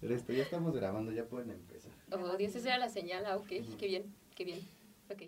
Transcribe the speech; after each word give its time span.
Esto, 0.00 0.32
ya 0.32 0.44
estamos 0.44 0.76
grabando, 0.76 1.10
ya 1.10 1.24
pueden 1.24 1.50
empezar. 1.50 1.90
Oh, 2.12 2.36
Dios, 2.36 2.54
esa 2.54 2.68
era 2.68 2.78
la 2.78 2.88
señal. 2.88 3.26
Ah, 3.26 3.36
ok, 3.36 3.48
qué 3.78 3.86
bien, 3.88 4.14
qué 4.36 4.44
bien. 4.44 4.60
Ok. 5.10 5.22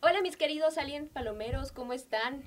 Hola 0.00 0.22
mis 0.22 0.38
queridos 0.38 0.78
Alien 0.78 1.08
Palomeros, 1.08 1.70
¿cómo 1.70 1.92
están? 1.92 2.42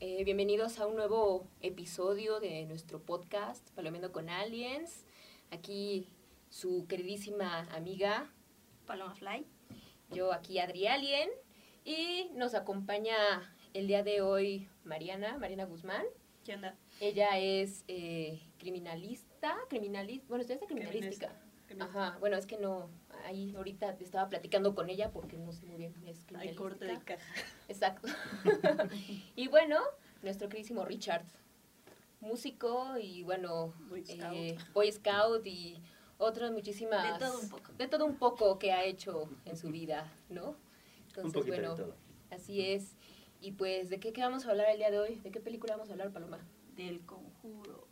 Eh, 0.00 0.24
bienvenidos 0.24 0.80
a 0.80 0.88
un 0.88 0.96
nuevo 0.96 1.46
episodio 1.60 2.40
de 2.40 2.66
nuestro 2.66 2.98
podcast 3.00 3.70
Palomendo 3.76 4.10
con 4.10 4.28
Aliens. 4.28 5.04
Aquí 5.52 6.08
su 6.50 6.86
queridísima 6.88 7.60
amiga 7.72 8.28
Paloma 8.86 9.14
Fly. 9.14 9.46
yo 10.10 10.32
aquí 10.32 10.58
Adri 10.58 10.86
Alien 10.86 11.28
y 11.84 12.30
nos 12.34 12.54
acompaña 12.54 13.16
el 13.74 13.86
día 13.86 14.02
de 14.02 14.20
hoy 14.22 14.68
Mariana, 14.84 15.38
Mariana 15.38 15.64
Guzmán. 15.64 16.04
¿Qué 16.44 16.54
onda? 16.54 16.76
Ella 17.00 17.38
es 17.38 17.84
eh, 17.88 18.40
criminalista, 18.58 19.56
criminalista, 19.68 20.26
bueno, 20.28 20.42
estudia 20.42 20.60
criminalística. 20.66 21.32
Ajá, 21.80 22.16
bueno, 22.20 22.36
es 22.36 22.46
que 22.46 22.58
no, 22.58 22.88
ahí 23.24 23.52
ahorita 23.56 23.96
estaba 24.00 24.28
platicando 24.28 24.74
con 24.76 24.88
ella 24.88 25.10
porque 25.10 25.36
no 25.36 25.52
sé 25.52 25.66
muy 25.66 25.76
bien, 25.76 25.92
es 26.06 26.18
Hay 26.18 26.24
criminalística. 26.24 26.62
corte 26.62 26.84
de 26.84 26.98
caja. 27.00 27.24
Exacto. 27.68 28.08
y 29.36 29.48
bueno, 29.48 29.80
nuestro 30.22 30.48
queridísimo 30.48 30.84
Richard, 30.84 31.24
músico 32.20 32.96
y 32.98 33.24
bueno, 33.24 33.74
Boy 33.88 34.04
Scout. 34.06 34.32
eh, 34.34 34.56
Boy 34.72 34.92
Scout 34.92 35.44
y 35.46 35.82
otras 36.18 36.50
muchísimas... 36.52 37.18
De 37.18 37.26
todo 37.26 37.40
un 37.40 37.48
poco. 37.48 37.72
De 37.74 37.88
todo 37.88 38.06
un 38.06 38.16
poco 38.16 38.58
que 38.58 38.72
ha 38.72 38.84
hecho 38.84 39.28
en 39.44 39.56
su 39.56 39.70
vida, 39.70 40.12
¿no? 40.28 40.56
Entonces, 41.08 41.42
Un 41.42 41.48
bueno, 41.48 41.74
de 41.74 41.82
todo. 41.82 41.94
así 42.30 42.62
es. 42.62 42.96
Y 43.40 43.52
pues, 43.52 43.90
¿de 43.90 44.00
qué, 44.00 44.12
qué 44.12 44.22
vamos 44.22 44.46
a 44.46 44.50
hablar 44.50 44.68
el 44.70 44.78
día 44.78 44.90
de 44.90 44.98
hoy? 44.98 45.16
¿De 45.16 45.30
qué 45.30 45.40
película 45.40 45.74
vamos 45.74 45.88
a 45.90 45.92
hablar, 45.92 46.10
Paloma? 46.12 46.38
Del 46.74 47.00
conjuro. 47.04 47.86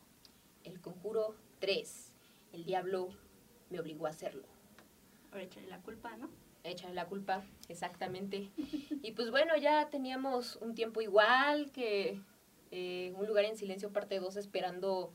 El 0.64 0.80
Conjuro 0.80 1.34
3. 1.60 2.12
El 2.52 2.64
diablo 2.64 3.08
me 3.70 3.80
obligó 3.80 4.06
a 4.06 4.10
hacerlo. 4.10 4.44
Ahora 5.30 5.42
échale 5.44 5.66
la 5.66 5.80
culpa, 5.80 6.16
¿no? 6.16 6.30
Échale 6.62 6.94
la 6.94 7.06
culpa, 7.06 7.44
exactamente. 7.68 8.50
Y 9.02 9.12
pues 9.12 9.30
bueno, 9.30 9.54
ya 9.56 9.90
teníamos 9.90 10.56
un 10.56 10.74
tiempo 10.74 11.02
igual 11.02 11.70
que 11.72 12.20
eh, 12.70 13.12
Un 13.18 13.26
lugar 13.26 13.44
en 13.44 13.56
silencio 13.56 13.92
parte 13.92 14.18
2 14.18 14.36
esperando 14.36 15.12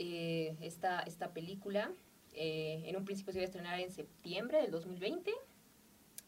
eh, 0.00 0.56
esta, 0.60 1.00
esta 1.00 1.32
película. 1.32 1.92
Eh, 2.40 2.84
en 2.88 2.96
un 2.96 3.04
principio 3.04 3.32
se 3.32 3.40
iba 3.40 3.42
a 3.42 3.46
estrenar 3.46 3.80
en 3.80 3.90
septiembre 3.90 4.62
del 4.62 4.70
2020. 4.70 5.32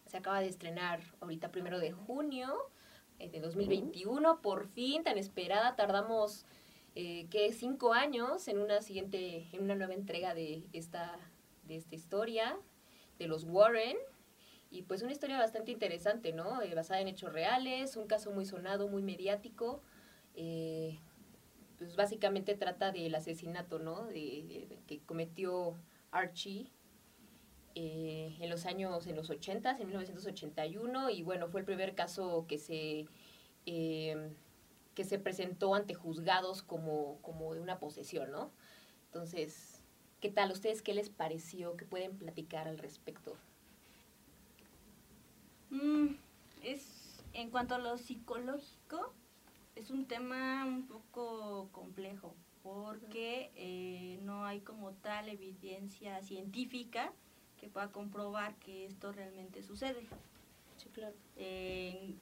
Se 0.06 0.16
acaba 0.16 0.40
de 0.40 0.48
estrenar 0.48 1.00
ahorita 1.20 1.52
primero 1.52 1.78
de 1.78 1.92
junio 1.92 2.52
eh, 3.20 3.30
de 3.30 3.38
2021. 3.38 4.42
Por 4.42 4.66
fin, 4.66 5.04
tan 5.04 5.18
esperada, 5.18 5.76
tardamos 5.76 6.44
eh, 6.96 7.28
que 7.30 7.52
cinco 7.52 7.92
años 7.92 8.48
en 8.48 8.58
una 8.58 8.82
siguiente, 8.82 9.46
en 9.52 9.62
una 9.62 9.76
nueva 9.76 9.94
entrega 9.94 10.34
de 10.34 10.64
esta, 10.72 11.16
de 11.62 11.76
esta 11.76 11.94
historia 11.94 12.58
de 13.20 13.28
los 13.28 13.44
Warren. 13.44 13.96
Y 14.72 14.82
pues 14.82 15.02
una 15.02 15.12
historia 15.12 15.38
bastante 15.38 15.70
interesante, 15.70 16.32
¿no? 16.32 16.60
Eh, 16.60 16.74
basada 16.74 17.00
en 17.00 17.06
hechos 17.06 17.32
reales, 17.32 17.94
un 17.96 18.08
caso 18.08 18.32
muy 18.32 18.46
sonado, 18.46 18.88
muy 18.88 19.02
mediático. 19.02 19.80
Eh, 20.34 20.98
pues 21.78 21.94
básicamente 21.94 22.56
trata 22.56 22.90
del 22.90 23.14
asesinato, 23.14 23.78
¿no? 23.78 24.06
De, 24.06 24.12
de- 24.68 24.78
que 24.88 24.98
cometió 25.06 25.76
Archie 26.10 26.70
eh, 27.74 28.36
en 28.40 28.50
los 28.50 28.66
años, 28.66 29.06
en 29.06 29.16
los 29.16 29.30
80, 29.30 29.78
en 29.78 29.86
1981. 29.86 31.10
Y 31.10 31.22
bueno, 31.22 31.48
fue 31.48 31.60
el 31.60 31.66
primer 31.66 31.94
caso 31.94 32.46
que 32.48 32.58
se, 32.58 33.06
eh, 33.66 34.32
que 34.94 35.04
se 35.04 35.18
presentó 35.18 35.74
ante 35.74 35.94
juzgados 35.94 36.62
como, 36.62 37.18
como 37.22 37.54
de 37.54 37.60
una 37.60 37.78
posesión, 37.78 38.30
¿no? 38.30 38.50
Entonces, 39.06 39.82
¿qué 40.20 40.30
tal? 40.30 40.52
¿Ustedes 40.52 40.82
qué 40.82 40.94
les 40.94 41.10
pareció? 41.10 41.76
¿Qué 41.76 41.84
pueden 41.84 42.16
platicar 42.16 42.68
al 42.68 42.78
respecto? 42.78 43.36
Mm, 45.70 46.16
es, 46.62 47.22
en 47.32 47.50
cuanto 47.50 47.76
a 47.76 47.78
lo 47.78 47.96
psicológico, 47.96 49.12
es 49.76 49.90
un 49.90 50.06
tema 50.06 50.64
un 50.66 50.86
poco 50.86 51.68
complejo 51.72 52.34
porque 52.62 53.50
eh, 53.56 54.18
no 54.22 54.44
hay 54.44 54.60
como 54.60 54.92
tal 54.92 55.28
evidencia 55.28 56.22
científica 56.22 57.12
que 57.58 57.68
pueda 57.68 57.90
comprobar 57.92 58.54
que 58.56 58.86
esto 58.86 59.12
realmente 59.12 59.62
sucede. 59.62 60.06
Sí, 60.76 60.88
claro. 60.92 61.14
Eh, 61.36 62.14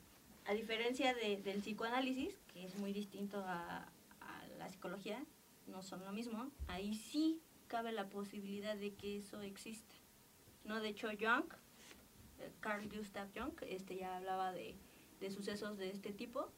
a 0.46 0.52
diferencia 0.54 1.14
de- 1.14 1.36
del 1.42 1.60
psicoanálisis, 1.60 2.34
que 2.52 2.64
es 2.64 2.76
muy 2.78 2.92
distinto 2.92 3.38
a, 3.46 3.88
a 4.20 4.46
la 4.58 4.68
psicología, 4.68 5.24
no 5.66 5.82
son 5.82 6.04
lo 6.04 6.12
mismo, 6.12 6.50
ahí 6.66 6.94
sí 6.94 7.40
cabe 7.68 7.92
la 7.92 8.08
posibilidad 8.08 8.76
de 8.76 8.94
que 8.94 9.18
eso 9.18 9.42
exista. 9.42 9.94
¿no? 10.64 10.80
De 10.80 10.88
hecho, 10.88 11.08
Jung, 11.08 11.44
eh, 12.40 12.50
Carl 12.60 12.88
Gustav 12.88 13.28
Jung, 13.34 13.52
este 13.62 13.96
ya 13.96 14.16
hablaba 14.16 14.52
de, 14.52 14.74
de 15.20 15.30
sucesos 15.30 15.76
de 15.78 15.90
este 15.90 16.12
tipo, 16.12 16.48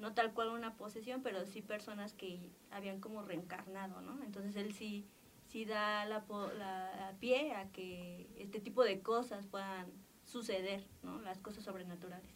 no 0.00 0.14
tal 0.14 0.32
cual 0.32 0.48
una 0.50 0.76
posesión, 0.76 1.22
pero 1.22 1.46
sí 1.46 1.62
personas 1.62 2.12
que 2.14 2.50
habían 2.70 3.00
como 3.00 3.22
reencarnado, 3.22 4.00
¿no? 4.00 4.22
Entonces 4.24 4.56
él 4.56 4.72
sí, 4.74 5.06
sí 5.46 5.64
da 5.64 6.04
la, 6.06 6.24
la- 6.58 6.96
la 6.96 7.14
pie 7.20 7.54
a 7.54 7.70
que 7.70 8.28
este 8.38 8.60
tipo 8.60 8.82
de 8.84 9.00
cosas 9.02 9.46
puedan 9.46 9.86
suceder, 10.24 10.84
¿no? 11.02 11.20
Las 11.20 11.38
cosas 11.40 11.64
sobrenaturales. 11.64 12.30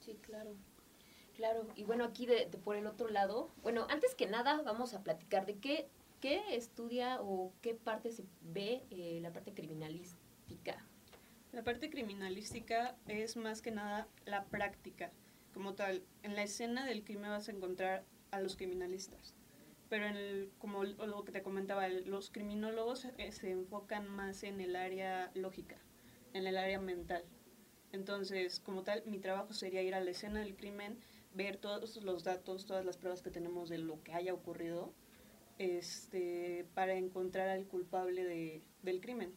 Sí, 0.00 0.14
claro. 0.22 0.54
Claro. 1.36 1.66
Y 1.76 1.84
bueno, 1.84 2.04
aquí 2.04 2.26
de, 2.26 2.46
de 2.46 2.58
por 2.58 2.76
el 2.76 2.86
otro 2.86 3.08
lado, 3.08 3.50
bueno, 3.62 3.86
antes 3.90 4.14
que 4.14 4.26
nada 4.26 4.62
vamos 4.62 4.94
a 4.94 5.02
platicar 5.02 5.44
de 5.44 5.58
qué, 5.58 5.88
qué 6.20 6.56
estudia 6.56 7.20
o 7.20 7.52
qué 7.60 7.74
parte 7.74 8.10
se 8.10 8.24
ve 8.40 8.86
eh, 8.90 9.18
la 9.20 9.32
parte 9.32 9.52
criminalística. 9.52 10.84
La 11.52 11.62
parte 11.62 11.90
criminalística 11.90 12.96
es 13.06 13.36
más 13.36 13.60
que 13.62 13.70
nada 13.70 14.08
la 14.24 14.44
práctica, 14.44 15.12
como 15.56 15.72
tal. 15.72 16.02
En 16.22 16.36
la 16.36 16.42
escena 16.42 16.84
del 16.84 17.02
crimen 17.02 17.30
vas 17.30 17.48
a 17.48 17.52
encontrar 17.52 18.04
a 18.30 18.42
los 18.42 18.56
criminalistas, 18.56 19.34
pero 19.88 20.04
en 20.04 20.14
el- 20.14 20.50
como 20.58 20.84
lo 20.84 21.24
que 21.24 21.32
te 21.32 21.40
comentaba, 21.40 21.88
los 21.88 22.30
criminólogos 22.30 23.06
eh, 23.16 23.32
se 23.32 23.52
enfocan 23.52 24.06
más 24.06 24.42
en 24.42 24.60
el 24.60 24.76
área 24.76 25.30
lógica, 25.32 25.78
en 26.34 26.46
el 26.46 26.58
área 26.58 26.78
mental. 26.78 27.24
Entonces, 27.90 28.60
como 28.60 28.82
tal, 28.82 29.02
mi 29.06 29.18
trabajo 29.18 29.54
sería 29.54 29.80
ir 29.82 29.94
a 29.94 30.00
la 30.00 30.10
escena 30.10 30.40
del 30.40 30.56
crimen, 30.56 30.98
ver 31.32 31.56
todos 31.56 31.96
los 32.04 32.22
datos, 32.22 32.66
todas 32.66 32.84
las 32.84 32.98
pruebas 32.98 33.22
que 33.22 33.30
tenemos 33.30 33.70
de 33.70 33.78
lo 33.78 34.02
que 34.02 34.12
haya 34.12 34.34
ocurrido, 34.34 34.92
este, 35.56 36.66
para 36.74 36.96
encontrar 36.96 37.48
al 37.48 37.66
culpable 37.66 38.24
de- 38.24 38.62
del 38.82 39.00
crimen 39.00 39.32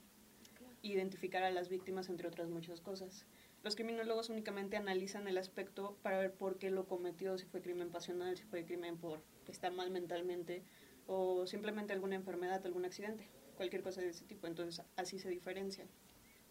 identificar 0.82 1.44
a 1.44 1.52
las 1.52 1.70
víctimas, 1.70 2.10
entre 2.10 2.28
otras 2.28 2.50
muchas 2.50 2.82
cosas. 2.82 3.26
Los 3.62 3.76
criminólogos 3.76 4.30
únicamente 4.30 4.78
analizan 4.78 5.28
el 5.28 5.38
aspecto 5.38 5.98
para 6.02 6.18
ver 6.18 6.34
por 6.34 6.58
qué 6.58 6.72
lo 6.72 6.88
cometió, 6.88 7.38
si 7.38 7.46
fue 7.46 7.62
crimen 7.62 7.90
pasional, 7.90 8.38
si 8.38 8.44
fue 8.44 8.66
crimen 8.66 8.98
por 8.98 9.22
estar 9.48 9.72
mal 9.72 9.92
mentalmente 9.92 10.64
o 11.08 11.46
simplemente 11.46 11.92
alguna 11.92 12.16
enfermedad, 12.16 12.66
algún 12.66 12.86
accidente, 12.86 13.28
cualquier 13.58 13.82
cosa 13.82 14.00
de 14.02 14.10
ese 14.10 14.24
tipo. 14.24 14.48
Entonces 14.48 14.86
así 14.96 15.20
se 15.20 15.30
diferencian. 15.30 15.90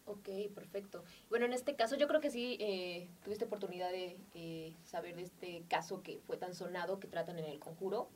Ok, 0.04 0.28
perfecto. 0.54 1.04
Bueno, 1.30 1.46
en 1.46 1.52
este 1.52 1.76
caso 1.76 1.96
yo 1.96 2.08
creo 2.08 2.20
que 2.20 2.30
sí 2.30 2.56
eh, 2.60 3.08
tuviste 3.24 3.44
oportunidad 3.44 3.90
de 3.90 4.18
eh, 4.34 4.74
saber 4.84 5.16
de 5.16 5.22
este 5.22 5.64
caso 5.68 6.02
que 6.02 6.20
fue 6.26 6.36
tan 6.36 6.54
sonado 6.54 6.98
que 6.98 7.08
tratan 7.08 7.38
en 7.38 7.44
el 7.46 7.58
conjuro. 7.58 8.08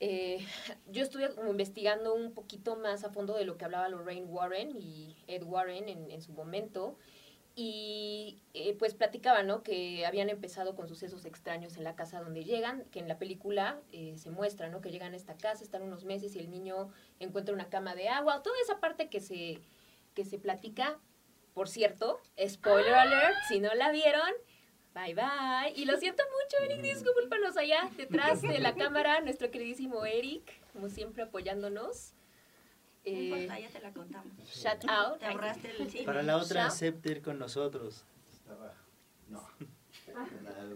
Eh, 0.00 0.46
yo 0.90 1.02
estuve 1.02 1.34
como 1.34 1.50
investigando 1.50 2.14
un 2.14 2.32
poquito 2.32 2.76
más 2.76 3.04
a 3.04 3.10
fondo 3.10 3.34
de 3.36 3.44
lo 3.44 3.58
que 3.58 3.64
hablaba 3.64 3.88
Lorraine 3.88 4.26
Warren 4.26 4.76
y 4.76 5.16
Ed 5.26 5.42
Warren 5.42 5.88
en, 5.88 6.10
en 6.10 6.22
su 6.22 6.32
momento. 6.32 6.96
Y 7.60 8.40
eh, 8.54 8.76
pues 8.78 8.94
platicaban, 8.94 9.48
¿no? 9.48 9.64
Que 9.64 10.06
habían 10.06 10.28
empezado 10.30 10.76
con 10.76 10.86
sucesos 10.86 11.24
extraños 11.24 11.76
en 11.76 11.82
la 11.82 11.96
casa 11.96 12.20
donde 12.20 12.44
llegan, 12.44 12.84
que 12.92 13.00
en 13.00 13.08
la 13.08 13.18
película 13.18 13.80
eh, 13.90 14.14
se 14.16 14.30
muestra, 14.30 14.68
¿no? 14.68 14.80
Que 14.80 14.92
llegan 14.92 15.12
a 15.12 15.16
esta 15.16 15.36
casa, 15.36 15.64
están 15.64 15.82
unos 15.82 16.04
meses 16.04 16.36
y 16.36 16.38
el 16.38 16.50
niño 16.50 16.92
encuentra 17.18 17.52
una 17.52 17.68
cama 17.68 17.96
de 17.96 18.10
agua, 18.10 18.44
toda 18.44 18.54
esa 18.62 18.78
parte 18.78 19.08
que 19.08 19.18
se, 19.18 19.58
que 20.14 20.24
se 20.24 20.38
platica. 20.38 21.00
Por 21.52 21.68
cierto, 21.68 22.20
spoiler 22.46 22.94
alert, 22.94 23.34
si 23.48 23.58
no 23.58 23.74
la 23.74 23.90
vieron, 23.90 24.30
bye 24.94 25.14
bye. 25.14 25.72
Y 25.74 25.84
lo 25.84 25.96
siento 25.96 26.22
mucho, 26.22 26.62
Eric, 26.62 26.80
discúlpanos 26.80 27.56
allá 27.56 27.90
detrás 27.96 28.40
de 28.40 28.60
la 28.60 28.74
cámara, 28.76 29.20
nuestro 29.20 29.50
queridísimo 29.50 30.04
Eric, 30.04 30.48
como 30.72 30.88
siempre 30.90 31.24
apoyándonos. 31.24 32.14
No 33.12 33.18
Eh, 33.18 33.22
importa, 33.24 33.58
ya 33.60 33.68
te 33.68 33.80
la 33.80 33.92
contamos. 33.92 34.32
shout 34.48 34.84
out. 34.88 35.18
Te 35.18 35.26
ahorraste 35.26 35.70
el 35.78 35.90
cine. 35.90 36.04
Para 36.04 36.22
la 36.22 36.36
otra, 36.36 36.66
acepte 36.66 37.10
ir 37.12 37.22
con 37.22 37.38
nosotros. 37.38 38.04
Estaba. 38.32 38.74
No. 39.28 39.46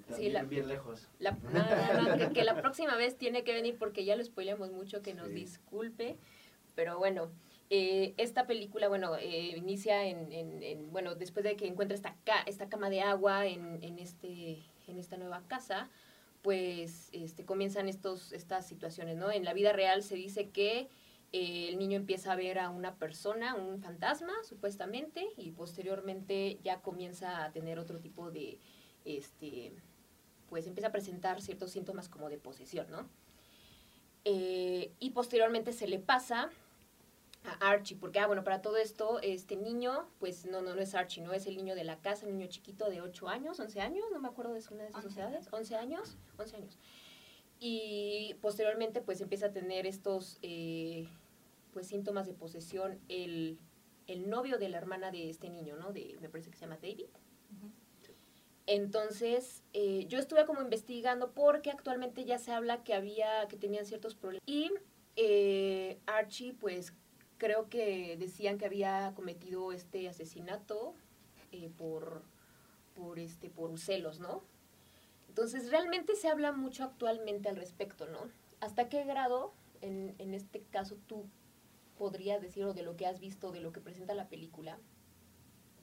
La- 0.09 0.17
Sí, 0.17 0.29
la- 0.31 0.41
bien, 0.43 0.51
bien 0.51 0.69
lejos. 0.69 1.09
La- 1.19 1.33
no, 1.33 2.03
no, 2.03 2.03
no, 2.11 2.17
que, 2.19 2.33
que 2.35 2.45
la 2.45 2.61
próxima 2.61 2.97
vez 2.97 3.17
tiene 3.17 3.45
que 3.45 3.53
venir 3.55 3.77
porque 3.79 4.05
ya 4.05 4.15
lo 4.17 4.23
spoilemos 4.25 4.71
mucho, 4.71 5.03
que 5.03 5.15
nos 5.15 5.29
Sí. 5.29 5.35
disculpe. 5.35 6.17
Pero 6.75 6.99
bueno, 6.99 7.31
Eh, 7.75 8.13
esta 8.19 8.47
película, 8.47 8.89
bueno, 8.89 9.17
eh, 9.17 9.57
inicia 9.57 10.05
en, 10.05 10.31
en- 10.31 10.63
en- 10.63 10.93
bueno, 10.93 11.15
después 11.15 11.43
de 11.43 11.57
que 11.57 11.67
encuentra 11.67 11.95
esta, 11.95 12.15
ca- 12.25 12.43
esta 12.45 12.69
cama 12.69 12.91
de 12.91 13.01
agua 13.01 13.47
en, 13.47 13.83
en, 13.83 13.99
este, 13.99 14.59
en 14.89 14.99
esta 14.99 15.17
nueva 15.17 15.41
casa, 15.49 15.89
pues 16.43 17.09
este, 17.13 17.47
comienzan 17.47 17.89
estos, 17.89 18.33
estas 18.35 18.67
situaciones, 18.67 19.17
¿no? 19.17 19.31
En 19.33 19.47
la 19.47 19.55
vida 19.55 19.73
real 19.73 20.03
se 20.03 20.17
dice 20.17 20.51
que 20.51 20.91
eh, 21.33 21.69
el 21.69 21.79
niño 21.79 21.97
empieza 21.97 22.33
a 22.33 22.37
ver 22.37 22.59
a 22.59 22.69
una 22.69 22.97
persona, 22.97 23.55
un 23.55 23.81
fantasma, 23.81 24.33
supuestamente, 24.45 25.27
y 25.37 25.51
posteriormente 25.53 26.59
ya 26.63 26.81
comienza 26.83 27.45
a 27.45 27.53
tener 27.53 27.79
otro 27.79 27.99
tipo 28.01 28.31
de, 28.31 28.59
este, 29.05 29.73
pues 30.49 30.67
empieza 30.67 30.89
a 30.89 30.93
presentar 30.93 31.41
ciertos 31.41 31.71
síntomas 31.71 32.09
como 32.09 32.29
de 32.29 32.37
posesión, 32.37 32.91
¿no? 32.91 33.09
Eh, 34.25 34.93
y 35.01 35.11
posteriormente 35.11 35.73
se 35.73 35.89
le 35.89 35.99
pasa 35.99 36.51
a 37.45 37.71
Archie, 37.71 37.97
porque, 37.97 38.21
ah, 38.21 38.27
bueno, 38.27 38.45
para 38.45 38.63
todo 38.63 38.77
esto, 38.77 39.19
este 39.21 39.57
niño, 39.57 40.07
pues 40.21 40.45
no, 40.45 40.61
no, 40.63 40.75
no 40.75 40.81
es 40.83 40.95
Archie, 40.95 41.23
no 41.23 41.33
es 41.33 41.47
el 41.47 41.57
niño 41.57 41.75
de 41.75 41.85
la 41.85 41.99
casa, 41.99 42.27
el 42.27 42.37
niño 42.37 42.49
chiquito 42.49 42.89
de 42.89 43.01
8 43.01 43.29
años, 43.29 43.59
11 43.59 43.81
años, 43.81 44.05
no 44.13 44.21
me 44.21 44.29
acuerdo 44.29 44.53
de 44.53 44.63
una 44.71 44.85
de 44.85 44.91
esas 44.91 45.05
Once. 45.07 45.19
edades, 45.21 45.49
11 45.51 45.77
años, 45.77 46.17
11 46.39 46.57
años. 46.57 46.79
Y 47.59 48.37
posteriormente, 48.41 49.01
pues 49.01 49.21
empieza 49.21 49.47
a 49.47 49.53
tener 49.53 49.87
estos, 49.87 50.39
eh, 50.43 51.09
pues 51.73 51.87
síntomas 51.89 52.27
de 52.27 52.35
posesión 52.35 53.01
el, 53.09 53.59
el 54.07 54.29
novio 54.29 54.59
de 54.59 54.69
la 54.69 54.79
hermana 54.79 55.11
de 55.11 55.31
este 55.31 55.51
niño, 55.51 55.77
¿no? 55.77 55.93
De, 55.93 56.17
me 56.21 56.29
parece 56.29 56.51
que 56.51 56.57
se 56.57 56.67
llama 56.67 56.77
David. 56.77 57.07
Entonces, 58.67 59.63
eh, 59.73 60.07
yo 60.09 60.19
estuve 60.19 60.47
como 60.47 60.63
investigando 60.63 61.33
porque 61.33 61.71
actualmente 61.71 62.25
ya 62.25 62.39
se 62.39 62.53
habla 62.53 62.85
que 62.85 62.95
había, 62.95 63.49
que 63.49 63.57
tenían 63.57 63.87
ciertos 63.87 64.15
problemas. 64.15 64.43
Y 64.47 64.71
eh, 65.17 65.99
Archie, 66.07 66.55
pues 66.55 66.95
creo 67.39 67.69
que 67.69 68.17
decían 68.17 68.59
que 68.59 68.67
había 68.67 69.13
cometido 69.17 69.73
este 69.73 70.09
asesinato 70.09 70.95
eh, 71.51 71.71
por, 71.77 72.23
por, 72.95 73.19
este, 73.19 73.51
por 73.51 73.77
celos, 73.79 74.21
¿no? 74.21 74.45
Entonces, 75.29 75.71
realmente 75.71 76.15
se 76.15 76.29
habla 76.29 76.53
mucho 76.53 76.85
actualmente 76.85 77.49
al 77.49 77.57
respecto, 77.57 78.07
¿no? 78.07 78.31
¿Hasta 78.61 78.89
qué 78.89 79.03
grado, 79.05 79.55
en, 79.81 80.15
en 80.19 80.35
este 80.35 80.63
caso, 80.71 80.97
tú 81.09 81.25
podrías 82.03 82.43
decir, 82.43 82.65
o 82.65 82.75
de 82.75 82.83
lo 82.83 82.97
que 82.97 83.07
has 83.07 83.21
visto, 83.21 83.53
de 83.53 83.61
lo 83.61 83.73
que 83.73 83.81
presenta 83.81 84.13
la 84.13 84.29
película, 84.29 84.77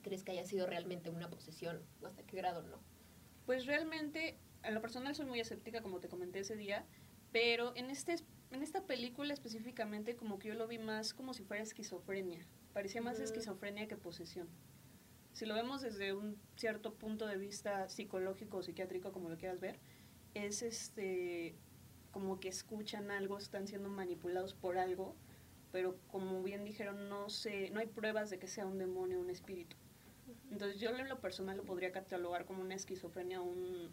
crees 0.02 0.22
que 0.22 0.32
haya 0.32 0.44
sido 0.44 0.66
realmente 0.66 1.08
una 1.08 1.30
posesión? 1.30 1.80
¿O 2.02 2.06
hasta 2.06 2.22
qué 2.24 2.36
grado 2.36 2.62
no? 2.62 2.78
Pues 3.46 3.64
realmente, 3.64 4.36
a 4.62 4.70
lo 4.70 4.82
personal 4.82 5.14
soy 5.14 5.24
muy 5.24 5.40
escéptica, 5.40 5.80
como 5.80 5.98
te 5.98 6.10
comenté 6.10 6.40
ese 6.40 6.56
día, 6.56 6.84
pero 7.32 7.74
en, 7.74 7.88
este, 7.88 8.16
en 8.50 8.62
esta 8.62 8.84
película 8.84 9.32
específicamente 9.32 10.14
como 10.14 10.38
que 10.38 10.48
yo 10.48 10.54
lo 10.56 10.68
vi 10.68 10.76
más 10.76 11.14
como 11.14 11.32
si 11.32 11.42
fuera 11.42 11.62
esquizofrenia. 11.62 12.46
Parecía 12.74 13.00
más 13.00 13.14
Ujú. 13.14 13.24
esquizofrenia 13.24 13.88
que 13.88 13.96
posesión. 13.96 14.46
Si 15.32 15.46
lo 15.46 15.54
vemos 15.54 15.80
desde 15.80 16.12
un 16.12 16.36
cierto 16.56 16.92
punto 16.96 17.26
de 17.26 17.38
vista 17.38 17.88
psicológico 17.88 18.58
o 18.58 18.62
psiquiátrico, 18.62 19.10
como 19.10 19.30
lo 19.30 19.38
quieras 19.38 19.58
ver, 19.58 19.80
es 20.34 20.60
este 20.60 21.54
como 22.10 22.40
que 22.40 22.48
escuchan 22.48 23.10
algo, 23.10 23.38
están 23.38 23.66
siendo 23.68 23.88
manipulados 23.88 24.52
por 24.52 24.76
algo, 24.76 25.16
pero 25.72 25.96
como 26.10 26.42
bien 26.42 26.64
dijeron, 26.64 27.08
no 27.08 27.28
sé, 27.30 27.70
no 27.70 27.80
hay 27.80 27.86
pruebas 27.86 28.30
de 28.30 28.38
que 28.38 28.48
sea 28.48 28.66
un 28.66 28.78
demonio 28.78 29.18
o 29.18 29.20
un 29.22 29.30
espíritu. 29.30 29.76
Entonces 30.50 30.80
yo 30.80 30.90
en 30.90 31.08
lo 31.08 31.20
personal 31.20 31.56
lo 31.56 31.64
podría 31.64 31.92
catalogar 31.92 32.44
como 32.44 32.62
una 32.62 32.74
esquizofrenia 32.74 33.40
o 33.40 33.44
un 33.44 33.90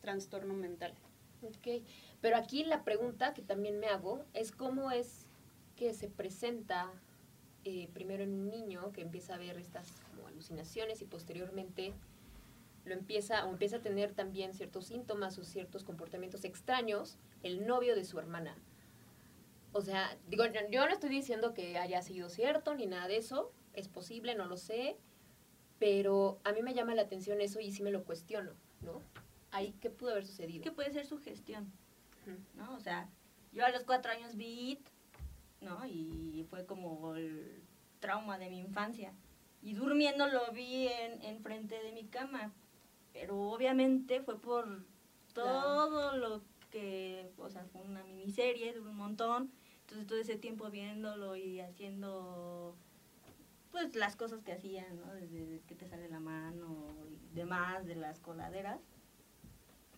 trastorno 0.00 0.54
mental. 0.54 0.94
Ok, 1.42 1.82
pero 2.20 2.36
aquí 2.36 2.64
la 2.64 2.84
pregunta 2.84 3.34
que 3.34 3.42
también 3.42 3.78
me 3.78 3.86
hago 3.88 4.24
es 4.32 4.50
cómo 4.50 4.90
es 4.90 5.26
que 5.76 5.92
se 5.92 6.08
presenta 6.08 6.90
eh, 7.64 7.88
primero 7.92 8.22
en 8.22 8.32
un 8.32 8.50
niño 8.50 8.92
que 8.92 9.02
empieza 9.02 9.34
a 9.34 9.38
ver 9.38 9.58
estas 9.58 10.00
como 10.10 10.28
alucinaciones 10.28 11.02
y 11.02 11.04
posteriormente 11.04 11.92
lo 12.84 12.94
empieza 12.94 13.44
o 13.46 13.50
empieza 13.50 13.76
a 13.76 13.80
tener 13.80 14.12
también 14.12 14.54
ciertos 14.54 14.86
síntomas 14.86 15.38
o 15.38 15.44
ciertos 15.44 15.84
comportamientos 15.84 16.44
extraños 16.44 17.16
el 17.42 17.66
novio 17.66 17.94
de 17.94 18.04
su 18.04 18.18
hermana. 18.18 18.56
O 19.74 19.82
sea, 19.82 20.16
digo, 20.28 20.44
yo- 20.70 20.86
no 20.86 20.92
estoy 20.92 21.10
diciendo 21.10 21.52
que 21.52 21.76
haya 21.78 22.00
sido 22.00 22.28
cierto 22.30 22.74
ni 22.74 22.86
nada 22.86 23.08
de 23.08 23.16
eso, 23.16 23.52
es 23.74 23.88
posible, 23.88 24.34
no 24.36 24.46
lo 24.46 24.56
sé, 24.56 24.96
pero 25.80 26.38
a 26.44 26.52
mí 26.52 26.62
me 26.62 26.74
llama 26.74 26.94
la 26.94 27.02
atención 27.02 27.40
eso 27.40 27.58
y 27.58 27.72
sí 27.72 27.82
me 27.82 27.90
lo 27.90 28.04
cuestiono, 28.04 28.52
¿no? 28.82 29.02
Ahí, 29.50 29.74
¿qué 29.80 29.90
pudo 29.90 30.12
haber 30.12 30.24
sucedido? 30.26 30.62
que 30.62 30.70
puede 30.70 30.92
ser 30.92 31.06
su 31.06 31.18
gestión. 31.18 31.70
¿no? 32.54 32.72
O 32.74 32.80
sea, 32.80 33.10
yo 33.52 33.66
a 33.66 33.70
los 33.70 33.82
cuatro 33.84 34.10
años 34.12 34.36
vi 34.36 34.70
It, 34.72 34.88
¿no? 35.60 35.84
Y 35.86 36.46
fue 36.48 36.64
como 36.64 37.14
el 37.16 37.62
trauma 38.00 38.38
de 38.38 38.48
mi 38.48 38.60
infancia. 38.60 39.12
Y 39.60 39.74
durmiendo 39.74 40.26
lo 40.28 40.50
vi 40.52 40.86
en, 40.88 41.20
en 41.22 41.40
frente 41.42 41.82
de 41.82 41.92
mi 41.92 42.04
cama. 42.06 42.52
Pero 43.12 43.38
obviamente 43.50 44.20
fue 44.22 44.40
por 44.40 44.86
todo 45.34 46.16
lo 46.16 46.42
que, 46.70 47.30
o 47.38 47.50
sea, 47.50 47.64
fue 47.66 47.82
una 47.82 48.02
miniserie, 48.04 48.72
duró 48.72 48.90
un 48.90 48.96
montón. 48.96 49.52
Entonces 49.84 50.06
todo 50.06 50.18
ese 50.18 50.36
tiempo 50.36 50.70
viéndolo 50.70 51.36
y 51.36 51.60
haciendo 51.60 52.76
pues 53.70 53.94
las 53.96 54.16
cosas 54.16 54.42
que 54.42 54.52
hacían, 54.52 54.96
¿no? 54.96 55.12
Desde 55.14 55.60
que 55.66 55.74
te 55.74 55.86
sale 55.88 56.08
la 56.08 56.20
mano 56.20 56.94
y 57.10 57.34
demás 57.34 57.86
de 57.86 57.96
las 57.96 58.20
coladeras 58.20 58.80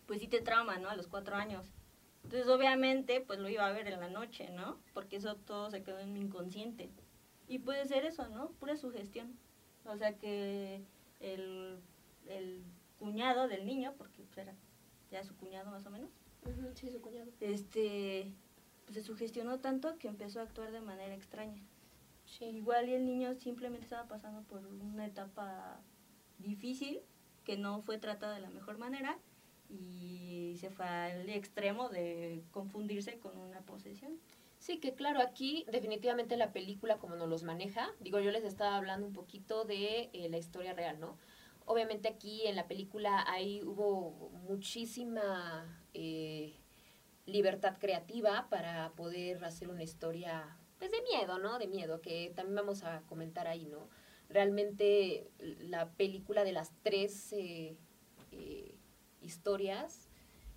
pues 0.07 0.21
sí 0.21 0.29
te 0.29 0.41
trauma, 0.41 0.79
¿no? 0.79 0.89
A 0.89 0.97
los 0.97 1.09
cuatro 1.09 1.37
años. 1.37 1.67
Entonces, 2.25 2.49
obviamente, 2.49 3.21
pues 3.21 3.39
lo 3.39 3.49
iba 3.49 3.67
a 3.67 3.73
ver 3.73 3.87
en 3.89 4.01
la 4.01 4.09
noche, 4.09 4.51
¿no? 4.51 4.81
Porque 4.95 5.17
eso 5.17 5.37
todo 5.37 5.71
se 5.71 5.83
quedó 5.83 5.99
en 5.99 6.13
mi 6.13 6.21
inconsciente. 6.21 6.91
Y 7.49 7.59
puede 7.61 7.87
ser 7.87 8.05
eso, 8.05 8.29
¿no? 8.29 8.51
Pura 8.53 8.77
sugestión. 8.77 9.37
O 9.85 9.97
sea 9.97 10.17
que 10.17 10.83
el, 11.21 11.79
el 12.27 12.65
cuñado 12.99 13.47
del 13.47 13.65
niño, 13.67 13.95
porque 13.97 14.23
pues, 14.25 14.39
era 14.39 14.55
ya 15.11 15.23
su 15.23 15.37
cuñado 15.37 15.71
más 15.71 15.87
o 15.87 15.91
menos, 15.91 16.11
Sí, 16.75 16.91
su 16.91 17.01
cuñado. 17.01 17.29
este, 17.41 18.33
pues 18.87 18.95
se 18.95 19.03
sugestionó 19.03 19.59
tanto 19.59 19.99
que 19.99 20.09
empezó 20.09 20.41
a 20.41 20.45
actuar 20.45 20.73
de 20.73 20.81
manera 20.81 21.15
extraña. 21.15 21.63
Sí. 22.25 22.45
Igual 22.45 22.89
y 22.89 22.95
el 22.95 23.05
niño 23.05 23.35
simplemente 23.35 23.85
estaba 23.85 24.09
pasando 24.09 24.43
por 24.43 24.65
una 24.67 25.07
etapa 25.07 25.81
difícil 26.39 27.01
que 27.45 27.57
no 27.57 27.83
fue 27.83 27.99
tratada 27.99 28.35
de 28.35 28.41
la 28.41 28.51
mejor 28.51 28.79
manera 28.79 29.19
y 29.69 30.57
se 30.61 30.71
fue 30.71 30.87
al 30.87 31.29
extremo 31.29 31.89
de 31.89 32.43
confundirse 32.51 33.19
con 33.19 33.37
una 33.37 33.61
posesión. 33.61 34.19
Sí, 34.59 34.79
que 34.79 34.95
claro, 34.95 35.21
aquí 35.21 35.65
definitivamente 35.71 36.37
la 36.37 36.53
película 36.53 36.99
como 36.99 37.15
nos 37.17 37.29
los 37.29 37.43
maneja, 37.43 37.91
digo, 38.01 38.21
yo 38.21 38.31
les 38.31 38.45
estaba 38.45 38.77
hablando 38.77 39.07
un 39.07 39.13
poquito 39.13 39.65
de 39.65 40.11
eh, 40.13 40.29
la 40.31 40.39
historia 40.39 40.73
real, 40.73 40.99
¿no? 40.99 41.19
Obviamente 41.67 42.09
aquí 42.09 42.47
en 42.47 42.57
la 42.57 42.67
película 42.67 43.25
ahí 43.29 43.63
hubo 43.65 44.31
muchísima 44.49 45.85
eh, 45.95 46.57
libertad 47.27 47.77
creativa 47.79 48.49
para 48.49 48.93
poder 48.93 49.45
hacer 49.45 49.69
una 49.69 49.83
historia, 49.83 50.57
pues 50.79 50.91
de 50.91 51.03
miedo, 51.03 51.39
¿no? 51.39 51.59
De 51.59 51.67
miedo, 51.67 52.01
que 52.01 52.33
también 52.35 52.57
vamos 52.57 52.85
a 52.85 53.03
comentar 53.03 53.47
ahí, 53.49 53.67
¿no? 53.67 53.89
Realmente 54.29 55.29
la 55.39 55.91
película 55.93 56.45
de 56.45 56.53
las 56.53 56.73
tres 56.83 57.33
eh, 57.33 57.77
eh, 58.33 58.75
historias, 59.21 60.09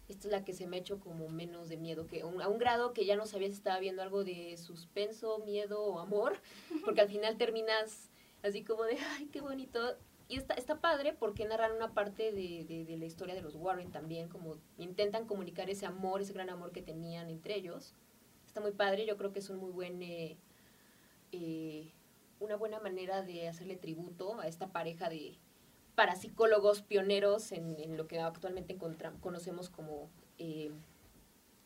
esta 0.08 0.28
es 0.28 0.32
la 0.32 0.44
que 0.44 0.54
se 0.54 0.66
me 0.68 0.78
ha 0.78 0.80
hecho 0.80 1.00
como 1.00 1.30
menos 1.30 1.70
de 1.70 1.78
miedo, 1.78 2.08
que 2.08 2.24
un- 2.24 2.42
a 2.42 2.48
un 2.48 2.58
grado 2.58 2.94
que 2.94 3.06
ya 3.06 3.16
no 3.16 3.26
sabía 3.28 3.48
si 3.48 3.54
estaba 3.54 3.80
viendo 3.80 4.02
algo 4.02 4.24
de 4.24 4.58
suspenso, 4.58 5.40
miedo 5.40 5.82
o 5.84 6.00
amor, 6.00 6.34
porque 6.86 7.02
al 7.02 7.10
final 7.10 7.38
terminas 7.38 8.10
así 8.44 8.64
como 8.64 8.84
de, 8.86 8.98
ay, 9.18 9.28
qué 9.32 9.42
bonito. 9.42 9.96
Y 10.30 10.38
está, 10.38 10.54
está 10.54 10.80
padre 10.80 11.14
porque 11.14 11.46
narran 11.46 11.74
una 11.76 11.94
parte 11.96 12.32
de, 12.32 12.64
de- 12.64 12.98
la 12.98 13.06
historia 13.06 13.34
de 13.34 13.42
los 13.42 13.56
Warren 13.56 13.92
también, 13.92 14.30
como 14.30 14.58
intentan 14.78 15.26
comunicar 15.26 15.72
ese 15.72 15.88
amor, 15.88 16.22
ese 16.22 16.34
gran 16.34 16.52
amor 16.52 16.72
que 16.72 16.84
tenían 16.84 17.32
entre 17.32 17.56
ellos. 17.56 17.96
Está 18.46 18.62
muy 18.62 18.72
padre, 18.72 19.08
yo 19.08 19.18
creo 19.18 19.34
que 19.34 19.40
es 19.40 19.50
un 19.50 19.58
muy 19.58 19.72
buen, 19.72 20.02
eh, 20.04 20.38
eh, 21.32 21.92
una 22.40 22.56
buena 22.58 22.80
manera 22.80 23.24
de 23.24 23.48
hacerle 23.48 23.76
tributo 23.76 24.40
a 24.40 24.48
esta 24.48 24.68
pareja 24.68 25.10
de 25.10 25.36
parapsicólogos 25.96 26.84
pioneros 26.84 27.52
en, 27.52 27.98
lo 27.98 28.08
que 28.08 28.20
actualmente 28.20 28.78
conocemos 29.20 29.70
como 29.70 30.10
eh, 30.38 30.72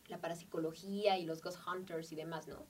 la 0.07 0.19
parapsicología 0.19 1.17
y 1.19 1.25
los 1.25 1.41
ghost 1.41 1.59
hunters 1.67 2.13
y 2.13 2.15
demás, 2.15 2.47
¿no? 2.47 2.65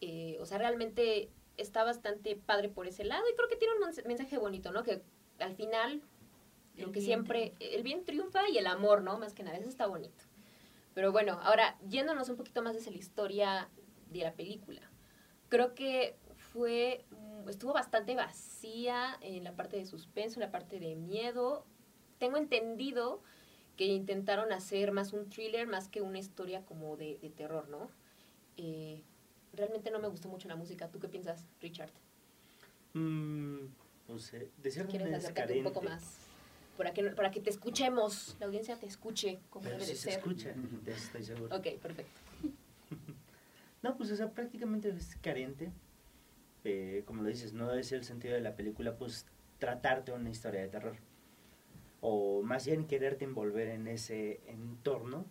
Eh, 0.00 0.38
o 0.40 0.46
sea, 0.46 0.56
realmente 0.58 1.28
está 1.56 1.84
bastante 1.84 2.36
padre 2.36 2.68
por 2.68 2.86
ese 2.86 3.04
lado 3.04 3.22
y 3.30 3.34
creo 3.36 3.48
que 3.48 3.56
tiene 3.56 3.74
un 3.74 3.82
mens- 3.82 4.04
mensaje 4.06 4.38
bonito, 4.38 4.72
¿no? 4.72 4.82
Que 4.82 5.02
al 5.38 5.54
final 5.54 6.02
lo 6.76 6.86
El 6.86 6.92
que 6.92 7.00
bien 7.00 7.04
siempre, 7.04 7.54
el 7.60 7.82
bien 7.82 8.04
triunfa 8.04 8.48
y 8.48 8.58
el 8.58 8.66
amor, 8.66 9.02
¿no? 9.02 9.18
Más 9.18 9.34
que 9.34 9.42
nada, 9.42 9.56
eso 9.58 9.68
está 9.68 9.86
bonito. 9.86 10.24
Pero 10.94 11.12
bueno, 11.12 11.38
ahora, 11.42 11.78
yéndonos 11.88 12.28
un 12.28 12.36
poquito 12.36 12.62
más 12.62 12.74
desde 12.74 12.90
la 12.90 12.98
historia 12.98 13.68
de 14.10 14.20
la 14.20 14.32
película, 14.34 14.80
creo 15.48 15.74
que 15.74 16.16
fue, 16.36 17.04
mm, 17.10 17.48
estuvo 17.48 17.72
bastante 17.72 18.14
vacía 18.14 19.16
en 19.20 19.44
la 19.44 19.54
parte 19.54 19.76
de 19.76 19.86
suspenso, 19.86 20.40
en 20.40 20.46
la 20.46 20.50
parte 20.52 20.78
de 20.80 20.94
miedo. 20.96 21.64
Tengo 22.18 22.36
entendido 22.36 23.22
que 23.76 23.86
intentaron 23.86 24.52
hacer 24.52 24.92
más 24.92 25.12
un 25.14 25.30
thriller 25.30 25.66
más 25.66 25.88
que 25.88 26.02
una 26.02 26.18
historia 26.18 26.64
como 26.64 26.96
de, 26.96 27.18
de 27.18 27.30
terror, 27.30 27.68
¿no? 27.68 27.90
Eh, 28.58 29.02
realmente 29.54 29.90
no 29.90 29.98
me 29.98 30.08
gustó 30.08 30.28
mucho 30.28 30.48
la 30.48 30.56
música. 30.56 30.88
¿Tú 30.88 30.98
qué 30.98 31.08
piensas, 31.08 31.46
Richard? 31.60 31.90
Mm, 32.94 33.66
pues, 34.06 34.32
eh, 34.34 34.50
de 34.62 34.70
cierta 34.70 34.90
¿Quieres 34.90 35.06
manera 35.08 35.18
acercarte 35.18 35.58
un 35.58 35.64
poco 35.64 35.82
más? 35.82 36.18
Para 36.76 36.92
que, 36.92 37.04
para 37.10 37.30
que 37.30 37.40
te 37.40 37.50
escuchemos, 37.50 38.36
la 38.40 38.46
audiencia 38.46 38.76
te 38.76 38.86
escuche 38.86 39.40
como 39.50 39.64
Pero 39.64 39.74
debe 39.76 39.86
sí 39.86 39.92
de 39.92 39.98
se 39.98 40.10
ser. 40.10 40.18
escucha, 40.18 40.52
de 40.84 40.92
eso 40.92 41.04
estoy 41.04 41.22
seguro. 41.24 41.56
Ok, 41.56 41.66
perfecto. 41.80 42.20
No, 43.82 43.96
pues 43.96 44.12
o 44.12 44.16
sea, 44.16 44.30
prácticamente 44.30 44.88
es 44.90 45.16
carente. 45.20 45.72
Eh, 46.62 47.02
como 47.04 47.22
lo 47.24 47.28
dices, 47.28 47.52
no 47.52 47.72
es 47.74 47.90
el 47.90 48.04
sentido 48.04 48.34
de 48.34 48.40
la 48.40 48.54
película, 48.54 48.96
pues 48.96 49.26
tratarte 49.58 50.12
una 50.12 50.30
historia 50.30 50.60
de 50.60 50.68
terror. 50.68 50.94
O 52.00 52.42
más 52.42 52.64
bien 52.64 52.86
quererte 52.86 53.24
envolver 53.24 53.66
en 53.68 53.88
ese 53.88 54.40
entorno, 54.46 55.26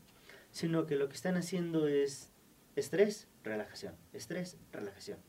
sino 0.51 0.85
que 0.85 0.97
lo 0.97 1.07
que 1.07 1.15
están 1.15 1.37
haciendo 1.37 1.87
es 1.87 2.30
estrés, 2.75 3.27
relajación, 3.43 3.95
estrés, 4.13 4.57
relajación. 4.71 5.19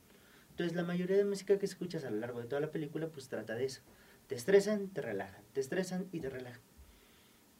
Entonces 0.50 0.76
la 0.76 0.84
mayoría 0.84 1.16
de 1.16 1.24
música 1.24 1.58
que 1.58 1.66
escuchas 1.66 2.04
a 2.04 2.10
lo 2.10 2.18
largo 2.18 2.40
de 2.40 2.46
toda 2.46 2.60
la 2.60 2.70
película, 2.70 3.08
pues 3.08 3.28
trata 3.28 3.54
de 3.54 3.64
eso. 3.64 3.82
Te 4.26 4.34
estresan, 4.34 4.88
te 4.88 5.00
relajan, 5.00 5.42
te 5.52 5.60
estresan 5.60 6.08
y 6.12 6.20
te 6.20 6.30
relajan. 6.30 6.60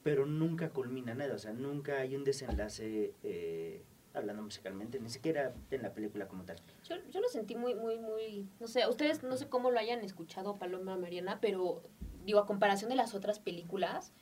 Pero 0.03 0.27
nunca 0.27 0.71
culmina 0.71 1.15
nada, 1.15 1.35
o 1.35 1.39
sea, 1.39 1.53
nunca 1.53 1.99
hay 1.99 2.17
un 2.17 2.25
desenlace 2.25 3.15
eh, 3.23 3.83
hablando 4.15 4.43
musicalmente, 4.43 5.01
ni 5.01 5.09
siquiera 5.09 5.55
en 5.71 5.83
la 5.83 5.95
película 5.95 6.29
como 6.29 6.45
tal. 6.45 6.57
Yo, 6.85 6.97
yo 7.11 7.21
lo 7.21 7.29
sentí 7.29 7.55
muy, 7.55 7.75
muy, 7.75 7.99
muy, 7.99 8.49
no 8.61 8.67
sé, 8.67 8.87
ustedes 8.87 9.23
no 9.23 9.37
sé 9.37 9.49
cómo 9.49 9.71
lo 9.71 9.79
hayan 9.79 10.03
escuchado, 10.03 10.59
Paloma 10.59 10.97
Mariana, 10.97 11.41
pero 11.41 11.83
digo, 12.25 12.41
a 12.41 12.47
comparación 12.47 12.91
de 12.91 12.97
las 12.97 13.15
otras 13.15 13.39
películas, 13.39 14.13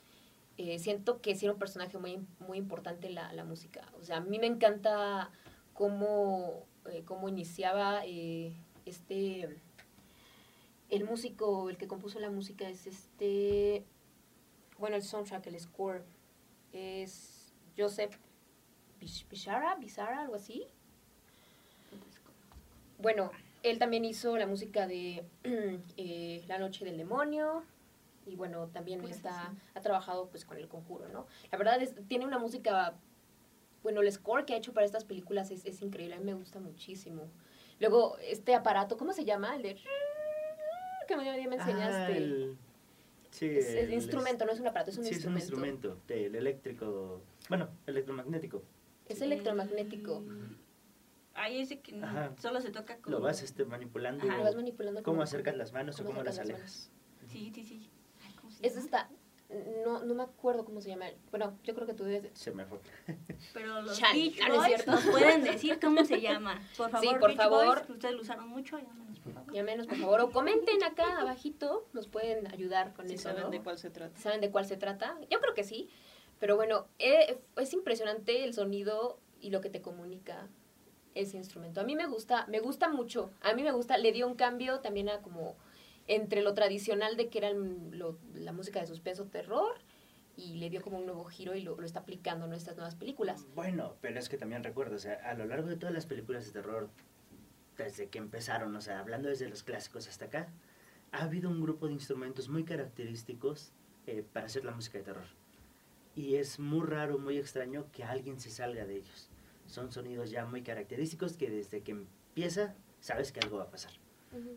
eh, 0.57 0.79
siento 0.79 1.21
que 1.21 1.35
sí 1.35 1.47
un 1.49 1.57
personaje 1.57 1.97
muy, 1.97 2.19
muy 2.39 2.57
importante 2.57 3.09
la, 3.09 3.33
la 3.33 3.43
música. 3.43 3.91
O 3.99 4.03
sea, 4.03 4.17
a 4.17 4.21
mí 4.21 4.39
me 4.39 4.47
encanta 4.47 5.31
cómo, 5.85 6.67
eh, 6.91 7.01
cómo 7.05 7.27
iniciaba 7.27 8.05
eh, 8.05 8.53
este, 8.85 9.49
el 10.91 11.05
músico, 11.05 11.71
el 11.71 11.77
que 11.77 11.87
compuso 11.87 12.19
la 12.19 12.29
música 12.29 12.69
es 12.69 12.85
este, 12.85 13.83
bueno, 14.77 14.95
el 14.95 15.01
soundtrack, 15.01 15.47
el 15.47 15.59
score, 15.59 16.03
es 16.71 17.51
Joseph 17.75 18.15
Bish- 18.99 19.27
Bishara, 19.27 19.73
Bizarra, 19.73 20.21
algo 20.21 20.35
así. 20.35 20.67
Bueno, 22.99 23.31
él 23.63 23.79
también 23.79 24.05
hizo 24.05 24.37
la 24.37 24.45
música 24.45 24.85
de 24.85 25.25
eh, 25.97 26.43
La 26.47 26.59
Noche 26.59 26.85
del 26.85 26.97
Demonio 26.97 27.63
y 28.27 28.35
bueno, 28.35 28.67
también 28.67 29.01
Pues, 29.01 29.15
está, 29.15 29.49
sí. 29.51 29.57
ha 29.73 29.81
trabajado 29.81 30.27
pues 30.29 30.45
con 30.45 30.57
El 30.57 30.67
Conjuro, 30.67 31.09
¿no? 31.09 31.25
La 31.51 31.57
verdad 31.57 31.81
es, 31.81 31.95
tiene 32.07 32.25
una 32.25 32.37
música, 32.37 32.93
bueno, 33.83 34.01
el 34.01 34.11
score 34.11 34.45
que 34.45 34.53
ha 34.53 34.57
hecho 34.57 34.73
para 34.73 34.85
estas 34.85 35.05
películas 35.05 35.51
es, 35.51 35.65
es 35.65 35.81
increíble, 35.81 36.15
a 36.15 36.19
mí 36.19 36.25
me 36.25 36.33
gusta 36.33 36.59
muchísimo. 36.59 37.29
Luego, 37.79 38.17
este 38.19 38.53
aparato, 38.55 38.97
¿cómo 38.97 39.13
se 39.13 39.25
llama? 39.25 39.55
El 39.55 39.63
de... 39.63 39.77
que 41.07 41.17
me, 41.17 41.23
me 41.47 41.55
enseñaste. 41.55 42.13
Ah, 42.13 42.17
el- 42.17 42.57
sí, 43.31 43.47
es, 43.47 43.67
es 43.69 43.75
el- 43.75 43.93
instrumento, 43.93 44.45
no 44.45 44.51
es 44.51 44.59
un 44.59 44.67
aparato, 44.67 44.91
es 44.91 44.97
un 44.97 45.05
sí, 45.05 45.11
instrumento. 45.13 45.45
es 45.45 45.51
un 45.51 45.65
instrumento, 45.65 46.01
del 46.07 46.35
eléctrico, 46.35 47.21
bueno, 47.49 47.69
electromagnético. 47.87 48.63
Es 49.07 49.21
electromagnético. 49.21 50.23
Ahí 51.33 51.61
ese 51.61 51.79
que 51.79 52.01
Ajá. 52.03 52.33
solo 52.39 52.59
se 52.61 52.71
toca 52.71 52.97
con... 52.97 53.11
Lo 53.13 53.19
vas 53.21 53.41
este, 53.41 53.65
manipulando. 53.65 54.25
Ajá. 54.25 54.35
y 54.35 54.37
Lo 54.37 54.43
vas 54.43 54.55
manipulando. 54.55 55.01
¿Cómo 55.01 55.15
como- 55.15 55.23
acercas 55.23 55.55
las 55.55 55.71
manos 55.73 55.99
o 55.99 56.05
cómo 56.05 56.21
las 56.23 56.37
alejas? 56.39 56.91
Sí, 57.29 57.51
sí, 57.55 57.63
sí. 57.63 57.89
Ay, 58.25 58.33
¿cómo 58.35 58.51
se 58.51 58.65
Es 58.67 58.73
llama? 58.73 58.85
esta, 58.85 59.09
no, 59.83 60.03
no 60.03 60.13
me 60.13 60.23
acuerdo 60.23 60.63
cómo 60.65 60.81
se 60.81 60.89
llama. 60.89 61.05
Bueno, 61.29 61.57
yo 61.63 61.73
creo 61.75 61.85
que 61.87 61.93
tú 61.93 62.03
debes 62.03 62.23
de... 62.23 62.31
Se 62.35 62.51
me 62.51 62.65
fue. 62.65 62.79
Pero 63.53 63.81
los 63.81 63.97
Chan. 63.97 64.13
Beach 64.13 64.39
no 64.39 64.45
es 64.45 64.53
Boys 64.53 64.67
cierto. 64.67 64.91
nos 64.91 65.05
pueden 65.05 65.43
decir 65.43 65.79
cómo 65.79 66.05
se 66.05 66.21
llama. 66.21 66.61
Por 66.77 66.89
favor, 66.89 67.19
por 67.19 67.29
Beach 67.29 67.37
favor. 67.37 67.65
Boys, 67.65 67.85
que 67.87 67.91
ustedes 67.93 68.15
lo 68.15 68.21
usaron 68.21 68.47
mucho, 68.47 68.77
llámenos, 68.79 69.19
por 69.19 69.33
favor. 69.33 69.53
Llámenos, 69.53 69.87
por 69.87 69.97
favor, 69.97 70.21
o 70.21 70.31
comenten 70.31 70.83
acá 70.83 71.19
abajito, 71.19 71.85
nos 71.93 72.07
pueden 72.07 72.47
ayudar 72.53 72.93
con 72.93 73.07
Si 73.07 73.15
eso, 73.15 73.23
saben 73.23 73.43
¿no? 73.43 73.49
de 73.49 73.61
cuál 73.61 73.77
se 73.77 73.89
trata. 73.89 74.17
¿Saben 74.19 74.41
de 74.41 74.51
cuál 74.51 74.65
se 74.65 74.77
trata? 74.77 75.17
Yo 75.29 75.39
creo 75.39 75.53
que 75.53 75.63
sí, 75.63 75.89
pero 76.39 76.55
bueno, 76.55 76.87
eh, 76.99 77.39
es 77.57 77.73
impresionante 77.73 78.43
el 78.43 78.53
sonido 78.53 79.19
y 79.41 79.49
lo 79.49 79.61
que 79.61 79.69
te 79.69 79.81
comunica 79.81 80.47
ese 81.13 81.35
instrumento. 81.37 81.81
A 81.81 81.83
mí 81.83 81.95
me 81.95 82.07
gusta, 82.07 82.45
me 82.47 82.59
gusta 82.61 82.87
mucho, 82.87 83.31
a 83.41 83.53
mí 83.53 83.63
me 83.63 83.71
gusta, 83.73 83.97
le 83.97 84.11
dio 84.13 84.27
un 84.27 84.35
cambio 84.35 84.79
también 84.79 85.09
a 85.09 85.21
como 85.21 85.57
entre 86.07 86.41
lo 86.41 86.53
tradicional 86.53 87.15
de 87.17 87.29
que 87.29 87.37
era 87.39 87.49
el- 87.49 87.97
lo- 87.97 88.17
la 88.33 88.51
música 88.51 88.79
de 88.81 88.87
suspenso 88.87 89.25
terror 89.27 89.75
y 90.37 90.55
le 90.55 90.69
dio 90.69 90.81
como 90.81 90.97
un 90.97 91.05
nuevo 91.05 91.25
giro 91.25 91.55
y 91.55 91.61
lo, 91.61 91.75
lo 91.79 91.85
está 91.85 91.99
aplicando 91.99 92.45
en 92.45 92.53
estas 92.53 92.75
nuevas 92.75 92.95
películas. 92.95 93.45
Bueno, 93.55 93.95
pero 94.01 94.19
es 94.19 94.29
que 94.29 94.37
también 94.37 94.63
recuerdo, 94.63 94.95
o 94.95 94.99
sea, 94.99 95.15
a 95.29 95.33
lo 95.33 95.45
largo 95.45 95.67
de 95.67 95.75
todas 95.77 95.93
las 95.93 96.05
películas 96.05 96.45
de 96.45 96.51
terror, 96.51 96.89
desde 97.77 98.07
que 98.09 98.17
empezaron, 98.19 98.75
o 98.75 98.81
sea, 98.81 98.99
hablando 98.99 99.29
desde 99.29 99.47
los 99.49 99.63
clásicos 99.63 100.07
hasta 100.07 100.25
acá, 100.25 100.47
ha 101.11 101.23
habido 101.23 101.49
un 101.49 101.61
grupo 101.61 101.87
de 101.87 101.93
instrumentos 101.93 102.47
muy 102.49 102.63
característicos 102.63 103.71
eh, 104.07 104.23
para 104.33 104.45
hacer 104.47 104.65
la 104.65 104.71
música 104.71 104.97
de 104.97 105.03
terror. 105.03 105.25
Y 106.15 106.35
es 106.35 106.59
muy 106.59 106.85
raro, 106.85 107.17
muy 107.19 107.37
extraño 107.37 107.85
que 107.91 108.03
alguien 108.03 108.39
se 108.39 108.49
salga 108.49 108.85
de 108.85 108.97
ellos. 108.97 109.29
Son 109.67 109.91
sonidos 109.91 110.29
ya 110.31 110.45
muy 110.45 110.61
característicos 110.63 111.37
que 111.37 111.49
desde 111.49 111.81
que 111.81 111.91
empieza 111.91 112.75
sabes 112.99 113.31
que 113.31 113.39
algo 113.41 113.57
va 113.57 113.63
a 113.65 113.69
pasar. 113.71 113.91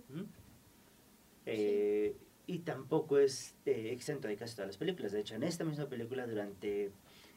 ¿Mm? 0.09 0.23
Eh, 1.47 2.17
Y 2.47 2.59
tampoco 2.59 3.19
es 3.19 3.55
eh, 3.65 3.89
exento 3.91 4.29
de 4.29 4.37
casi 4.37 4.55
todas 4.55 4.67
las 4.69 4.77
películas. 4.77 5.13
De 5.13 5.21
hecho, 5.21 5.35
en 5.35 5.43
esta 5.45 5.65
misma 5.65 5.87
película, 5.89 6.27
durante 6.27 6.93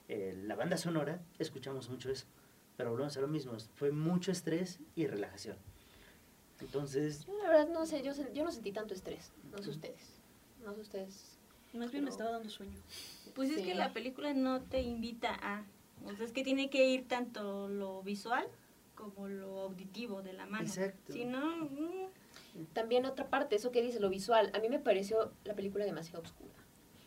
eh, 0.09 0.37
la 0.45 0.55
banda 0.55 0.75
sonora, 0.77 1.21
escuchamos 1.39 1.89
mucho 1.89 2.11
eso. 2.11 2.25
Pero 2.75 2.91
volvemos 2.91 3.15
a 3.15 3.21
lo 3.21 3.27
mismo, 3.29 3.53
fue 3.75 3.91
mucho 3.91 4.31
estrés 4.33 4.79
y 4.95 5.07
relajación. 5.07 5.55
Entonces, 6.59 7.25
Yo 7.25 7.37
la 7.37 7.49
verdad 7.49 7.69
no 7.69 7.85
sé, 7.85 8.01
yo, 8.03 8.11
yo 8.33 8.43
no 8.43 8.51
sentí 8.51 8.71
tanto 8.71 8.93
estrés, 8.93 9.31
no 9.51 9.61
sé 9.63 9.69
ustedes, 9.69 10.19
no 10.65 10.73
sé 10.73 10.81
ustedes. 10.81 11.37
Más 11.73 11.91
bien 11.91 12.03
me 12.03 12.09
Pero- 12.09 12.11
estaba 12.11 12.31
dando 12.31 12.49
sueño. 12.49 12.77
Pues 13.35 13.49
es 13.51 13.57
Sí. 13.57 13.63
que 13.65 13.75
la 13.75 13.93
película 13.93 14.33
no 14.33 14.61
te 14.61 14.81
invita 14.81 15.37
a... 15.41 15.63
O 16.05 16.15
sea, 16.15 16.25
es 16.25 16.31
que 16.33 16.43
tiene 16.43 16.69
que 16.69 16.89
ir 16.89 17.07
tanto 17.07 17.67
lo 17.69 18.01
visual 18.03 18.45
como 18.95 19.27
lo 19.27 19.59
auditivo 19.61 20.21
de 20.21 20.33
la 20.33 20.45
mano. 20.47 20.65
Exacto. 20.65 21.13
Si 21.13 21.25
no... 21.25 21.55
mm, 21.65 22.07
También 22.73 23.05
otra 23.05 23.29
parte, 23.29 23.55
eso 23.55 23.71
que 23.71 23.81
dice, 23.81 23.99
lo 23.99 24.09
visual, 24.09 24.51
a 24.53 24.59
mí 24.59 24.69
me 24.69 24.79
pareció 24.79 25.33
la 25.43 25.55
película 25.55 25.85
demasiado 25.85 26.21
oscura. 26.21 26.53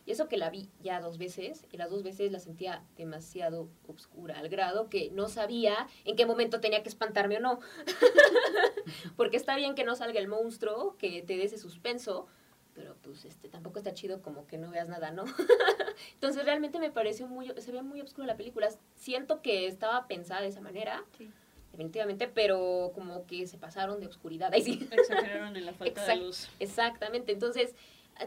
Y 0.07 0.13
eso 0.13 0.29
que 0.29 0.39
la 0.39 0.51
vi 0.51 0.71
ya 0.81 1.01
dos 1.01 1.19
veces, 1.19 1.67
y 1.71 1.77
las 1.77 1.91
dos 1.91 2.03
veces 2.03 2.33
la 2.33 2.41
sentía 2.41 2.85
demasiado 2.97 3.69
oscura, 3.87 4.39
al 4.39 4.49
grado 4.49 4.89
que 4.89 5.11
no 5.11 5.29
sabía 5.29 5.89
en 6.05 6.17
qué 6.17 6.27
momento 6.27 6.61
tenía 6.61 6.83
que 6.83 6.89
espantarme 6.89 7.37
o 7.37 7.41
no. 7.41 7.61
Porque 9.17 9.37
está 9.37 9.57
bien 9.57 9.75
que 9.75 9.85
no 9.85 9.95
salga 9.95 10.19
el 10.19 10.29
monstruo, 10.29 10.97
que 10.97 11.23
te 11.23 11.37
dé 11.37 11.45
ese 11.45 11.59
suspenso, 11.59 12.27
pero 12.75 12.97
pues 13.03 13.25
este 13.25 13.49
tampoco 13.49 13.79
está 13.79 13.93
chido 13.93 14.23
como 14.23 14.47
que 14.47 14.57
no 14.57 14.71
veas 14.71 14.89
nada, 14.89 15.11
¿no? 15.11 15.25
Entonces 16.15 16.45
realmente 16.45 16.79
me 16.79 16.91
pareció 16.91 17.27
muy, 17.27 17.53
se 17.59 17.73
ve 17.73 17.83
muy 17.83 18.01
oscura 18.01 18.27
la 18.27 18.37
película. 18.37 18.69
Siento 18.95 19.43
que 19.43 19.67
estaba 19.67 20.07
pensada 20.07 20.41
de 20.41 20.49
esa 20.49 20.61
manera, 20.61 21.05
Sí. 21.19 21.31
Definitivamente, 21.73 22.29
pero 22.29 22.91
como 22.95 23.27
que 23.27 23.47
se 23.47 23.59
pasaron 23.59 24.01
de 24.01 24.07
oscuridad. 24.07 24.53
Ahí 24.55 24.63
sí. 24.63 24.89
Exageraron 24.91 25.57
en 25.57 25.67
la 25.67 25.73
falta 25.73 26.05
de 26.07 26.17
luz. 26.17 26.49
Exactamente, 26.59 27.33
entonces 27.33 27.75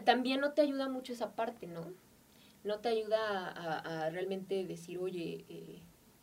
también 0.04 0.40
no 0.40 0.52
te 0.52 0.62
ayuda 0.62 0.88
mucho 0.88 1.12
esa 1.12 1.34
parte, 1.34 1.66
¿no? 1.66 1.92
No 2.64 2.78
te 2.80 2.88
ayuda 2.88 3.48
a, 3.50 3.78
a- 3.78 4.06
a 4.06 4.10
realmente 4.10 4.64
decir, 4.64 4.98
oye, 4.98 5.44
eh, 5.48 5.82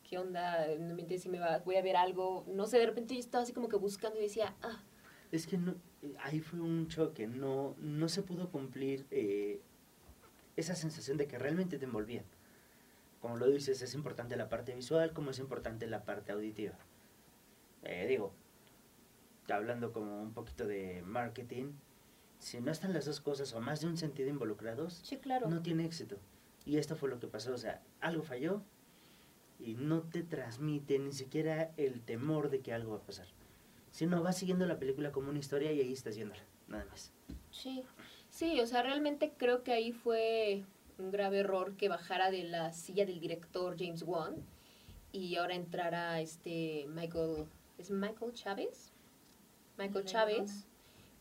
¿qué 0.10 0.18
onda? 0.18 0.66
No 0.80 0.96
me 0.96 1.02
entiendes 1.04 1.22
si 1.24 1.30
me 1.30 1.40
va, 1.40 1.60
voy 1.60 1.76
a 1.76 1.82
ver 1.82 1.96
algo. 1.96 2.44
No 2.48 2.66
sé, 2.66 2.80
de 2.80 2.88
repente 2.88 3.14
yo 3.14 3.20
estaba 3.20 3.44
así 3.44 3.54
como 3.54 3.70
que 3.70 3.76
buscando 3.78 4.18
y 4.20 4.24
decía, 4.24 4.56
ah, 4.64 4.82
es 5.32 5.48
que 5.48 5.58
no, 5.58 5.76
eh, 6.02 6.14
ahí 6.20 6.40
fue 6.42 6.60
un 6.60 6.88
choque, 6.90 7.28
no, 7.28 7.76
no 7.80 8.10
se 8.10 8.24
pudo 8.24 8.50
cumplir 8.50 9.06
eh, 9.12 9.62
esa 10.58 10.76
sensación 10.76 11.16
de 11.18 11.28
que 11.28 11.38
realmente 11.40 11.78
te 11.78 11.86
envolvían. 11.86 12.26
Como 13.22 13.38
lo 13.38 13.48
dices, 13.48 13.82
es 13.84 13.94
importante 13.94 14.36
la 14.36 14.50
parte 14.50 14.74
visual 14.74 15.14
como 15.14 15.30
es 15.30 15.38
importante 15.40 15.86
la 15.88 16.04
parte 16.04 16.32
auditiva. 16.32 16.74
Eh, 17.84 18.06
digo, 18.08 18.34
hablando 19.50 19.92
como 19.92 20.22
un 20.22 20.34
poquito 20.34 20.66
de 20.66 21.02
marketing, 21.04 21.74
si 22.40 22.60
no 22.60 22.72
están 22.72 22.94
las 22.94 23.06
dos 23.06 23.22
cosas 23.22 23.54
o 23.54 23.62
más 23.62 23.82
de 23.82 23.88
un 23.88 23.98
sentido 23.98 24.30
involucrados, 24.30 25.02
sí, 25.04 25.18
claro. 25.18 25.48
no 25.50 25.62
tiene 25.62 25.86
éxito. 25.86 26.18
Y 26.66 26.78
esto 26.78 26.96
fue 26.96 27.10
lo 27.10 27.20
que 27.20 27.28
pasó, 27.28 27.54
o 27.54 27.58
sea, 27.58 27.82
algo 28.02 28.24
falló 28.24 28.62
y 29.60 29.76
no 29.76 30.02
te 30.02 30.24
transmite 30.24 30.98
ni 31.00 31.12
siquiera 31.12 31.72
el 31.78 32.02
temor 32.02 32.50
de 32.50 32.62
que 32.62 32.74
algo 32.74 32.92
va 32.92 32.98
a 32.98 33.06
pasar. 33.06 33.28
Sino 33.92 34.24
vas 34.24 34.38
siguiendo 34.38 34.66
la 34.66 34.80
película 34.80 35.12
como 35.12 35.30
una 35.30 35.40
historia 35.40 35.72
y 35.72 35.80
ahí 35.82 35.94
estás 35.94 36.16
viéndola, 36.16 36.42
nada 36.68 36.86
más. 36.86 37.12
Sí, 37.52 37.84
sí, 38.30 38.60
o 38.60 38.68
sea, 38.68 38.84
realmente 38.84 39.34
creo 39.38 39.64
que 39.64 39.74
ahí 39.74 39.92
fue 39.92 40.64
un 40.98 41.12
grave 41.12 41.40
error 41.40 41.76
que 41.76 41.90
bajara 41.90 42.32
de 42.32 42.44
la 42.44 42.74
silla 42.74 43.06
del 43.06 43.20
director 43.20 43.76
James 43.78 44.04
Wan 44.04 44.36
y 45.12 45.36
ahora 45.36 45.56
entrara 45.56 46.22
este 46.22 46.86
Michael, 46.88 47.46
¿es 47.82 47.92
Michael 47.92 48.34
Chávez? 48.34 48.92
Michael 49.78 50.06
Chávez, 50.06 50.66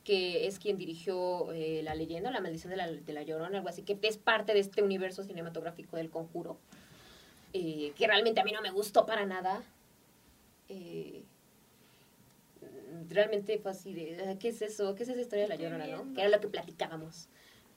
que 0.05 0.47
es 0.47 0.59
quien 0.59 0.76
dirigió 0.76 1.52
eh, 1.52 1.83
La 1.83 1.95
leyenda, 1.95 2.31
La 2.31 2.40
maldición 2.40 2.71
de 2.71 2.76
la, 2.76 2.87
de 2.90 3.12
la 3.12 3.23
Llorona, 3.23 3.59
algo 3.59 3.69
así, 3.69 3.83
que 3.83 3.99
es 4.02 4.19
parte 4.19 4.52
de 4.55 4.61
este 4.61 4.83
universo 4.83 5.23
cinematográfico 5.25 5.97
del 5.97 6.11
conjuro, 6.11 6.59
eh, 7.52 7.93
que 7.97 8.07
realmente 8.07 8.40
a 8.40 8.45
mí 8.45 8.52
no 8.52 8.61
me 8.61 8.71
gustó 8.71 9.07
para 9.07 9.25
nada. 9.26 9.62
Eh, 10.69 11.23
realmente 13.09 13.59
fue 13.59 13.71
así 13.73 13.93
de, 13.95 14.23
"Ah, 14.29 14.38
¿qué 14.38 14.49
es 14.49 14.62
eso? 14.62 14.95
¿Qué 14.95 15.02
es 15.05 15.09
esa 15.09 15.21
historia 15.21 15.45
de 15.45 15.49
la 15.49 15.57
llorona, 15.57 15.87
no? 15.87 16.14
Que 16.14 16.21
era 16.21 16.31
lo 16.31 16.40
que 16.40 16.49
platicábamos. 16.49 17.29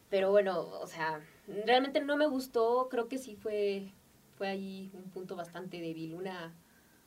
Pero 0.09 0.29
bueno, 0.31 0.59
o 0.61 0.87
sea, 0.87 1.21
realmente 1.65 2.01
no 2.01 2.17
me 2.17 2.27
gustó, 2.27 2.87
creo 2.89 3.07
que 3.07 3.17
sí 3.17 3.35
fue, 3.35 3.91
fue 4.37 4.47
ahí 4.47 4.91
un 4.93 5.09
punto 5.09 5.35
bastante 5.35 5.79
débil, 5.81 6.13
una, 6.13 6.53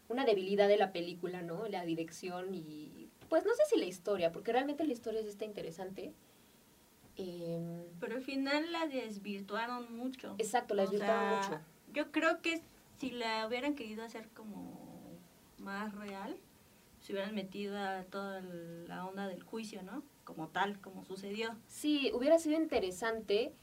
una 0.08 0.24
debilidad 0.24 0.68
de 0.68 0.76
la 0.76 0.92
película, 0.92 1.42
¿no? 1.42 1.66
La 1.68 1.84
dirección 1.84 2.54
y, 2.54 3.08
pues 3.28 3.44
no 3.44 3.54
sé 3.54 3.62
si 3.68 3.78
la 3.78 3.86
historia, 3.86 4.32
porque 4.32 4.52
realmente 4.52 4.84
la 4.84 4.92
historia 4.92 5.22
sí 5.22 5.28
está 5.28 5.44
interesante. 5.44 6.12
Em, 7.16 7.84
Pero 7.98 8.14
al 8.16 8.22
final 8.22 8.72
la 8.72 8.86
desvirtuaron 8.86 9.96
mucho. 9.96 10.34
exacto, 10.38 10.74
la 10.74 10.82
O 10.84 10.86
desvirtuaron 10.86 11.42
sea, 11.42 11.50
mucho. 11.58 11.60
Yo 11.92 12.12
creo 12.12 12.42
que 12.42 12.62
si 12.98 13.10
la 13.10 13.46
hubieran 13.46 13.74
querido 13.74 14.04
hacer 14.04 14.28
como 14.30 15.18
más 15.58 15.94
real, 15.94 16.36
se 17.00 17.12
hubieran 17.12 17.34
metido 17.34 17.78
a 17.78 18.02
toda 18.04 18.40
la 18.42 19.06
onda 19.06 19.28
del 19.28 19.42
juicio, 19.42 19.82
¿no? 19.82 20.02
Como 20.24 20.48
tal, 20.48 20.80
como 20.80 21.04
sucedió. 21.04 21.56
Sí, 21.68 22.10
hubiera 22.12 22.38
sido 22.38 22.60
interesante. 22.60 23.54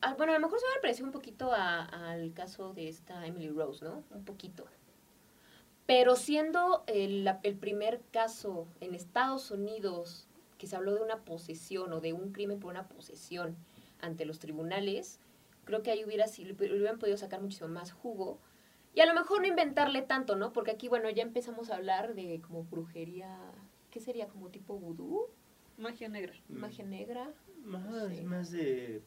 Ah, 0.00 0.14
bueno, 0.14 0.32
a 0.32 0.36
lo 0.36 0.42
mejor 0.46 0.58
se 0.60 0.66
hubiera 0.66 0.80
parecido 0.82 1.06
un 1.06 1.12
poquito 1.12 1.52
a- 1.52 1.84
al 1.84 2.32
caso 2.34 2.72
de 2.74 2.88
esta 2.88 3.26
Emily 3.26 3.48
Rose, 3.48 3.84
¿no? 3.84 4.04
Un 4.10 4.24
poquito. 4.24 4.64
Pero 5.86 6.16
siendo 6.16 6.84
el, 6.86 7.28
primer 7.60 8.00
caso 8.12 8.66
en 8.80 8.94
Estados 8.94 9.50
Unidos 9.50 10.26
que 10.58 10.66
se 10.66 10.76
habló 10.76 10.94
de 10.94 11.02
una 11.02 11.24
posesión 11.24 11.92
o 11.92 12.00
de 12.00 12.12
un 12.12 12.32
crimen 12.32 12.60
por 12.60 12.70
una 12.70 12.86
posesión 12.88 13.56
ante 14.00 14.24
los 14.24 14.38
tribunales, 14.38 15.18
creo 15.64 15.82
que 15.82 15.90
ahí 15.90 16.04
hubiera, 16.04 16.28
si- 16.28 16.50
hubieran 16.52 16.98
podido 16.98 17.16
sacar 17.16 17.40
muchísimo 17.40 17.68
más 17.68 17.92
jugo. 17.92 18.38
Y 18.94 19.00
a 19.00 19.06
lo 19.06 19.14
mejor 19.14 19.40
no 19.40 19.48
inventarle 19.48 20.02
tanto, 20.02 20.36
¿no? 20.36 20.52
Porque 20.52 20.70
aquí, 20.70 20.88
bueno, 20.88 21.10
ya 21.10 21.22
empezamos 21.22 21.70
a 21.70 21.76
hablar 21.76 22.14
de 22.14 22.40
como 22.42 22.62
brujería, 22.64 23.36
¿qué 23.90 24.00
sería? 24.00 24.28
Como 24.28 24.50
tipo 24.50 24.78
vudú, 24.78 25.26
Magia 25.78 26.08
negra. 26.08 26.34
magia 26.48 26.84
negra. 26.84 27.32
Más, 27.64 27.82
Sí. 28.14 28.22
más 28.22 28.50
de... 28.50 29.02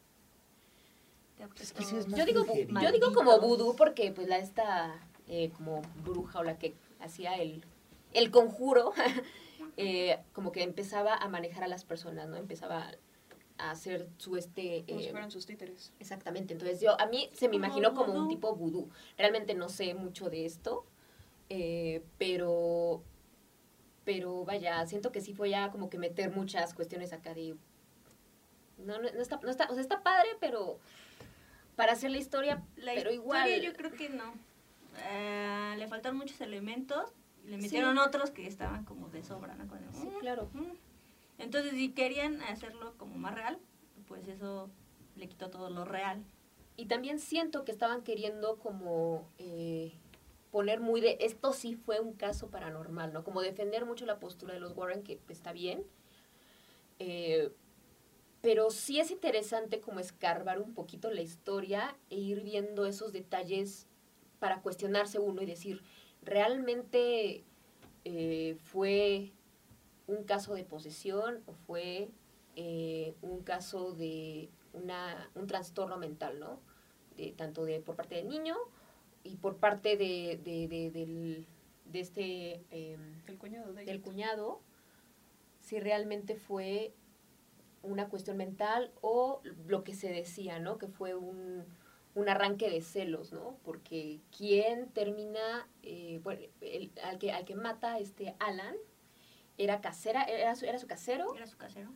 Es 1.59 1.73
que 1.73 1.83
sí 1.83 1.97
es 1.97 2.07
más 2.07 2.17
Yo 2.17 2.25
digo, 2.25 2.45
yo 2.45 2.91
digo 2.91 3.13
como 3.13 3.39
vudú 3.39 3.75
porque 3.75 4.11
pues 4.11 4.27
la 4.27 4.37
esta 4.39 4.99
eh, 5.27 5.51
como 5.55 5.81
bruja 6.03 6.39
o 6.39 6.43
la 6.43 6.57
que 6.57 6.75
hacía 6.99 7.35
el, 7.35 7.63
el 8.13 8.31
conjuro, 8.31 8.93
eh, 9.77 10.19
como 10.33 10.51
que 10.51 10.63
empezaba 10.63 11.15
a 11.15 11.27
manejar 11.27 11.63
a 11.63 11.67
las 11.67 11.83
personas, 11.83 12.27
¿no? 12.27 12.37
Empezaba 12.37 12.91
a 13.57 13.71
hacer 13.71 14.07
su 14.17 14.35
este... 14.35 14.83
Como 14.87 14.99
si 14.99 15.07
eh, 15.07 15.11
fueran 15.11 15.31
sus 15.31 15.45
títeres. 15.45 15.93
exactamente, 15.99 16.53
entonces 16.53 16.81
yo, 16.81 16.99
a 16.99 17.05
mí 17.05 17.29
se 17.33 17.47
me 17.49 17.55
imaginó 17.55 17.93
como 17.93 18.13
un 18.13 18.27
tipo 18.27 18.55
vudú. 18.55 18.89
Realmente 19.17 19.53
no 19.53 19.69
sé 19.69 19.93
mucho 19.93 20.29
de 20.29 20.45
esto, 20.45 20.85
eh, 21.49 22.03
pero... 22.17 23.03
Pero 24.03 24.45
vaya, 24.45 24.85
siento 24.85 25.11
que 25.11 25.19
sí 25.19 25.33
fue 25.33 25.49
ya 25.49 25.71
como 25.71 25.89
que 25.89 25.97
meter 25.97 26.29
muchas 26.29 26.73
cuestiones 26.73 27.11
acá 27.11 27.33
de... 27.33 27.55
No, 28.77 28.99
no, 29.01 29.11
no 29.11 29.21
está, 29.21 29.39
no 29.41 29.49
está, 29.49 29.67
o 29.69 29.73
sea, 29.73 29.81
está 29.81 30.03
padre, 30.03 30.29
pero 30.39 30.79
para 31.75 31.93
hacer 31.93 32.11
la 32.11 32.17
historia, 32.17 32.63
La 32.75 32.93
pero 32.93 33.11
historia 33.11 33.13
igual... 33.13 33.61
yo 33.61 33.73
creo 33.73 33.91
que 33.93 34.09
no. 34.09 34.33
Eh, 35.03 35.75
le 35.77 35.87
faltaron 35.87 36.17
muchos 36.17 36.39
elementos 36.41 37.11
y 37.43 37.49
le 37.49 37.57
Sí. 37.57 37.63
metieron 37.63 37.97
otros 37.97 38.31
que 38.31 38.47
estaban 38.47 38.85
como 38.85 39.09
de 39.09 39.23
sobra, 39.23 39.55
¿no? 39.55 39.67
Con 39.67 39.83
el- 39.83 39.93
Sí, 39.93 40.09
claro. 40.19 40.49
Entonces, 41.37 41.73
si 41.73 41.91
querían 41.91 42.41
hacerlo 42.43 42.93
como 42.97 43.15
más 43.17 43.35
real, 43.35 43.59
pues 44.07 44.27
eso 44.27 44.69
le 45.15 45.27
quitó 45.27 45.49
todo 45.49 45.69
lo 45.69 45.85
real. 45.85 46.23
Y 46.77 46.85
también 46.87 47.19
siento 47.19 47.63
que 47.65 47.71
estaban 47.71 48.03
queriendo 48.03 48.57
como 48.59 49.29
eh, 49.37 49.93
poner 50.51 50.79
muy 50.79 51.01
de, 51.01 51.17
esto 51.21 51.51
sí 51.53 51.75
fue 51.75 51.99
un 51.99 52.13
caso 52.13 52.49
paranormal, 52.49 53.11
¿no? 53.13 53.23
Como 53.23 53.41
defender 53.41 53.85
mucho 53.85 54.05
la 54.05 54.19
postura 54.19 54.53
de 54.53 54.59
los 54.61 54.75
Warren, 54.75 55.03
que 55.03 55.19
está 55.29 55.51
bien. 55.51 55.83
Eh, 56.99 57.51
pero 58.41 58.69
sí 58.69 58.99
es 58.99 59.11
interesante 59.11 59.81
como 59.81 59.99
escarbar 59.99 60.61
un 60.61 60.73
poquito 60.73 61.09
la 61.11 61.21
historia 61.21 61.97
e 62.09 62.15
ir 62.17 62.41
viendo 62.41 62.85
esos 62.85 63.11
detalles 63.11 63.87
para 64.39 64.61
cuestionarse 64.61 65.19
uno 65.19 65.41
y 65.41 65.45
decir, 65.45 65.81
¿realmente 66.23 67.43
eh, 68.05 68.57
fue 68.63 69.31
un 70.07 70.23
caso 70.23 70.53
de 70.53 70.63
posesión 70.63 71.41
o 71.47 71.53
fue 71.53 72.09
eh, 72.55 73.15
un 73.21 73.41
caso 73.43 73.93
de 73.93 74.49
una, 74.73 75.29
un 75.35 75.47
trastorno 75.47 75.97
mental, 75.97 76.39
¿no? 76.39 76.59
De, 77.17 77.31
tanto 77.31 77.65
de, 77.65 77.79
por 77.79 77.95
parte 77.95 78.15
del 78.15 78.27
niño 78.27 78.55
y 79.23 79.37
por 79.37 79.57
parte 79.57 79.97
de, 79.97 80.39
de, 80.43 80.67
de- 80.67 80.91
del, 80.91 81.45
de 81.91 81.99
este, 81.99 82.61
em, 82.71 83.21
El 83.27 83.37
cuñado 83.37 83.73
de 83.73 83.85
del 83.85 84.01
cuñado, 84.01 84.59
si 85.61 85.79
realmente 85.79 86.35
fue 86.35 86.93
una 87.83 88.09
cuestión 88.09 88.37
mental 88.37 88.91
o 89.01 89.41
lo 89.67 89.83
que 89.83 89.93
se 89.93 90.09
decía, 90.11 90.59
¿no? 90.59 90.77
Que 90.77 90.87
fue 90.87 91.15
un, 91.15 91.65
un 92.15 92.29
arranque 92.29 92.69
de 92.69 92.81
celos, 92.81 93.33
¿no? 93.33 93.57
Porque 93.63 94.21
quien 94.35 94.89
termina, 94.91 95.67
eh, 95.83 96.19
bueno, 96.23 96.41
el- 96.61 96.91
al, 97.03 97.19
que, 97.19 97.31
al 97.31 97.45
que 97.45 97.55
mata 97.55 97.99
este 97.99 98.35
Alan 98.39 98.75
era 99.57 99.81
casera, 99.81 100.23
era 100.23 100.55
su, 100.55 100.65
era 100.65 100.79
su 100.79 100.87
casero 100.87 101.35
Era 101.35 101.47
su 101.47 101.57
casero. 101.57 101.91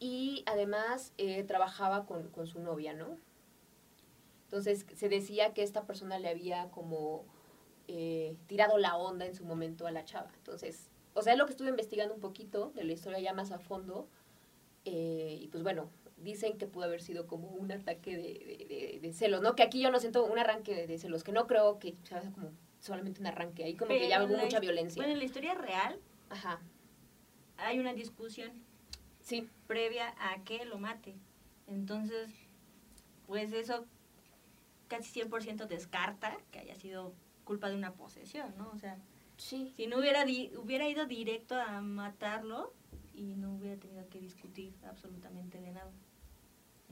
y 0.00 0.42
además 0.46 1.12
eh, 1.18 1.44
trabajaba 1.44 2.06
con, 2.06 2.28
con 2.30 2.46
su 2.46 2.60
novia, 2.60 2.94
¿no? 2.94 3.18
Entonces 4.44 4.84
se 4.94 5.08
decía 5.08 5.54
que 5.54 5.62
esta 5.62 5.86
persona 5.86 6.18
le 6.18 6.28
había 6.28 6.70
como 6.70 7.24
eh, 7.88 8.36
tirado 8.46 8.78
la 8.78 8.96
onda 8.96 9.26
en 9.26 9.34
su 9.34 9.44
momento 9.44 9.86
a 9.86 9.90
la 9.92 10.04
chava. 10.04 10.30
Entonces, 10.36 10.90
o 11.14 11.22
sea, 11.22 11.32
es 11.32 11.38
lo 11.38 11.46
que 11.46 11.52
estuve 11.52 11.70
investigando 11.70 12.14
un 12.14 12.20
poquito 12.20 12.70
de 12.74 12.84
la 12.84 12.92
historia 12.92 13.20
ya 13.20 13.32
más 13.34 13.52
a 13.52 13.58
fondo. 13.58 14.08
eh, 14.86 15.38
y 15.40 15.48
pues 15.48 15.62
bueno, 15.64 15.90
dicen 16.22 16.56
que 16.58 16.66
pudo 16.66 16.84
haber 16.84 17.02
sido 17.02 17.26
como 17.26 17.48
un 17.48 17.70
ataque 17.72 18.16
de, 18.16 18.22
de, 18.22 18.66
de- 18.66 18.98
de 19.00 19.12
celos, 19.12 19.40
¿no? 19.42 19.54
Que 19.54 19.62
aquí 19.62 19.80
yo 19.82 19.90
no 19.90 19.98
siento 20.00 20.24
un 20.24 20.38
arranque 20.38 20.86
de, 20.86 20.98
celos, 20.98 21.24
que 21.24 21.32
no 21.32 21.46
creo 21.46 21.78
que 21.78 21.94
sea 22.04 22.20
como 22.32 22.50
solamente 22.80 23.20
un 23.20 23.26
arranque, 23.26 23.64
ahí 23.64 23.74
como 23.76 23.90
que 23.90 24.08
ya 24.08 24.24
hubo 24.24 24.36
mucha 24.36 24.60
violencia. 24.60 25.00
Bueno, 25.00 25.12
en 25.12 25.18
la 25.18 25.24
historia 25.24 25.54
real 25.54 25.98
Ajá, 26.30 26.60
hay 27.58 27.78
una 27.78 27.92
discusión 27.94 28.50
sí, 29.20 29.48
previa 29.66 30.14
a 30.18 30.42
que 30.44 30.64
lo 30.64 30.78
mate. 30.78 31.14
Entonces, 31.66 32.30
pues 33.26 33.52
eso 33.52 33.86
casi 34.88 35.20
100% 35.20 35.66
descarta 35.66 36.36
que 36.50 36.58
haya 36.58 36.74
sido 36.74 37.14
culpa 37.44 37.68
de 37.68 37.76
una 37.76 37.92
posesión, 37.94 38.52
¿no? 38.58 38.70
O 38.74 38.78
sea, 38.78 38.98
sí. 39.36 39.72
si 39.76 39.86
no 39.86 39.98
hubiera, 39.98 40.24
di- 40.24 40.50
hubiera 40.56 40.88
ido 40.88 41.06
directo 41.06 41.54
a 41.54 41.80
matarlo 41.80 42.72
y 43.14 43.34
no 43.36 43.54
hubiera 43.54 43.78
tenido 43.80 44.08
que 44.08 44.18
discutir 44.20 44.74
absolutamente 44.86 45.60
de 45.60 45.70
nada, 45.72 45.90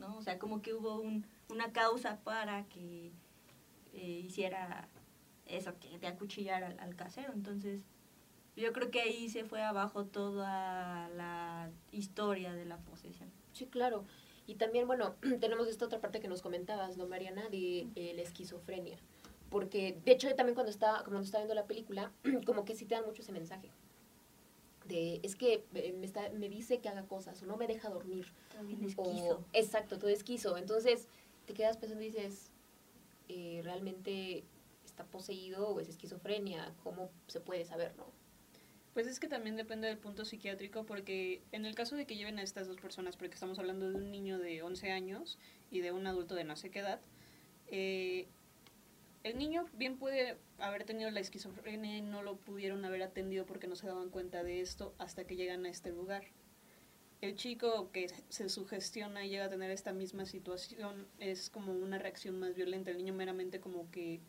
¿no? 0.00 0.16
O 0.16 0.22
sea, 0.22 0.38
como 0.38 0.62
que 0.62 0.74
hubo 0.74 1.00
un, 1.00 1.26
una 1.48 1.72
causa 1.72 2.18
para 2.24 2.64
que 2.64 3.12
eh, 3.92 4.22
hiciera 4.24 4.88
eso, 5.46 5.72
que 5.78 5.98
de 5.98 6.06
acuchillar 6.06 6.64
al, 6.64 6.80
al 6.80 6.96
casero. 6.96 7.32
Entonces, 7.32 7.82
yo 8.56 8.72
creo 8.72 8.90
que 8.90 9.00
ahí 9.00 9.28
se 9.28 9.44
fue 9.44 9.62
abajo 9.62 10.06
toda 10.06 11.08
la 11.10 11.70
historia 11.92 12.52
de 12.52 12.64
la 12.64 12.78
posesión. 12.78 13.30
Sí, 13.52 13.66
claro. 13.66 14.04
Y 14.46 14.56
también, 14.56 14.86
bueno, 14.86 15.14
tenemos 15.40 15.68
esta 15.68 15.84
otra 15.84 16.00
parte 16.00 16.20
que 16.20 16.28
nos 16.28 16.42
comentabas, 16.42 16.96
¿no, 16.96 17.06
Mariana? 17.06 17.48
De 17.48 17.88
eh, 17.94 18.12
la 18.16 18.22
esquizofrenia. 18.22 18.98
Porque, 19.48 20.00
de 20.04 20.12
hecho, 20.12 20.28
yo 20.28 20.36
también 20.36 20.54
cuando 20.54 20.70
estaba, 20.70 21.02
cuando 21.04 21.20
estaba 21.20 21.44
viendo 21.44 21.54
la 21.54 21.66
película, 21.66 22.12
como 22.46 22.64
que 22.64 22.74
sí 22.74 22.84
te 22.84 22.94
dan 22.94 23.04
mucho 23.04 23.22
ese 23.22 23.32
mensaje. 23.32 23.70
De, 24.90 25.20
es 25.22 25.36
que 25.36 25.64
eh, 25.74 25.94
me, 25.96 26.04
está, 26.04 26.28
me 26.30 26.48
dice 26.48 26.80
que 26.80 26.88
haga 26.88 27.06
cosas 27.06 27.40
o 27.42 27.46
no 27.46 27.56
me 27.56 27.68
deja 27.68 27.88
dormir. 27.88 28.26
También 28.52 28.80
exacto, 29.52 29.98
todo 29.98 30.10
esquizo. 30.10 30.58
Entonces, 30.58 31.06
te 31.46 31.54
quedas 31.54 31.76
pensando 31.76 32.02
y 32.02 32.08
dices, 32.08 32.50
eh, 33.28 33.60
¿realmente 33.62 34.42
está 34.84 35.04
poseído 35.04 35.68
o 35.68 35.78
es 35.78 35.88
esquizofrenia? 35.88 36.74
¿Cómo 36.82 37.10
se 37.28 37.40
puede 37.40 37.64
saber, 37.64 37.94
no? 37.96 38.06
Pues 38.94 39.06
es 39.06 39.20
que 39.20 39.28
también 39.28 39.56
depende 39.56 39.86
del 39.86 39.98
punto 39.98 40.24
psiquiátrico, 40.24 40.84
porque 40.84 41.40
en 41.52 41.64
el 41.64 41.76
caso 41.76 41.94
de 41.94 42.06
que 42.06 42.16
lleven 42.16 42.40
a 42.40 42.42
estas 42.42 42.66
dos 42.66 42.76
personas, 42.76 43.16
porque 43.16 43.34
estamos 43.34 43.60
hablando 43.60 43.88
de 43.88 43.94
un 43.94 44.10
niño 44.10 44.38
de 44.38 44.62
11 44.62 44.90
años 44.90 45.38
y 45.70 45.80
de 45.80 45.92
un 45.92 46.08
adulto 46.08 46.34
de 46.34 46.42
no 46.42 46.56
sé 46.56 46.70
qué 46.70 46.80
edad, 46.80 47.00
eh, 47.68 48.26
el 49.22 49.38
niño 49.38 49.66
bien 49.74 49.98
puede 49.98 50.38
haber 50.58 50.84
tenido 50.84 51.10
la 51.10 51.20
esquizofrenia 51.20 51.98
y 51.98 52.00
no 52.00 52.22
lo 52.22 52.36
pudieron 52.36 52.84
haber 52.84 53.02
atendido 53.02 53.44
porque 53.44 53.66
no 53.66 53.76
se 53.76 53.86
daban 53.86 54.10
cuenta 54.10 54.42
de 54.42 54.60
esto 54.60 54.94
hasta 54.98 55.24
que 55.24 55.36
llegan 55.36 55.66
a 55.66 55.70
este 55.70 55.90
lugar. 55.90 56.24
El 57.20 57.36
chico 57.36 57.90
que 57.92 58.08
se 58.30 58.48
sugestiona 58.48 59.26
y 59.26 59.28
llega 59.28 59.44
a 59.44 59.50
tener 59.50 59.70
esta 59.70 59.92
misma 59.92 60.24
situación 60.24 61.06
es 61.18 61.50
como 61.50 61.72
una 61.72 61.98
reacción 61.98 62.38
más 62.38 62.54
violenta. 62.54 62.90
El 62.90 62.96
niño 62.96 63.12
meramente 63.12 63.60
como 63.60 63.90
que 63.90 64.20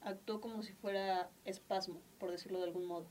actuó 0.00 0.40
como 0.40 0.62
si 0.62 0.72
fuera 0.74 1.28
espasmo, 1.44 2.00
por 2.20 2.30
decirlo 2.30 2.58
de 2.58 2.66
algún 2.66 2.86
modo. 2.86 3.08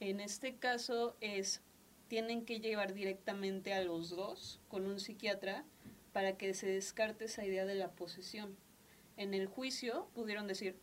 En 0.00 0.20
este 0.20 0.56
caso 0.56 1.16
es, 1.20 1.60
tienen 2.08 2.46
que 2.46 2.60
llevar 2.60 2.94
directamente 2.94 3.74
a 3.74 3.84
los 3.84 4.08
dos 4.08 4.58
con 4.68 4.86
un 4.86 5.00
psiquiatra 5.00 5.66
para 6.14 6.38
que 6.38 6.54
se 6.54 6.66
descarte 6.66 7.26
esa 7.26 7.44
idea 7.44 7.66
de 7.66 7.74
la 7.74 7.90
posesión. 7.90 8.56
En 9.18 9.34
el 9.34 9.46
juicio 9.46 10.08
pudieron 10.14 10.46
decir, 10.46 10.76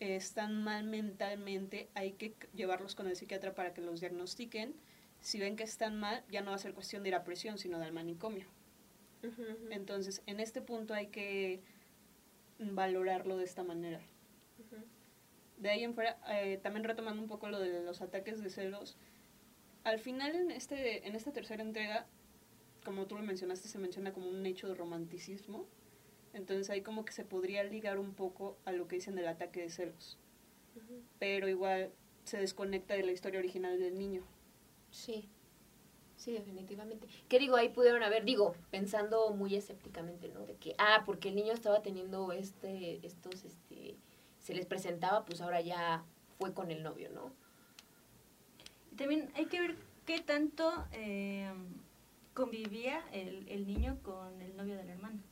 eh, 0.00 0.16
están 0.16 0.64
mal 0.64 0.84
mentalmente, 0.84 1.90
hay 1.94 2.12
que 2.12 2.34
llevarlos 2.54 2.94
con 2.94 3.06
el 3.06 3.16
psiquiatra 3.16 3.54
para 3.54 3.74
que 3.74 3.82
los 3.82 4.00
diagnostiquen 4.00 4.74
si 5.22 5.38
ven 5.38 5.56
que 5.56 5.62
están 5.62 5.98
mal, 5.98 6.24
ya 6.30 6.42
no 6.42 6.50
va 6.50 6.56
a 6.56 6.58
ser 6.58 6.74
cuestión 6.74 7.02
de 7.02 7.10
ir 7.10 7.14
a 7.14 7.22
prisión, 7.22 7.56
sino 7.56 7.78
del 7.78 7.92
manicomio. 7.92 8.46
Entonces, 9.70 10.20
en 10.26 10.40
este 10.40 10.60
punto 10.60 10.94
hay 10.94 11.06
que 11.06 11.62
valorarlo 12.58 13.36
de 13.36 13.44
esta 13.44 13.62
manera. 13.62 14.00
De 15.58 15.70
ahí 15.70 15.84
en 15.84 15.94
fuera, 15.94 16.18
eh, 16.28 16.58
también 16.60 16.82
retomando 16.82 17.22
un 17.22 17.28
poco 17.28 17.48
lo 17.48 17.60
de 17.60 17.84
los 17.84 18.02
ataques 18.02 18.42
de 18.42 18.50
celos, 18.50 18.96
al 19.84 20.00
final 20.00 20.34
en, 20.34 20.50
este, 20.50 21.06
en 21.06 21.14
esta 21.14 21.32
tercera 21.32 21.62
entrega, 21.62 22.06
como 22.84 23.06
tú 23.06 23.14
lo 23.14 23.22
mencionaste, 23.22 23.68
se 23.68 23.78
menciona 23.78 24.12
como 24.12 24.28
un 24.28 24.44
hecho 24.44 24.66
de 24.66 24.74
romanticismo. 24.74 25.68
Entonces 26.34 26.70
ahí 26.70 26.80
como 26.80 27.04
que 27.04 27.12
se 27.12 27.24
podría 27.24 27.62
ligar 27.64 27.98
un 27.98 28.14
poco 28.14 28.56
a 28.64 28.72
lo 28.72 28.88
que 28.88 28.96
dicen 28.96 29.14
del 29.14 29.28
ataque 29.28 29.60
de 29.60 29.70
celos. 29.70 30.18
Pero 31.18 31.48
igual 31.48 31.92
se 32.24 32.38
desconecta 32.38 32.94
de 32.94 33.02
la 33.02 33.12
historia 33.12 33.40
original 33.40 33.78
del 33.78 33.98
niño. 33.98 34.22
Sí, 34.90 35.28
sí, 36.16 36.32
definitivamente. 36.32 37.06
¿Qué 37.28 37.38
digo? 37.38 37.56
Ahí 37.56 37.68
pudieron 37.68 38.02
haber, 38.02 38.24
digo, 38.24 38.54
pensando 38.70 39.30
muy 39.30 39.54
escépticamente, 39.54 40.28
¿no? 40.28 40.46
De 40.46 40.54
que, 40.56 40.74
ah, 40.78 41.02
porque 41.04 41.28
el 41.28 41.34
niño 41.34 41.52
estaba 41.52 41.82
teniendo 41.82 42.32
este, 42.32 43.04
estos, 43.06 43.44
este, 43.44 43.96
se 44.38 44.54
les 44.54 44.66
presentaba, 44.66 45.24
pues 45.24 45.40
ahora 45.40 45.60
ya 45.60 46.04
fue 46.38 46.54
con 46.54 46.70
el 46.70 46.82
novio, 46.82 47.10
¿no? 47.10 47.32
Y 48.90 48.96
también 48.96 49.30
hay 49.34 49.46
que 49.46 49.60
ver 49.60 49.76
qué 50.06 50.20
tanto 50.20 50.86
eh, 50.92 51.52
convivía 52.34 53.02
el, 53.12 53.48
el 53.48 53.66
niño 53.66 53.98
con 54.02 54.40
el 54.40 54.56
novio 54.56 54.76
de 54.76 54.84
la 54.84 54.92
hermana. 54.92 55.22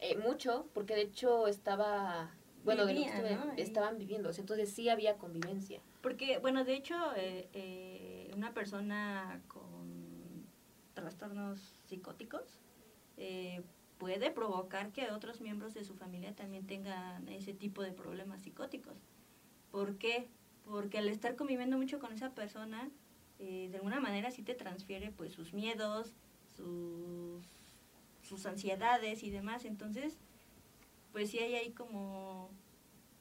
Eh, 0.00 0.16
mucho, 0.16 0.68
porque 0.74 0.94
de 0.94 1.02
hecho 1.02 1.48
estaba, 1.48 2.30
bueno, 2.64 2.86
de 2.86 2.94
lo 2.94 3.00
que 3.00 3.04
Vivían, 3.06 3.26
estuve- 3.26 3.36
¿no? 3.46 3.52
Ahí. 3.52 3.60
estaban 3.60 3.98
viviendo, 3.98 4.28
o 4.28 4.32
sea, 4.32 4.42
entonces 4.42 4.70
sí 4.72 4.88
había 4.88 5.16
convivencia. 5.16 5.80
Porque, 6.02 6.38
bueno, 6.38 6.64
de 6.64 6.74
hecho, 6.74 6.94
eh, 7.16 7.48
eh, 7.52 8.30
una 8.36 8.54
persona 8.54 9.42
con 9.48 10.46
trastornos 10.94 11.60
psicóticos 11.86 12.60
puede 13.98 14.30
provocar 14.30 14.92
que 14.92 15.10
otros 15.10 15.40
miembros 15.40 15.74
de 15.74 15.82
su 15.84 15.94
familia 15.96 16.32
también 16.36 16.64
tengan 16.68 17.28
ese 17.28 17.52
tipo 17.52 17.82
de 17.82 17.90
problemas 17.90 18.42
psicóticos. 18.42 18.96
¿Por 19.72 19.98
qué? 19.98 20.28
Porque 20.64 20.98
al 20.98 21.08
estar 21.08 21.34
conviviendo 21.34 21.76
mucho 21.76 21.98
con 21.98 22.12
esa 22.12 22.30
persona, 22.30 22.90
de 23.40 23.72
alguna 23.74 23.98
manera 23.98 24.30
sí 24.30 24.42
te 24.44 24.54
transfiere 24.54 25.10
pues 25.10 25.32
sus 25.32 25.52
miedos, 25.52 26.14
sus, 26.56 27.44
sus 28.28 28.46
ansiedades 28.46 29.22
y 29.22 29.30
demás. 29.30 29.64
Entonces, 29.64 30.16
pues 31.12 31.30
sí 31.30 31.38
hay 31.38 31.54
ahí 31.54 31.70
como 31.72 32.50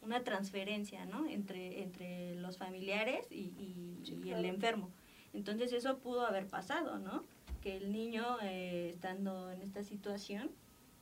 una 0.01 0.23
transferencia, 0.23 1.05
¿no? 1.05 1.25
Entre, 1.27 1.81
entre 1.81 2.35
los 2.35 2.57
familiares 2.57 3.25
y, 3.31 3.51
y- 3.57 4.01
Sí, 4.05 4.13
y 4.15 4.21
claro. 4.21 4.39
el 4.39 4.45
enfermo. 4.45 4.89
Entonces 5.33 5.73
eso 5.73 5.97
pudo 5.99 6.25
haber 6.25 6.47
pasado, 6.47 6.99
¿no? 6.99 7.23
Que 7.61 7.77
el 7.77 7.91
niño, 7.91 8.37
eh, 8.41 8.89
estando 8.89 9.51
en 9.51 9.61
esta 9.61 9.83
situación, 9.83 10.51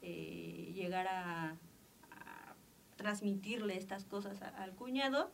eh, 0.02 0.72
llegara 0.74 1.58
a 2.12 2.56
transmitirle 2.96 3.78
estas 3.78 4.06
cosas 4.06 4.42
a- 4.42 4.50
al 4.64 4.72
cuñado 4.76 5.32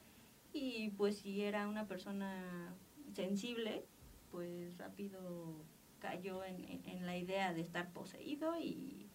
y 0.54 0.90
pues 0.92 1.18
si 1.20 1.42
era 1.42 1.68
una 1.68 1.86
persona 1.88 2.74
sensible, 3.14 3.86
pues 4.32 4.78
rápido 4.78 5.56
cayó 6.02 6.44
en, 6.44 6.66
en- 6.66 6.86
en 6.86 7.06
la 7.06 7.16
idea 7.18 7.54
de 7.54 7.62
estar 7.62 7.94
poseído 7.94 8.60
y, 8.60 9.08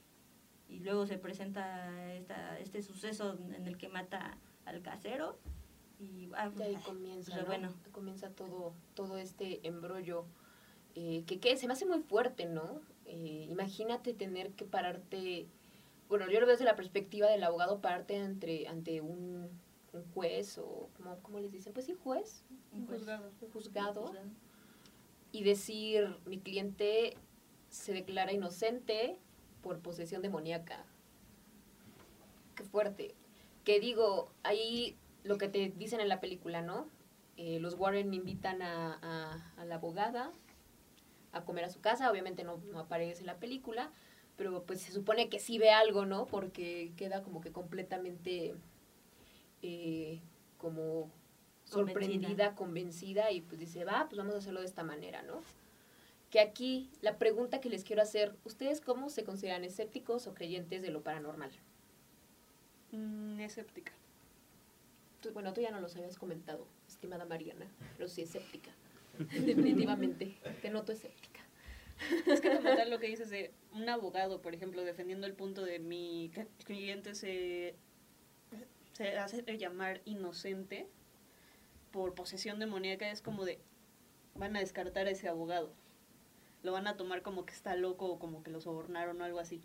y 0.69 0.79
luego 0.81 1.07
se 1.07 1.19
presenta 1.19 2.15
esta, 2.15 2.59
este 2.59 2.81
suceso 2.83 3.37
en 3.55 3.67
el 3.67 3.77
que 3.77 3.89
mata 3.91 4.39
al 4.65 4.81
casero 4.81 5.39
y 6.01 6.31
ah, 6.35 6.51
Y 6.59 6.63
ahí 6.63 6.77
comienza, 6.77 7.31
Pero 7.33 7.43
¿no? 7.43 7.49
bueno. 7.49 7.75
comienza 7.93 8.31
todo, 8.31 8.73
todo 8.95 9.19
este 9.19 9.67
embrollo 9.67 10.25
eh, 10.95 11.25
que, 11.27 11.41
que 11.41 11.57
se 11.59 11.67
me 11.67 11.75
hace 11.75 11.85
muy 11.87 12.01
fuerte, 12.01 12.47
¿no? 12.47 12.81
Eh, 13.05 13.47
imagínate 13.51 14.15
tener 14.15 14.53
que 14.53 14.65
pararte, 14.65 15.47
bueno, 16.09 16.27
yo 16.31 16.41
lo 16.41 16.47
veo 16.47 16.55
desde 16.55 16.65
la 16.65 16.77
perspectiva 16.77 17.29
del 17.29 17.45
abogado, 17.45 17.81
pararte 17.81 18.19
ante, 18.19 18.67
ante 18.69 19.01
un, 19.01 19.49
un 19.93 20.05
juez 20.15 20.59
o, 20.59 20.89
¿cómo, 20.97 21.19
cómo 21.23 21.39
les 21.41 21.53
dicen? 21.53 21.73
Pues 21.73 21.87
sí, 21.87 21.95
juez, 21.95 22.45
Un 22.73 22.87
pues, 22.87 23.01
juzgado. 23.01 23.31
un 23.41 23.51
juzgado, 23.51 24.03
juzgado. 24.07 24.29
Y 25.37 25.43
decir, 25.43 26.17
mi 26.25 26.39
cliente 26.39 27.15
se 27.69 27.93
declara 27.93 28.33
inocente 28.33 29.19
por 29.61 29.81
posesión 29.81 30.23
demoníaca. 30.23 30.87
Qué 32.55 32.65
fuerte. 32.65 33.15
Que 33.63 33.79
digo, 33.79 34.31
ahí 34.45 34.97
lo 35.25 35.37
que 35.37 35.49
te 35.49 35.69
dicen 35.77 36.01
en 36.01 36.09
la 36.09 36.21
película, 36.21 36.63
¿no? 36.63 36.89
Eh, 37.37 37.61
los 37.61 37.75
Warren 37.75 38.15
invitan 38.15 38.63
a, 38.63 39.53
la 39.63 39.75
abogada 39.75 40.33
a 41.33 41.45
comer 41.45 41.65
a 41.65 41.71
su 41.71 41.83
casa, 41.83 42.11
obviamente 42.11 42.43
no, 42.43 42.57
no 42.73 42.79
aparece 42.79 43.21
en 43.21 43.27
la 43.27 43.37
película, 43.37 43.93
pero 44.39 44.63
pues 44.63 44.81
se 44.81 44.91
supone 44.91 45.29
que 45.29 45.39
sí 45.39 45.59
ve 45.59 45.69
algo, 45.69 46.07
¿no? 46.07 46.25
Porque 46.25 46.93
queda 46.97 47.23
como 47.23 47.43
que 47.43 47.53
completamente 47.53 48.55
eh, 49.61 50.23
como 50.57 51.11
sorprendida, 51.71 52.55
convencida 52.55 53.31
y 53.33 53.41
pues 53.43 53.59
dice, 53.61 53.85
va, 53.85 54.07
pues 54.09 54.17
vamos 54.19 54.35
a 54.35 54.39
hacerlo 54.39 54.61
de 54.61 54.67
esta 54.67 54.83
manera, 54.85 55.23
¿no? 55.23 55.43
Que 56.31 56.41
aquí 56.41 56.91
la 57.03 57.19
pregunta 57.19 57.61
que 57.61 57.69
les 57.71 57.85
quiero 57.85 58.03
hacer, 58.03 58.35
¿ustedes 58.45 58.81
cómo 58.81 59.11
se 59.11 59.25
consideran 59.25 59.65
escépticos 59.65 60.27
o 60.27 60.35
creyentes 60.35 60.83
de 60.83 60.91
lo 60.91 61.03
paranormal? 61.03 61.51
Mm, 62.93 63.41
escéptica. 63.41 63.93
Tú- 65.23 65.33
bueno, 65.33 65.53
tú 65.53 65.61
ya 65.61 65.71
no 65.71 65.81
los 65.81 65.95
habías 65.97 66.19
comentado, 66.19 66.67
estimada 66.89 67.25
Mariana, 67.25 67.67
pero 67.97 68.09
sí 68.09 68.23
escéptica. 68.23 68.71
Definitivamente, 69.19 70.37
te 70.63 70.71
noto 70.71 70.93
escéptica. 70.93 71.41
Es 72.27 72.41
que 72.41 72.49
como 72.49 72.61
tal 72.77 72.91
lo 72.91 72.99
que 73.01 73.07
dices 73.07 73.31
de 73.31 73.53
un 73.73 73.89
abogado, 73.89 74.43
por 74.43 74.55
ejemplo, 74.55 74.85
defendiendo 74.85 75.27
el 75.27 75.33
punto 75.35 75.65
de 75.65 75.79
mi 75.79 76.31
cliente 76.65 77.15
se, 77.15 77.75
se 78.93 79.17
hace 79.19 79.43
llamar 79.59 80.03
inocente 80.05 80.87
por 81.97 82.13
posesión 82.13 82.59
demoníaca, 82.59 83.11
es 83.11 83.23
como 83.23 83.47
de, 83.47 83.59
van 84.35 84.55
a 84.55 84.61
descartar 84.61 85.07
a 85.07 85.11
ese 85.11 85.29
abogado. 85.31 85.73
Lo 86.63 86.73
van 86.73 86.87
a 86.87 86.99
tomar 86.99 87.23
como 87.23 87.47
que 87.47 87.55
está 87.55 87.75
loco 87.75 88.05
o 88.05 88.19
como 88.19 88.43
que 88.43 88.51
lo 88.51 88.61
sobornaron 88.61 89.19
o 89.19 89.25
algo 89.25 89.39
así. 89.39 89.63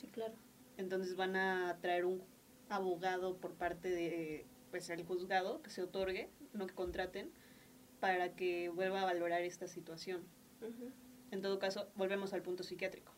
Sí, 0.00 0.06
claro. 0.08 0.32
Entonces 0.78 1.14
van 1.14 1.36
a 1.36 1.76
traer 1.82 2.06
un 2.06 2.22
abogado 2.70 3.36
por 3.36 3.52
parte 3.52 3.90
de 3.90 4.46
pues 4.70 4.88
el 4.88 5.04
juzgado 5.04 5.60
que 5.60 5.68
se 5.68 5.82
otorgue, 5.82 6.30
no 6.54 6.66
que 6.66 6.72
contraten, 6.74 7.30
para 8.00 8.34
que 8.34 8.70
vuelva 8.70 9.02
a 9.02 9.04
valorar 9.04 9.42
esta 9.42 9.68
situación. 9.68 10.24
En 11.32 11.42
todo 11.42 11.58
caso, 11.58 11.90
volvemos 11.96 12.32
al 12.32 12.40
punto 12.40 12.62
psiquiátrico. 12.62 13.12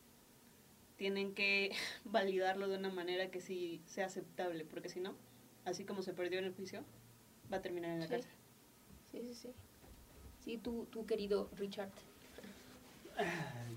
Tienen 0.97 1.33
que 1.33 1.71
validarlo 2.03 2.67
de 2.67 2.77
una 2.79 2.89
manera 2.89 3.31
que 3.31 3.39
sí 3.39 3.81
sea 3.85 4.07
aceptable, 4.07 4.65
porque 4.65 4.89
si 4.89 4.99
no, 4.99 5.15
así 5.63 5.85
como 5.85 6.01
se 6.01 6.13
perdió 6.13 6.39
en 6.39 6.45
el 6.45 6.53
juicio, 6.53 6.83
va 7.51 7.57
a 7.57 7.61
terminar 7.61 7.91
en 7.91 7.99
la 8.01 8.07
Sí. 8.07 8.11
cárcel. 8.11 8.31
Sí, 9.11 9.21
sí, 9.21 9.33
sí. 9.33 9.49
Sí, 10.43 10.57
tú, 10.57 10.87
tú 10.91 11.05
querido 11.05 11.49
Richard. 11.57 11.91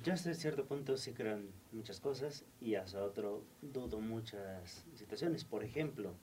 Yo 0.04 0.12
hasta 0.12 0.34
cierto 0.34 0.66
punto 0.66 0.96
sí 0.96 1.12
creo 1.12 1.36
en 1.36 1.50
muchas 1.72 2.00
cosas 2.00 2.44
y 2.60 2.74
hasta 2.74 3.02
otro 3.02 3.42
dudo 3.62 4.00
muchas 4.00 4.84
situaciones. 4.94 5.44
Por 5.44 5.64
ejemplo, 5.64 6.14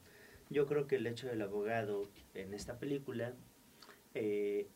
yo 0.50 0.66
creo 0.66 0.88
que 0.88 0.96
el 0.98 1.08
hecho 1.08 1.28
del 1.28 1.42
abogado 1.42 2.10
en 2.34 2.54
esta 2.54 2.80
película 2.80 3.34
eh, 4.14 4.68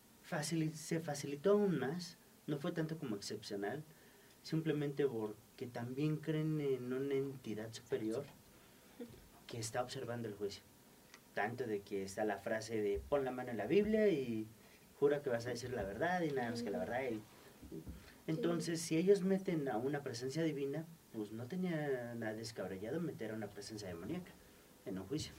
se 0.74 1.00
facilitó 1.00 1.52
aún 1.52 1.80
más, 1.80 2.18
no 2.48 2.58
fue 2.58 2.72
tanto 2.72 2.98
como 2.98 3.16
excepcional, 3.16 3.84
simplemente 4.44 5.08
porque 5.08 5.68
también 5.68 6.18
creen 6.18 6.60
en 6.62 6.92
una 6.94 7.16
entidad 7.16 7.72
superior 7.74 8.26
que 9.48 9.60
está 9.60 9.82
observando 9.82 10.28
el 10.28 10.36
juicio. 10.36 10.64
Tanto 11.34 11.66
de 11.66 11.82
que 11.82 12.04
está 12.04 12.26
la 12.26 12.38
frase 12.38 12.82
de 12.82 13.00
pon 13.00 13.24
la 13.24 13.32
mano 13.32 13.52
en 13.52 13.58
la 13.58 13.66
Biblia 13.68 14.08
y 14.10 14.48
jura 15.00 15.22
que 15.22 15.30
vas 15.30 15.46
a 15.46 15.50
decir 15.50 15.72
la 15.72 15.84
verdad 15.84 16.22
y 16.22 16.32
nada 16.32 16.50
más 16.52 16.64
que 16.64 16.70
la 16.70 16.80
verdad. 16.80 17.02
y- 17.10 17.22
entonces, 18.28 18.82
si 18.82 18.98
ellos 18.98 19.24
meten 19.24 19.68
a 19.68 19.78
una 19.78 20.04
presencia 20.04 20.44
divina, 20.44 20.86
pues 21.14 21.32
no 21.32 21.48
tenía 21.48 22.14
nada 22.16 22.34
descabellado 22.34 23.00
meter 23.02 23.32
a 23.32 23.34
una 23.34 23.48
presencia 23.48 23.88
demoníaca 23.88 24.32
en 24.86 25.00
un 25.00 25.08
juicio. 25.08 25.34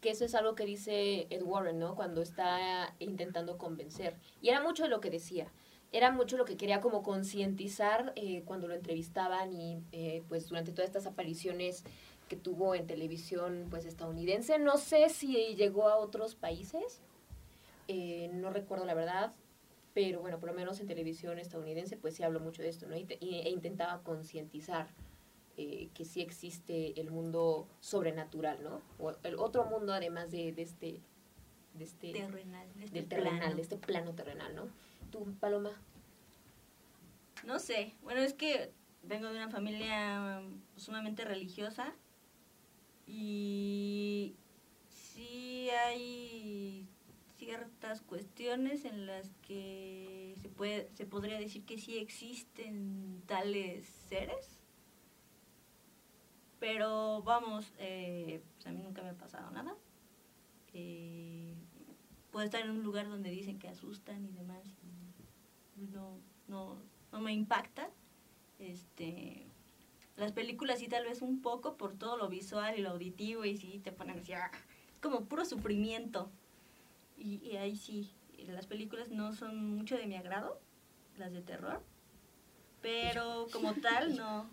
Que 0.00 0.10
eso 0.10 0.24
es 0.24 0.34
algo 0.34 0.54
que 0.54 0.66
dice 0.66 1.26
Ed 1.30 1.42
Warren, 1.42 1.78
¿no? 1.78 1.94
Cuando 1.94 2.22
está 2.22 2.94
intentando 2.98 3.56
convencer. 3.56 4.16
Y 4.42 4.48
era 4.48 4.60
mucho 4.62 4.82
de 4.82 4.88
lo 4.88 5.00
que 5.00 5.10
decía. 5.10 5.46
Era 5.92 6.10
mucho 6.10 6.36
lo 6.36 6.44
que 6.44 6.56
quería 6.56 6.80
como 6.80 7.02
concientizar 7.02 8.12
eh, 8.16 8.42
cuando 8.44 8.66
lo 8.68 8.74
entrevistaban 8.74 9.52
y 9.52 9.80
eh, 9.92 10.22
pues 10.28 10.48
durante 10.48 10.72
todas 10.72 10.88
estas 10.88 11.06
apariciones 11.06 11.84
que 12.28 12.36
tuvo 12.36 12.74
en 12.74 12.86
televisión 12.86 13.66
pues 13.70 13.84
estadounidense. 13.84 14.58
No 14.58 14.78
sé 14.78 15.08
si 15.08 15.54
llegó 15.54 15.88
a 15.88 15.96
otros 15.96 16.34
países, 16.34 17.00
eh, 17.88 18.30
no 18.32 18.50
recuerdo 18.50 18.84
la 18.84 18.94
verdad, 18.94 19.32
pero 19.94 20.20
bueno, 20.20 20.38
por 20.38 20.50
lo 20.50 20.54
menos 20.54 20.80
en 20.80 20.86
televisión 20.86 21.38
estadounidense 21.38 21.96
pues 21.96 22.14
sí 22.14 22.22
habló 22.22 22.40
mucho 22.40 22.62
de 22.62 22.68
esto, 22.68 22.86
¿no? 22.86 22.96
Y 22.96 23.06
e 23.20 23.50
intentaba 23.50 24.02
concientizar 24.02 24.88
eh, 25.56 25.88
que 25.94 26.04
sí 26.04 26.20
existe 26.20 27.00
el 27.00 27.10
mundo 27.10 27.66
sobrenatural, 27.80 28.62
¿no? 28.62 28.82
O 28.98 29.12
el 29.22 29.36
otro 29.36 29.64
mundo 29.64 29.94
además 29.94 30.30
de, 30.30 30.52
de 30.52 30.62
este, 30.62 31.00
de 31.74 31.84
este 31.84 32.12
terrenal, 32.12 32.68
de 32.74 32.84
este 32.84 32.98
del 32.98 33.08
terrenal, 33.08 33.38
plano. 33.38 33.54
de 33.54 33.62
este 33.62 33.76
plano 33.76 34.12
terrenal, 34.14 34.54
¿no? 34.54 34.86
tú, 35.06 35.34
Paloma? 35.40 35.70
No 37.44 37.58
sé, 37.58 37.94
bueno, 38.02 38.20
es 38.20 38.34
que 38.34 38.72
vengo 39.02 39.28
de 39.28 39.36
una 39.36 39.48
familia 39.48 40.40
um, 40.40 40.60
sumamente 40.76 41.24
religiosa 41.24 41.94
y 43.06 44.34
sí 44.88 45.70
hay 45.70 46.88
ciertas 47.38 48.02
cuestiones 48.02 48.84
en 48.84 49.06
las 49.06 49.30
que 49.46 50.34
se 50.40 50.48
puede 50.48 50.90
se 50.94 51.06
podría 51.06 51.38
decir 51.38 51.64
que 51.64 51.78
sí 51.78 51.98
existen 51.98 53.22
tales 53.26 53.86
seres. 54.08 54.58
Pero 56.58 57.22
vamos 57.22 57.72
eh, 57.78 58.42
pues 58.54 58.66
a 58.66 58.72
mí 58.72 58.82
nunca 58.82 59.02
me 59.02 59.10
ha 59.10 59.14
pasado 59.14 59.50
nada. 59.50 59.76
Eh, 60.72 61.54
puedo 62.32 62.44
estar 62.44 62.60
en 62.60 62.70
un 62.70 62.82
lugar 62.82 63.08
donde 63.08 63.30
dicen 63.30 63.58
que 63.58 63.68
asustan 63.68 64.24
y 64.24 64.32
demás 64.32 64.66
y 65.76 65.86
no 65.86 66.18
no 66.48 66.82
no 67.12 67.20
me 67.20 67.32
impacta. 67.32 67.90
Este 68.58 69.46
las 70.16 70.32
películas 70.32 70.78
sí 70.78 70.88
tal 70.88 71.04
vez 71.04 71.22
un 71.22 71.42
poco 71.42 71.76
por 71.76 71.96
todo 71.96 72.16
lo 72.16 72.28
visual 72.28 72.78
y 72.78 72.82
lo 72.82 72.90
auditivo 72.90 73.44
y 73.44 73.56
sí 73.56 73.80
te 73.82 73.92
ponen 73.92 74.18
así 74.18 74.32
ah, 74.32 74.50
como 75.00 75.24
puro 75.26 75.44
sufrimiento 75.44 76.30
y, 77.16 77.36
y 77.44 77.56
ahí 77.56 77.76
sí 77.76 78.10
las 78.48 78.66
películas 78.66 79.10
no 79.10 79.32
son 79.32 79.76
mucho 79.76 79.96
de 79.96 80.06
mi 80.06 80.16
agrado 80.16 80.60
las 81.18 81.32
de 81.32 81.42
terror 81.42 81.82
pero 82.82 83.46
como 83.52 83.74
tal 83.74 84.16
no 84.16 84.48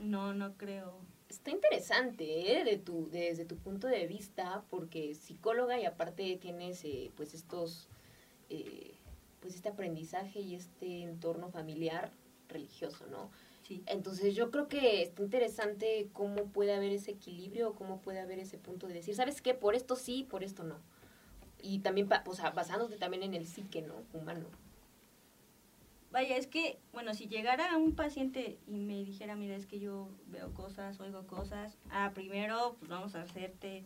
no 0.00 0.34
no 0.34 0.56
creo 0.56 1.00
Está 1.30 1.52
interesante, 1.52 2.58
¿eh? 2.58 2.64
De 2.64 2.76
tu, 2.76 3.08
desde 3.08 3.44
tu 3.44 3.56
punto 3.56 3.86
de 3.86 4.04
vista, 4.08 4.64
porque 4.68 5.14
psicóloga 5.14 5.78
y 5.78 5.84
aparte 5.84 6.36
tienes, 6.42 6.84
eh, 6.84 7.12
pues, 7.14 7.34
estos, 7.34 7.88
eh, 8.48 8.96
pues, 9.40 9.54
este 9.54 9.68
aprendizaje 9.68 10.40
y 10.40 10.56
este 10.56 11.02
entorno 11.02 11.48
familiar 11.48 12.10
religioso, 12.48 13.06
¿no? 13.06 13.30
Sí 13.70 13.84
Entonces 13.86 14.34
yo 14.34 14.50
creo 14.50 14.66
que 14.66 15.02
está 15.02 15.22
interesante 15.22 16.08
cómo 16.12 16.46
puede 16.46 16.74
haber 16.74 16.90
ese 16.90 17.12
equilibrio, 17.12 17.74
cómo 17.74 18.00
puede 18.00 18.18
haber 18.18 18.40
ese 18.40 18.58
punto 18.58 18.88
de 18.88 18.94
decir, 18.94 19.14
¿sabes 19.14 19.40
qué? 19.40 19.54
Por 19.54 19.76
esto 19.76 19.94
sí, 19.94 20.26
por 20.28 20.42
esto 20.42 20.64
no. 20.64 20.78
Y 21.62 21.78
también, 21.78 22.08
o 22.26 22.34
sea, 22.34 22.50
basándote 22.50 22.96
también 22.96 23.22
en 23.22 23.34
el 23.34 23.46
psique, 23.46 23.82
¿no? 23.82 23.94
Humano. 24.12 24.46
Vaya, 26.10 26.36
es 26.36 26.48
que, 26.48 26.80
bueno, 26.92 27.14
si 27.14 27.28
llegara 27.28 27.76
un 27.76 27.94
paciente 27.94 28.58
y 28.66 28.80
me 28.80 29.04
dijera, 29.04 29.36
mira, 29.36 29.54
es 29.54 29.66
que 29.66 29.78
yo 29.78 30.08
veo 30.26 30.52
cosas, 30.52 30.98
oigo 30.98 31.24
cosas, 31.28 31.78
ah, 31.90 32.10
primero, 32.12 32.74
pues 32.80 32.90
vamos 32.90 33.14
a 33.14 33.22
hacerte, 33.22 33.84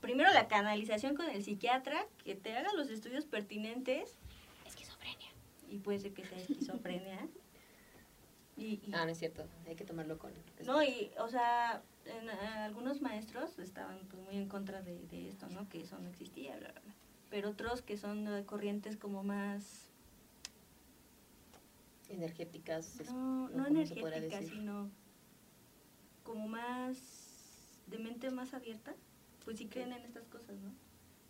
primero 0.00 0.32
la 0.32 0.48
canalización 0.48 1.14
con 1.14 1.30
el 1.30 1.44
psiquiatra, 1.44 2.04
que 2.24 2.34
te 2.34 2.56
haga 2.56 2.72
los 2.72 2.90
estudios 2.90 3.26
pertinentes 3.26 4.16
Esquizofrenia. 4.66 5.28
y 5.68 5.78
puede 5.78 6.00
ser 6.00 6.12
que 6.12 6.24
sea 6.24 6.38
esquizofrenia. 6.38 7.28
Y, 8.60 8.78
y- 8.86 8.90
Ah, 8.92 9.06
no 9.06 9.10
es 9.10 9.18
cierto, 9.18 9.44
hay 9.66 9.74
que 9.74 9.84
tomarlo 9.84 10.18
con... 10.18 10.32
no, 10.66 10.82
y, 10.82 11.10
o 11.18 11.28
sea, 11.28 11.82
en, 12.04 12.28
algunos 12.28 13.00
maestros 13.00 13.58
estaban 13.58 13.98
pues 14.10 14.22
muy 14.22 14.36
en 14.36 14.48
contra 14.48 14.82
de, 14.82 15.06
de 15.06 15.28
esto, 15.30 15.48
¿no? 15.48 15.66
Que 15.70 15.80
eso 15.80 15.98
no 15.98 16.08
existía, 16.10 16.56
bla, 16.58 16.70
bla, 16.70 16.80
bla. 16.82 16.94
Pero 17.30 17.50
otros 17.50 17.80
que 17.80 17.96
son 17.96 18.26
de 18.26 18.44
corrientes 18.44 18.96
como 18.96 19.22
más 19.24 19.86
Energéticas. 22.10 23.00
No, 23.12 23.48
no 23.50 23.64
¿cómo 23.66 23.86
se 23.86 23.94
podrá 23.94 24.16
energética, 24.16 24.40
decir? 24.40 24.58
sino 24.58 24.90
como 26.24 26.48
más 26.48 26.98
de 27.86 27.98
mente 27.98 28.30
más 28.30 28.52
abierta, 28.52 28.94
pues 29.44 29.58
sí 29.58 29.68
creen 29.68 29.92
en 29.92 30.04
estas 30.04 30.26
cosas, 30.26 30.58
¿no? 30.60 30.72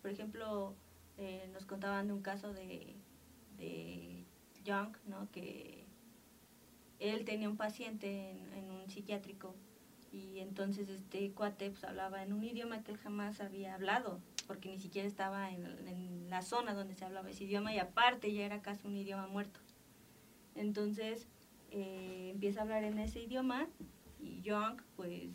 Por 0.01 0.11
ejemplo, 0.11 0.75
eh, 1.17 1.49
nos 1.53 1.65
contaban 1.65 2.07
de 2.07 2.13
un 2.13 2.21
caso 2.21 2.51
de, 2.53 2.95
de 3.57 4.25
Young, 4.65 4.97
¿no? 5.05 5.29
Que 5.31 5.80
él 7.01 7.25
tenía 7.25 7.49
un 7.49 7.57
paciente 7.57 8.29
en, 8.29 8.69
un 8.69 8.87
psiquiátrico 8.89 9.55
y 10.11 10.39
entonces 10.39 10.87
este 10.87 11.31
cuate 11.31 11.71
pues 11.71 11.83
hablaba 11.83 12.21
en 12.21 12.31
un 12.31 12.43
idioma 12.43 12.83
que 12.83 12.91
él 12.91 12.97
jamás 12.97 13.41
había 13.41 13.73
hablado, 13.73 14.19
porque 14.45 14.69
ni 14.69 14.77
siquiera 14.77 15.07
estaba 15.07 15.49
en, 15.51 16.29
la 16.29 16.41
zona 16.43 16.73
donde 16.73 16.95
se 16.95 17.03
hablaba 17.03 17.29
ese 17.29 17.43
idioma 17.43 17.73
y 17.73 17.79
aparte 17.79 18.31
ya 18.33 18.45
era 18.45 18.61
casi 18.61 18.87
un 18.87 18.95
idioma 18.95 19.27
muerto. 19.27 19.59
Entonces 20.55 21.27
eh, 21.71 22.29
empieza 22.31 22.61
a 22.61 22.63
hablar 22.63 22.85
en 22.85 22.99
ese 22.99 23.19
idioma 23.19 23.67
y 24.17 24.41
Young 24.41 24.81
pues 24.95 25.33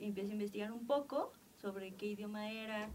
empieza 0.00 0.30
a 0.30 0.32
investigar 0.32 0.72
un 0.72 0.84
poco 0.86 1.32
sobre 1.60 1.94
qué 1.94 2.06
idioma 2.06 2.50
era 2.50 2.88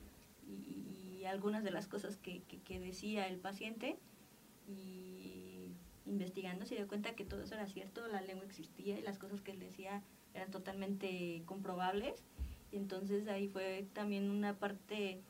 y, 0.46 1.24
algunas 1.26 1.64
de 1.64 1.72
las 1.72 1.88
cosas 1.88 2.18
que, 2.18 2.42
que- 2.44 2.60
que 2.62 2.80
decía 2.80 3.28
el 3.28 3.38
paciente 3.38 3.98
y 4.68 5.21
investigando 6.12 6.66
se 6.66 6.76
dio 6.76 6.88
cuenta 6.88 7.16
que 7.16 7.26
todo 7.26 7.42
eso 7.42 7.56
era 7.56 7.68
cierto, 7.68 8.08
la 8.08 8.22
lengua 8.22 8.46
existía 8.46 9.00
y 9.00 9.02
las 9.02 9.18
cosas 9.18 9.42
que 9.42 9.52
él 9.52 9.60
decía 9.60 10.04
eran 10.34 10.52
totalmente 10.52 11.42
comprobables 11.46 12.24
y 12.72 12.78
entonces 12.78 13.28
ahí 13.28 13.48
fue 13.48 13.88
también 13.94 14.30
una 14.30 14.54
parte 14.58 15.22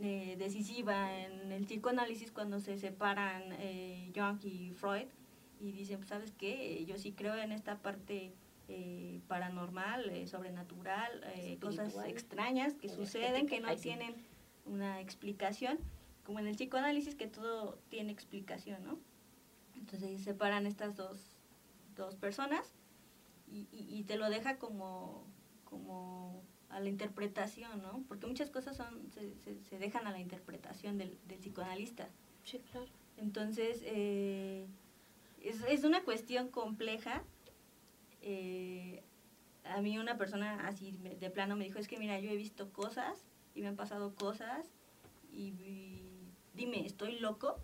eh, 0.00 0.36
decisiva 0.38 1.18
en 1.18 1.52
el 1.52 1.64
psicoanálisis 1.64 2.30
cuando 2.32 2.60
se 2.60 2.78
separan 2.78 3.42
eh, 3.58 4.10
Jung 4.14 4.42
y 4.44 4.72
Freud 4.72 5.06
y 5.60 5.72
dicen, 5.72 5.98
pues, 5.98 6.08
¿sabes 6.08 6.32
qué? 6.32 6.84
Yo 6.86 6.98
sí 6.98 7.12
creo 7.12 7.36
en 7.36 7.52
esta 7.52 7.78
parte 7.78 8.32
eh, 8.68 9.20
paranormal, 9.28 10.26
sobrenatural, 10.26 11.24
cosas 11.60 11.94
extrañas 12.06 12.74
que 12.74 12.88
suceden, 12.88 13.46
que 13.46 13.60
no 13.60 13.74
tienen 13.76 14.14
una 14.64 15.00
explicación, 15.00 15.78
como 16.24 16.40
en 16.40 16.48
el 16.48 16.56
psicoanálisis 16.56 17.14
que 17.14 17.28
todo 17.28 17.78
tiene 17.88 18.12
explicación, 18.12 18.82
¿no? 18.84 18.98
Entonces 19.82 20.18
se 20.18 20.24
separan 20.24 20.64
estas 20.66 20.96
dos, 20.96 21.20
dos 21.96 22.14
personas 22.14 22.72
y, 23.50 23.66
y- 23.72 23.98
y 23.98 24.04
te 24.04 24.16
lo 24.16 24.30
deja 24.30 24.56
como, 24.56 25.26
como 25.64 26.44
a 26.70 26.78
la 26.78 26.88
interpretación, 26.88 27.82
¿no? 27.82 28.04
Porque 28.06 28.28
muchas 28.28 28.48
cosas 28.50 28.76
son, 28.76 29.10
se, 29.10 29.34
se- 29.40 29.60
se 29.64 29.78
dejan 29.78 30.06
a 30.06 30.12
la 30.12 30.20
interpretación 30.20 30.98
del, 30.98 31.18
del 31.26 31.40
psicoanalista. 31.40 32.08
Sí, 32.44 32.60
claro. 32.70 32.86
Entonces, 33.16 33.82
eh, 33.84 34.68
es, 35.42 35.60
es 35.68 35.82
una 35.82 36.02
cuestión 36.04 36.48
compleja. 36.48 37.24
Eh, 38.20 39.02
a 39.64 39.80
mí 39.80 39.98
una 39.98 40.16
persona 40.16 40.68
así 40.68 40.92
de 40.92 41.28
plano 41.30 41.56
me 41.56 41.64
dijo, 41.64 41.80
es 41.80 41.88
que 41.88 41.98
mira, 41.98 42.20
yo 42.20 42.30
he 42.30 42.36
visto 42.36 42.72
cosas 42.72 43.26
y 43.54 43.62
me 43.62 43.68
han 43.68 43.76
pasado 43.76 44.14
cosas 44.14 44.64
y, 45.32 45.48
y 45.60 46.28
dime, 46.54 46.86
¿estoy 46.86 47.18
loco? 47.18 47.58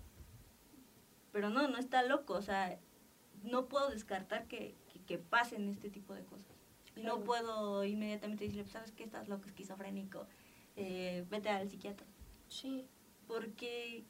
Pero 1.33 1.51
no, 1.51 1.69
no 1.69 1.79
está 1.79 2.03
loco, 2.03 2.35
o 2.35 2.43
sea, 2.43 2.79
no 3.43 3.67
puedo 3.67 3.91
descartar 3.91 4.47
que, 4.47 4.75
que, 4.93 5.01
que 5.01 5.19
pasen 5.19 5.69
este 5.69 5.91
tipo 5.91 6.15
de 6.15 6.25
cosas. 6.25 6.47
Claro. 6.95 7.19
no 7.19 7.25
puedo 7.25 7.85
inmediatamente 7.85 8.43
decirle, 8.45 8.65
pues, 8.65 8.73
¿sabes 8.73 8.91
qué? 8.91 9.05
Estás 9.05 9.29
loco, 9.29 9.45
esquizofrénico, 9.47 10.27
eh, 10.75 11.25
vete 11.31 11.49
al 11.49 11.69
psiquiatra 11.69 12.07
Sí. 12.49 12.87
porque 13.29 14.03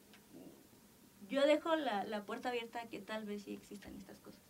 yo 1.27 1.45
dejo 1.45 1.75
la, 1.75 2.03
la 2.05 2.23
puerta 2.25 2.49
abierta 2.49 2.81
a 2.81 2.87
que 2.87 2.99
tal 2.99 3.25
vez 3.25 3.43
sí 3.43 3.53
existan 3.53 3.95
estas 3.95 4.19
cosas. 4.19 4.41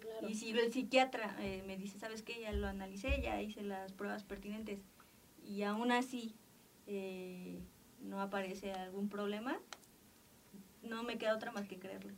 Claro. 0.00 0.28
Y 0.28 0.34
si 0.36 0.50
el 0.50 0.72
psiquiatra 0.72 1.36
eh, 1.40 1.62
me 1.66 1.76
dice, 1.76 1.98
¿sabes 1.98 2.22
qué? 2.22 2.40
Ya 2.40 2.52
lo 2.52 2.68
analicé, 2.68 3.20
ya 3.20 3.42
hice 3.42 3.62
las 3.62 3.92
pruebas 3.92 4.22
pertinentes 4.24 4.80
y 5.44 5.62
aún 5.64 5.92
así 5.92 6.34
eh, 6.86 7.60
no 8.00 8.22
aparece 8.22 8.72
algún 8.72 9.10
problema, 9.10 9.58
no 10.82 11.02
me 11.02 11.18
queda 11.18 11.34
otra 11.34 11.52
más 11.52 11.66
que 11.66 11.78
creerle. 11.78 12.14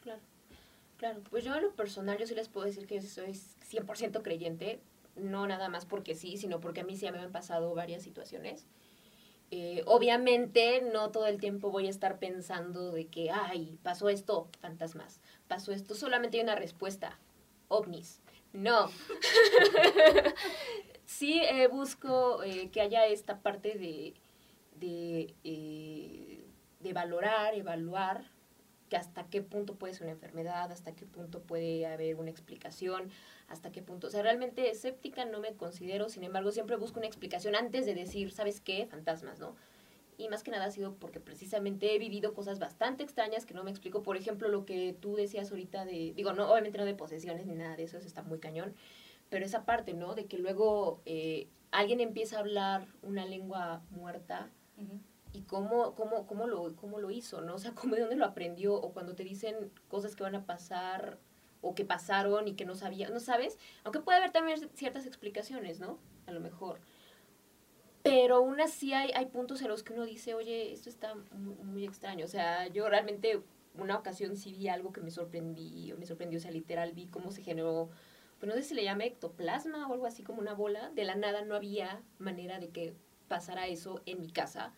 Claro, 0.00 0.20
claro. 0.96 1.22
Pues 1.30 1.44
yo 1.44 1.54
a 1.54 1.60
lo 1.60 1.74
personal, 1.74 2.18
yo 2.18 2.26
sí 2.26 2.34
les 2.34 2.48
puedo 2.48 2.66
decir 2.66 2.86
que 2.86 3.00
soy 3.02 3.32
100% 3.32 4.22
creyente, 4.22 4.80
no 5.16 5.46
nada 5.46 5.68
más 5.68 5.86
porque 5.86 6.14
sí, 6.14 6.36
sino 6.36 6.60
porque 6.60 6.80
a 6.80 6.84
mí 6.84 6.96
sí 6.96 7.10
me 7.10 7.18
han 7.18 7.32
pasado 7.32 7.74
varias 7.74 8.02
situaciones. 8.02 8.66
Eh, 9.52 9.84
obviamente 9.86 10.82
no 10.92 11.12
todo 11.12 11.28
el 11.28 11.40
tiempo 11.40 11.70
voy 11.70 11.86
a 11.86 11.90
estar 11.90 12.18
pensando 12.18 12.90
de 12.90 13.06
que, 13.06 13.30
ay, 13.30 13.78
pasó 13.82 14.08
esto, 14.08 14.48
fantasmas, 14.60 15.20
pasó 15.46 15.70
esto, 15.70 15.94
solamente 15.94 16.38
hay 16.38 16.42
una 16.42 16.56
respuesta, 16.56 17.18
ovnis. 17.68 18.20
No. 18.52 18.88
sí 21.04 21.40
eh, 21.42 21.68
busco 21.68 22.42
eh, 22.42 22.70
que 22.70 22.80
haya 22.80 23.06
esta 23.06 23.40
parte 23.40 23.78
de, 23.78 24.14
de, 24.80 25.34
de 26.80 26.92
valorar, 26.92 27.54
evaluar 27.54 28.30
que 28.88 28.96
hasta 28.96 29.24
qué 29.28 29.42
punto 29.42 29.74
puede 29.74 29.94
ser 29.94 30.04
una 30.04 30.12
enfermedad, 30.12 30.70
hasta 30.70 30.94
qué 30.94 31.06
punto 31.06 31.42
puede 31.42 31.86
haber 31.86 32.16
una 32.16 32.30
explicación, 32.30 33.10
hasta 33.48 33.72
qué 33.72 33.82
punto. 33.82 34.06
O 34.06 34.10
sea, 34.10 34.22
realmente 34.22 34.70
escéptica 34.70 35.24
no 35.24 35.40
me 35.40 35.54
considero, 35.54 36.08
sin 36.08 36.24
embargo, 36.24 36.52
siempre 36.52 36.76
busco 36.76 36.98
una 36.98 37.08
explicación 37.08 37.56
antes 37.56 37.86
de 37.86 37.94
decir, 37.94 38.30
¿sabes 38.30 38.60
qué? 38.60 38.86
Fantasmas, 38.86 39.40
¿no? 39.40 39.56
Y 40.18 40.28
más 40.28 40.42
que 40.42 40.50
nada 40.50 40.66
ha 40.66 40.70
sido 40.70 40.94
porque 40.94 41.20
precisamente 41.20 41.94
he 41.94 41.98
vivido 41.98 42.32
cosas 42.32 42.58
bastante 42.58 43.02
extrañas 43.02 43.44
que 43.44 43.52
no 43.54 43.64
me 43.64 43.70
explico. 43.70 44.02
Por 44.02 44.16
ejemplo, 44.16 44.48
lo 44.48 44.64
que 44.64 44.96
tú 44.98 45.14
decías 45.14 45.50
ahorita 45.50 45.84
de, 45.84 46.14
digo, 46.14 46.32
no, 46.32 46.50
obviamente 46.50 46.78
no 46.78 46.84
de 46.84 46.94
posesiones 46.94 47.46
ni 47.46 47.54
nada 47.54 47.76
de 47.76 47.84
eso, 47.84 47.98
eso 47.98 48.06
está 48.06 48.22
muy 48.22 48.38
cañón, 48.38 48.74
pero 49.28 49.44
esa 49.44 49.64
parte, 49.64 49.92
¿no? 49.92 50.14
De 50.14 50.26
que 50.26 50.38
luego 50.38 51.02
eh, 51.04 51.48
alguien 51.70 52.00
empieza 52.00 52.36
a 52.36 52.40
hablar 52.40 52.86
una 53.02 53.26
lengua 53.26 53.82
muerta 53.90 54.50
y 55.36 55.42
cómo, 55.42 55.94
cómo, 55.94 56.26
cómo, 56.26 56.46
lo, 56.46 56.74
cómo 56.76 56.98
lo 56.98 57.10
hizo, 57.10 57.42
¿no? 57.42 57.56
O 57.56 57.58
sea, 57.58 57.72
cómo, 57.74 57.94
de 57.94 58.00
dónde 58.00 58.16
lo 58.16 58.24
aprendió, 58.24 58.74
o 58.74 58.92
cuando 58.92 59.14
te 59.14 59.22
dicen 59.22 59.70
cosas 59.88 60.16
que 60.16 60.22
van 60.22 60.34
a 60.34 60.46
pasar, 60.46 61.18
o 61.60 61.74
que 61.74 61.84
pasaron 61.84 62.48
y 62.48 62.54
que 62.54 62.64
no 62.64 62.74
sabía, 62.74 63.10
¿no 63.10 63.20
sabes? 63.20 63.58
Aunque 63.84 64.00
puede 64.00 64.18
haber 64.18 64.30
también 64.30 64.70
ciertas 64.74 65.06
explicaciones, 65.06 65.80
¿no? 65.80 65.98
A 66.26 66.32
lo 66.32 66.40
mejor. 66.40 66.80
Pero 68.02 68.36
aún 68.36 68.60
así 68.60 68.94
hay, 68.94 69.10
hay 69.14 69.26
puntos 69.26 69.60
en 69.62 69.68
los 69.68 69.82
que 69.82 69.92
uno 69.92 70.04
dice, 70.04 70.34
oye, 70.34 70.72
esto 70.72 70.88
está 70.88 71.14
muy, 71.62 71.84
extraño. 71.84 72.24
O 72.24 72.28
sea, 72.28 72.68
yo 72.68 72.88
realmente 72.88 73.42
una 73.74 73.96
ocasión 73.98 74.36
sí 74.36 74.52
vi 74.52 74.68
algo 74.68 74.92
que 74.92 75.00
me 75.00 75.10
sorprendí, 75.10 75.92
me 75.98 76.06
sorprendió, 76.06 76.38
o 76.38 76.42
sea, 76.42 76.50
literal 76.50 76.92
vi 76.92 77.06
cómo 77.08 77.30
se 77.30 77.42
generó, 77.42 77.90
pues 78.38 78.48
no 78.48 78.54
sé 78.54 78.62
si 78.62 78.74
le 78.74 78.84
llama 78.84 79.04
ectoplasma 79.04 79.86
o 79.88 79.92
algo 79.92 80.06
así 80.06 80.22
como 80.22 80.40
una 80.40 80.54
bola, 80.54 80.90
de 80.90 81.04
la 81.04 81.14
nada 81.14 81.42
no 81.42 81.54
había 81.54 82.00
manera 82.18 82.58
de 82.58 82.68
que 82.68 82.94
pasara 83.28 83.66
eso 83.66 84.00
en 84.06 84.20
mi 84.20 84.30
casa, 84.30 84.72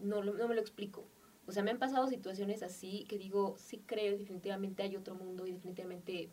no, 0.00 0.22
no 0.22 0.48
me 0.48 0.54
lo 0.54 0.60
explico. 0.60 1.06
O 1.46 1.52
sea, 1.52 1.62
me 1.62 1.70
han 1.70 1.78
pasado 1.78 2.06
situaciones 2.08 2.62
así 2.62 3.04
que 3.08 3.18
digo, 3.18 3.56
sí 3.58 3.82
creo, 3.86 4.16
definitivamente 4.16 4.82
hay 4.82 4.96
otro 4.96 5.14
mundo 5.14 5.46
y 5.46 5.52
definitivamente 5.52 6.30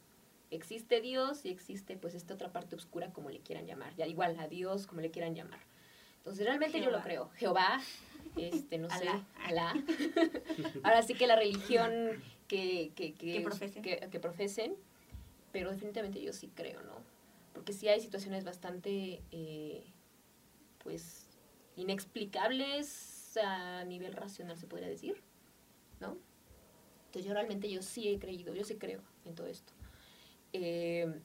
existe 0.52 1.02
Dios 1.02 1.44
y 1.46 1.50
existe 1.50 1.98
pues 1.98 2.14
esta 2.14 2.34
otra 2.36 2.52
parte 2.54 2.76
oscura 2.76 3.12
como 3.12 3.30
le 3.30 3.40
quieran 3.40 3.66
llamar, 3.66 3.96
ya 3.96 4.06
igual 4.08 4.38
a 4.40 4.48
Dios 4.48 4.86
como 4.88 5.02
le 5.02 5.10
quieran 5.12 5.34
llamar. 5.36 5.60
Entonces 6.18 6.46
realmente 6.46 6.82
yo 6.82 6.92
lo 6.92 7.02
creo. 7.02 7.30
Jehová, 7.36 7.80
este, 8.38 8.78
no 8.78 8.90
sé, 8.90 9.08
Alá. 9.44 9.74
Ahora 10.84 11.02
sí 11.02 11.14
que 11.16 11.26
la 11.26 11.36
religión 11.36 11.92
que, 12.48 12.92
que, 12.96 13.14
que, 13.14 13.34
Que 13.34 13.42
profesen. 13.42 13.82
que- 13.82 14.10
que 14.12 14.20
profesen, 14.20 14.76
pero 15.52 15.72
definitivamente 15.72 16.22
yo 16.22 16.34
sí 16.34 16.52
creo, 16.54 16.82
¿no? 16.84 17.02
Porque 17.54 17.74
sí 17.74 17.88
hay 17.88 18.00
situaciones 18.02 18.44
bastante, 18.44 19.22
eh, 19.32 19.84
pues, 20.84 21.28
inexplicables 21.76 23.17
a 23.42 23.84
nivel 23.86 24.14
racional, 24.14 24.58
se 24.58 24.68
podría 24.68 24.88
decir, 24.88 25.22
¿no? 26.00 26.18
Entonces 27.08 27.26
yo 27.26 27.34
realmente 27.34 27.70
yo 27.70 27.82
sí 27.82 28.10
he 28.10 28.20
creído, 28.20 28.54
yo 28.54 28.64
sí 28.64 28.76
creo 28.76 29.02
en 29.26 29.36
todo 29.36 29.48
esto. 29.48 29.74
Eh, 30.54 31.22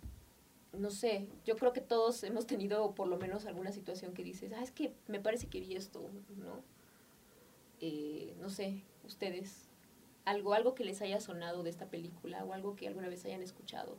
no 0.72 0.90
sé, 0.90 1.28
yo 1.44 1.56
creo 1.56 1.72
que 1.72 1.80
todos 1.80 2.22
hemos 2.24 2.46
tenido 2.46 2.94
por 2.94 3.08
lo 3.08 3.18
menos 3.18 3.46
alguna 3.46 3.72
situación 3.72 4.14
que 4.14 4.24
dices, 4.24 4.52
ah, 4.52 4.62
es 4.62 4.70
que 4.70 4.94
me 5.06 5.20
parece 5.20 5.48
que 5.48 5.60
vi 5.60 5.76
esto, 5.76 6.08
¿no? 6.36 6.62
Eh, 7.80 8.34
no 8.40 8.48
sé, 8.48 8.82
ustedes, 9.04 9.68
algo, 10.24 10.54
algo 10.54 10.74
que 10.74 10.84
les 10.84 11.02
haya 11.02 11.20
sonado 11.20 11.62
de 11.62 11.70
esta 11.70 11.90
película 11.90 12.44
o 12.44 12.52
algo 12.52 12.76
que 12.76 12.88
alguna 12.88 13.08
vez 13.08 13.24
hayan 13.24 13.42
escuchado. 13.42 13.98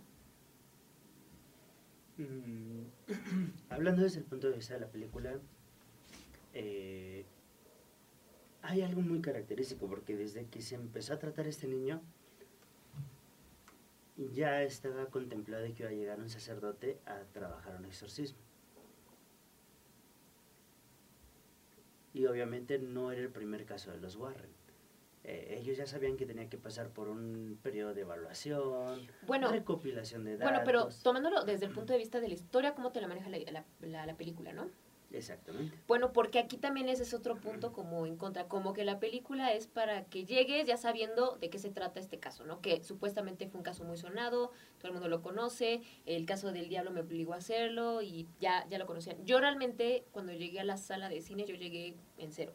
Mm, 2.17 2.85
Hablando 3.69 4.03
desde 4.03 4.19
el 4.19 4.25
punto 4.25 4.47
de 4.49 4.55
vista 4.55 4.73
de 4.73 4.79
la 4.79 4.87
película, 4.87 5.39
eh, 6.53 7.25
hay 8.63 8.81
algo 8.81 9.01
muy 9.01 9.21
característico 9.21 9.87
porque 9.87 10.15
desde 10.15 10.45
que 10.47 10.61
se 10.61 10.75
empezó 10.75 11.13
a 11.13 11.19
tratar 11.19 11.47
este 11.47 11.67
niño, 11.67 12.01
ya 14.17 14.61
estaba 14.63 15.05
contemplado 15.07 15.65
que 15.75 15.83
iba 15.83 15.89
a 15.89 15.93
llegar 15.93 16.19
un 16.19 16.29
sacerdote 16.29 16.97
a 17.05 17.19
trabajar 17.33 17.75
un 17.75 17.85
exorcismo. 17.85 18.39
Y 22.13 22.25
obviamente 22.27 22.77
no 22.79 23.11
era 23.11 23.21
el 23.21 23.29
primer 23.29 23.65
caso 23.65 23.91
de 23.91 23.97
los 23.99 24.15
Warren. 24.15 24.49
Eh, 25.25 25.57
ellos 25.59 25.77
ya 25.77 25.87
sabían 25.87 26.15
que 26.17 26.25
tenía 26.25 26.49
que 26.49 26.57
pasar 26.57 26.89
por 26.89 27.07
un 27.09 27.57
periodo 27.63 27.93
de 27.93 28.01
evaluación, 28.01 29.07
Bueno, 29.25 29.49
recopilación 29.51 30.25
de 30.25 30.37
datos. 30.37 30.51
bueno, 30.51 30.63
pero 30.65 30.89
tomándolo 31.01 31.43
desde 31.45 31.65
el 31.65 31.71
punto 31.71 31.93
de 31.93 31.99
vista 31.99 32.19
de 32.19 32.27
la 32.27 32.33
historia, 32.33 32.75
¿cómo 32.75 32.91
te 32.91 32.99
la 33.01 33.07
maneja 33.07 33.29
la, 33.29 33.39
la- 33.51 33.65
la- 33.81 34.05
la 34.05 34.15
película, 34.17 34.51
no? 34.53 34.69
Exactamente. 35.13 35.77
Bueno, 35.87 36.11
porque 36.11 36.39
aquí 36.39 36.57
también 36.57 36.89
ese 36.89 37.03
es 37.03 37.13
otro 37.13 37.35
punto 37.35 37.71
como 37.71 38.07
en 38.07 38.17
contra, 38.17 38.47
como 38.47 38.73
que 38.73 38.83
la 38.83 38.99
película 38.99 39.53
es 39.53 39.67
para 39.67 40.05
que 40.05 40.25
llegues 40.25 40.65
ya 40.65 40.75
sabiendo 40.75 41.37
de 41.39 41.51
qué 41.51 41.59
se 41.59 41.69
trata 41.69 41.99
este 41.99 42.17
caso, 42.17 42.43
¿no? 42.45 42.61
Que 42.61 42.83
supuestamente 42.83 43.47
fue 43.47 43.59
un 43.59 43.63
caso 43.63 43.83
muy 43.83 43.97
sonado, 43.97 44.51
todo 44.79 44.87
el 44.87 44.93
mundo 44.93 45.07
lo 45.09 45.21
conoce, 45.21 45.83
el 46.07 46.25
caso 46.25 46.51
del 46.51 46.67
diablo 46.67 46.89
me 46.89 47.01
obligó 47.01 47.33
a 47.33 47.37
hacerlo 47.37 48.01
y 48.01 48.27
ya, 48.39 48.67
ya 48.69 48.79
lo 48.79 48.87
conocían. 48.87 49.23
Yo 49.23 49.39
realmente 49.39 50.03
cuando 50.11 50.33
llegué 50.33 50.59
a 50.59 50.63
la 50.63 50.77
sala 50.77 51.09
de 51.09 51.21
cine 51.21 51.45
yo 51.45 51.53
llegué 51.53 51.95
en 52.17 52.31
cero, 52.31 52.53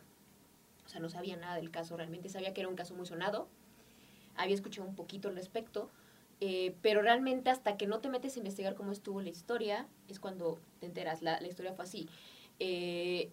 o 0.85 0.88
sea, 0.88 1.01
no 1.01 1.09
sabía 1.09 1.37
nada 1.37 1.55
del 1.55 1.71
caso, 1.71 1.97
realmente 1.97 2.29
sabía 2.29 2.53
que 2.55 2.61
era 2.62 2.68
un 2.68 2.77
caso 2.77 2.94
muy 2.94 3.07
sonado, 3.07 3.49
había 4.35 4.57
escuchado 4.57 4.88
un 4.88 4.97
poquito 4.97 5.29
al 5.29 5.37
respecto, 5.37 5.90
eh, 6.40 6.75
pero 6.83 7.03
realmente 7.03 7.51
hasta 7.51 7.77
que 7.77 7.87
no 7.87 8.01
te 8.01 8.09
metes 8.09 8.35
a 8.35 8.38
investigar 8.38 8.75
cómo 8.75 8.90
estuvo 8.90 9.21
la 9.21 9.29
historia, 9.29 9.87
es 10.09 10.18
cuando 10.18 10.59
te 10.81 10.87
enteras, 10.87 11.23
la, 11.23 11.40
la 11.40 11.47
historia 11.47 11.73
fue 11.73 11.85
así 11.85 12.09
eh, 12.61 13.31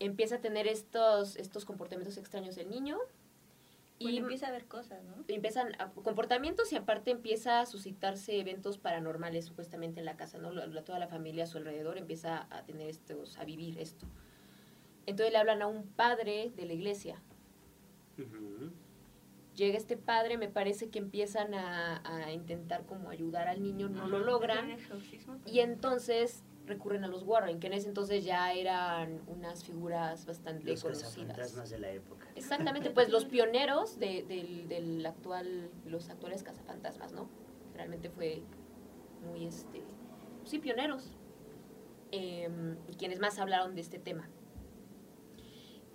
empieza 0.00 0.36
a 0.36 0.40
tener 0.40 0.66
estos, 0.66 1.36
estos 1.36 1.64
comportamientos 1.64 2.16
extraños 2.18 2.56
el 2.58 2.68
niño 2.70 2.98
y 4.00 4.04
Bueno, 4.04 4.18
empieza 4.20 4.46
a 4.46 4.52
ver 4.52 4.66
cosas, 4.66 5.02
¿no? 5.02 5.24
empiezan 5.26 5.74
a- 5.80 5.90
comportamientos 5.90 6.72
y 6.72 6.76
aparte 6.76 7.10
empieza 7.10 7.60
a 7.60 7.66
suscitarse 7.66 8.38
eventos 8.38 8.78
paranormales 8.78 9.46
supuestamente 9.46 9.98
en 9.98 10.06
la 10.06 10.16
casa, 10.16 10.38
¿no? 10.38 10.52
La- 10.52 10.84
toda 10.84 11.00
la 11.00 11.08
familia 11.08 11.44
a 11.44 11.46
su 11.48 11.58
alrededor 11.58 11.98
empieza 11.98 12.46
a 12.50 12.62
tener 12.64 12.88
estos, 12.88 13.36
a 13.38 13.44
vivir 13.44 13.76
esto. 13.80 14.06
Entonces 15.06 15.32
le 15.32 15.38
hablan 15.38 15.62
a 15.62 15.66
un 15.66 15.84
padre 15.84 16.52
de 16.54 16.66
la 16.66 16.74
iglesia. 16.74 17.20
Llega 19.56 19.76
este 19.76 19.96
padre, 19.96 20.38
me 20.38 20.48
parece 20.48 20.88
que 20.90 21.00
empiezan 21.00 21.52
a, 21.54 22.00
a 22.04 22.32
intentar 22.32 22.84
como 22.86 23.10
ayudar 23.10 23.48
al 23.48 23.60
niño, 23.62 23.88
no 23.88 24.06
lo 24.06 24.20
logran. 24.20 24.70
exorcismo, 24.70 25.36
Y 25.46 25.58
entonces 25.60 26.44
recurren 26.68 27.04
a 27.04 27.08
los 27.08 27.22
Warren, 27.24 27.58
que 27.58 27.66
en 27.66 27.72
ese 27.72 27.88
entonces 27.88 28.24
ya 28.24 28.52
eran 28.52 29.20
unas 29.26 29.64
figuras 29.64 30.26
bastante 30.26 30.64
Los 30.70 30.82
conocidas. 30.82 31.14
cazafantasmas 31.14 31.70
de 31.70 31.78
la 31.78 31.90
época. 31.90 32.26
Exactamente, 32.36 32.90
pues 32.90 33.10
los 33.10 33.24
pioneros 33.24 33.98
de, 33.98 34.22
del, 34.22 34.68
del 34.68 35.04
actual, 35.04 35.70
los 35.84 36.08
actuales 36.10 36.42
cazafantasmas, 36.42 37.12
¿no? 37.12 37.28
Realmente 37.74 38.10
fue 38.10 38.42
muy, 39.26 39.46
este, 39.46 39.82
sí, 40.44 40.58
pioneros. 40.58 41.16
Em, 42.10 42.76
quienes 42.96 43.18
más 43.20 43.38
hablaron 43.38 43.74
de 43.74 43.82
este 43.82 43.98
tema. 43.98 44.30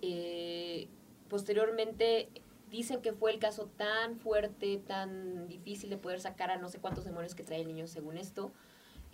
Eh, 0.02 0.88
posteriormente 1.28 2.28
dicen 2.70 3.00
que 3.02 3.12
fue 3.12 3.32
el 3.32 3.38
caso 3.38 3.66
tan 3.76 4.16
fuerte, 4.18 4.78
tan 4.78 5.48
difícil 5.48 5.90
de 5.90 5.96
poder 5.96 6.20
sacar 6.20 6.50
a 6.50 6.56
no 6.56 6.68
sé 6.68 6.78
cuántos 6.78 7.04
demonios 7.04 7.34
que 7.34 7.42
trae 7.42 7.60
el 7.60 7.66
niño 7.66 7.86
según 7.86 8.16
esto, 8.16 8.52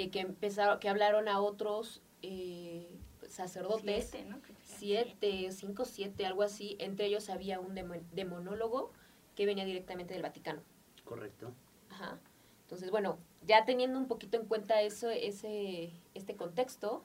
eh, 0.03 0.11
que 0.11 0.21
empezaron, 0.21 0.79
que 0.81 0.89
hablaron 0.89 1.29
a 1.29 1.41
otros 1.41 2.03
eh, 2.23 2.89
sacerdotes 3.29 4.09
Siete, 4.11 4.29
¿no? 4.29 4.41
Siete, 4.65 5.53
cinco, 5.53 5.85
siete, 5.85 6.27
algo 6.27 6.43
así. 6.43 6.77
Entre 6.79 7.07
ellos 7.07 7.29
había 7.31 7.61
un 7.61 7.75
demo- 7.75 8.03
demonólogo 8.13 8.93
que 9.37 9.47
venía 9.47 9.65
directamente 9.65 10.15
del 10.15 10.23
Vaticano. 10.23 10.63
Correcto. 11.05 11.53
Ajá. 11.91 12.19
Entonces, 12.63 12.91
bueno, 12.91 13.19
ya 13.47 13.65
teniendo 13.65 13.99
un 13.99 14.07
poquito 14.07 14.37
en 14.39 14.47
cuenta 14.47 14.81
eso, 14.83 15.11
ese, 15.11 15.91
este 16.15 16.37
contexto, 16.37 17.05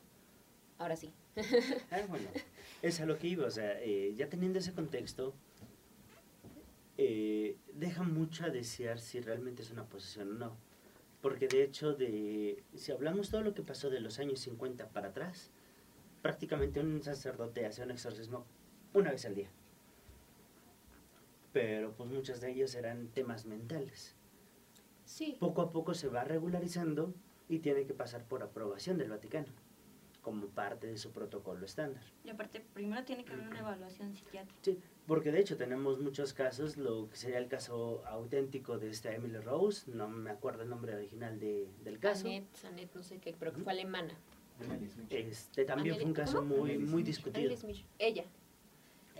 ahora 0.78 0.96
sí. 0.96 1.12
Ah, 1.92 2.02
bueno, 2.08 2.28
es 2.82 3.00
a 3.02 3.06
lo 3.06 3.18
que 3.18 3.28
iba, 3.28 3.46
o 3.46 3.52
sea, 3.52 3.82
eh, 3.82 4.14
ya 4.16 4.30
teniendo 4.30 4.60
ese 4.60 4.74
contexto, 4.74 5.34
eh, 6.98 7.58
deja 7.74 8.04
mucho 8.04 8.46
a 8.46 8.50
desear 8.50 9.00
si 9.00 9.20
realmente 9.20 9.62
es 9.64 9.72
una 9.72 9.86
posesión 9.86 10.32
o 10.32 10.34
no. 10.36 10.58
Porque 11.26 11.48
de 11.48 11.64
hecho, 11.64 11.96
de, 11.96 12.64
si 12.76 12.92
hablamos 12.92 13.32
todo 13.32 13.42
lo 13.42 13.56
que 13.56 13.64
pasó 13.64 13.90
de 13.90 14.00
los 14.00 14.20
años 14.20 14.42
50 14.42 14.90
para 14.90 15.08
atrás, 15.08 15.50
prácticamente 16.22 16.80
un 16.80 17.02
sacerdote 17.02 17.66
hacía 17.66 17.84
un 17.84 17.90
exorcismo 17.90 18.46
una 18.94 19.10
vez 19.10 19.26
al 19.26 19.34
día. 19.34 19.50
Pero 21.52 21.96
pues 21.96 22.08
muchos 22.12 22.42
de 22.42 22.52
ellos 22.52 22.76
eran 22.76 23.08
temas 23.08 23.48
mentales. 23.48 24.16
Sí. 25.06 25.36
Poco 25.40 25.64
a 25.64 25.72
poco 25.72 25.96
se 25.96 26.10
va 26.10 26.24
regularizando 26.26 27.12
y 27.50 27.58
tiene 27.58 27.88
que 27.88 27.96
pasar 27.96 28.28
por 28.28 28.44
aprobación 28.44 29.00
del 29.00 29.10
Vaticano 29.10 29.65
como 30.26 30.48
parte 30.48 30.88
de 30.88 30.98
su 30.98 31.12
protocolo 31.12 31.64
estándar. 31.68 32.02
Y 32.24 32.32
aparte, 32.32 32.60
primero 32.74 33.04
tiene 33.04 33.24
que 33.24 33.34
haber 33.34 33.48
una 33.48 33.60
evaluación 33.60 34.12
psiquiátrica. 34.16 34.58
Sí, 34.64 34.80
porque 35.06 35.32
de 35.32 35.40
hecho 35.40 35.56
tenemos 35.56 36.00
muchos 36.00 36.34
casos, 36.34 36.78
lo 36.78 37.08
que 37.12 37.16
sería 37.16 37.38
el 37.38 37.48
caso 37.48 38.04
auténtico 38.08 38.80
de 38.80 38.90
esta 38.90 39.14
Emily 39.14 39.38
Rose, 39.38 39.92
no 39.92 40.10
me 40.10 40.32
acuerdo 40.32 40.64
el 40.64 40.70
nombre 40.70 40.96
original 40.96 41.40
de, 41.40 41.70
del 41.84 42.00
caso. 42.00 42.26
Annette, 42.26 42.66
Annette, 42.66 42.96
no 42.96 43.04
sé 43.04 43.20
qué, 43.20 43.36
pero 43.38 43.54
que 43.54 43.62
fue 43.62 43.72
alemana. 43.72 44.16
Este 45.12 45.64
también 45.64 45.96
fue 45.96 46.06
un 46.06 46.14
caso 46.14 46.38
¿cómo? 46.40 46.58
muy, 46.58 46.80
muy 46.80 47.04
discutido. 47.04 47.54
Ella. 48.00 48.24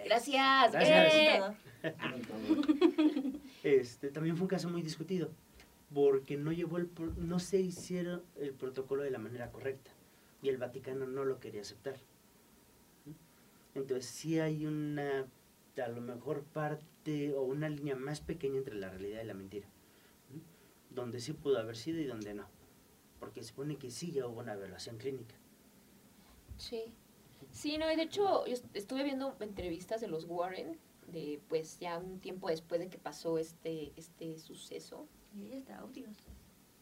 Gracias. 0.06 0.72
Gracias. 0.72 1.56
¡Eh! 1.84 1.92
Este 3.64 4.10
también 4.10 4.38
fue 4.38 4.46
un 4.46 4.50
caso 4.50 4.70
muy 4.70 4.82
discutido, 4.82 5.30
porque 5.94 6.36
no 6.36 6.52
llevó 6.52 6.78
el, 6.78 6.88
pro- 6.88 7.14
no 7.18 7.38
se 7.40 7.60
hicieron 7.60 8.24
el 8.40 8.54
protocolo 8.54 9.04
de 9.04 9.12
la 9.12 9.20
manera 9.20 9.52
correcta 9.52 9.92
y 10.42 10.50
el 10.50 10.58
Vaticano 10.58 11.06
no 11.08 11.24
lo 11.26 11.40
quería 11.40 11.62
aceptar. 11.62 11.98
Entonces 13.74 14.06
sí 14.06 14.40
hay 14.40 14.66
una, 14.66 15.28
a 15.84 15.88
lo 15.90 16.02
mejor 16.02 16.44
parte 16.44 17.34
o 17.34 17.42
una 17.44 17.70
línea 17.70 17.96
más 17.96 18.22
pequeña 18.22 18.58
entre 18.58 18.76
la 18.76 18.90
realidad 18.90 19.22
y 19.22 19.26
la 19.26 19.34
mentira, 19.34 19.68
donde 20.90 21.20
sí 21.20 21.34
pudo 21.34 21.60
haber 21.60 21.76
sido 21.76 22.00
y 22.00 22.06
donde 22.06 22.34
no, 22.34 22.48
porque 23.20 23.42
se 23.42 23.50
supone 23.50 23.76
que 23.78 23.92
sí 23.92 24.12
ya 24.12 24.28
hubo 24.28 24.40
una 24.40 24.54
evaluación 24.54 24.98
clínica. 24.98 25.36
Sí. 26.58 26.94
Sí, 27.52 27.78
no, 27.78 27.92
y 27.92 27.96
de 27.96 28.04
hecho 28.04 28.46
yo 28.46 28.54
est- 28.54 28.66
estuve 28.76 29.04
viendo 29.04 29.36
entrevistas 29.42 30.00
de 30.02 30.08
los 30.08 30.26
Warren, 30.26 30.78
de 31.08 31.42
pues 31.50 31.80
ya 31.80 31.98
un 31.98 32.20
tiempo 32.20 32.50
después 32.50 32.80
de 32.80 32.90
que 32.90 32.98
pasó 32.98 33.38
este, 33.38 33.92
este 33.98 34.40
suceso. 34.40 35.08
Y 35.38 35.44
hay 35.52 35.58
hasta 35.58 35.78
audios. 35.80 36.16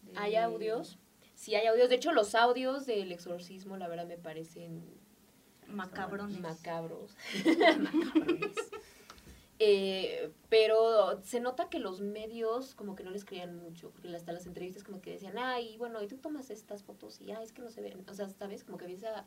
de- 0.04 0.18
¿Hay 0.18 0.36
audios? 0.36 1.00
Sí, 1.44 1.56
hay 1.56 1.68
audios. 1.68 1.90
De 1.90 1.96
hecho, 1.96 2.14
los 2.14 2.36
audios 2.36 2.86
del 2.86 3.12
exorcismo, 3.12 3.76
la 3.76 3.90
verdad, 3.90 4.08
me 4.08 4.18
parecen 4.18 4.82
Macabrones. 5.68 6.40
macabros. 6.40 7.18
Macabrones. 7.80 8.56
Eh, 9.60 10.32
pero 10.48 11.22
se 11.22 11.42
nota 11.42 11.68
que 11.70 11.80
los 11.80 12.00
medios 12.00 12.76
como 12.76 12.96
que 12.96 13.04
no 13.04 13.12
les 13.12 13.26
creían 13.26 13.58
mucho, 13.58 13.90
porque 13.92 14.16
hasta 14.16 14.32
las 14.32 14.46
entrevistas 14.46 14.86
como 14.86 15.02
que 15.02 15.12
decían, 15.12 15.38
ay, 15.38 15.76
bueno, 15.78 16.02
y 16.02 16.08
tú 16.08 16.16
tomas 16.16 16.50
estas 16.50 16.82
fotos 16.82 17.20
y, 17.20 17.32
ay, 17.32 17.44
es 17.44 17.52
que 17.52 17.62
no 17.62 17.70
se 17.70 17.82
ven. 17.82 18.06
O 18.10 18.14
sea, 18.14 18.30
¿sabes? 18.30 18.64
Como 18.64 18.78
que 18.78 18.86
había 18.86 18.96
esa 18.96 19.26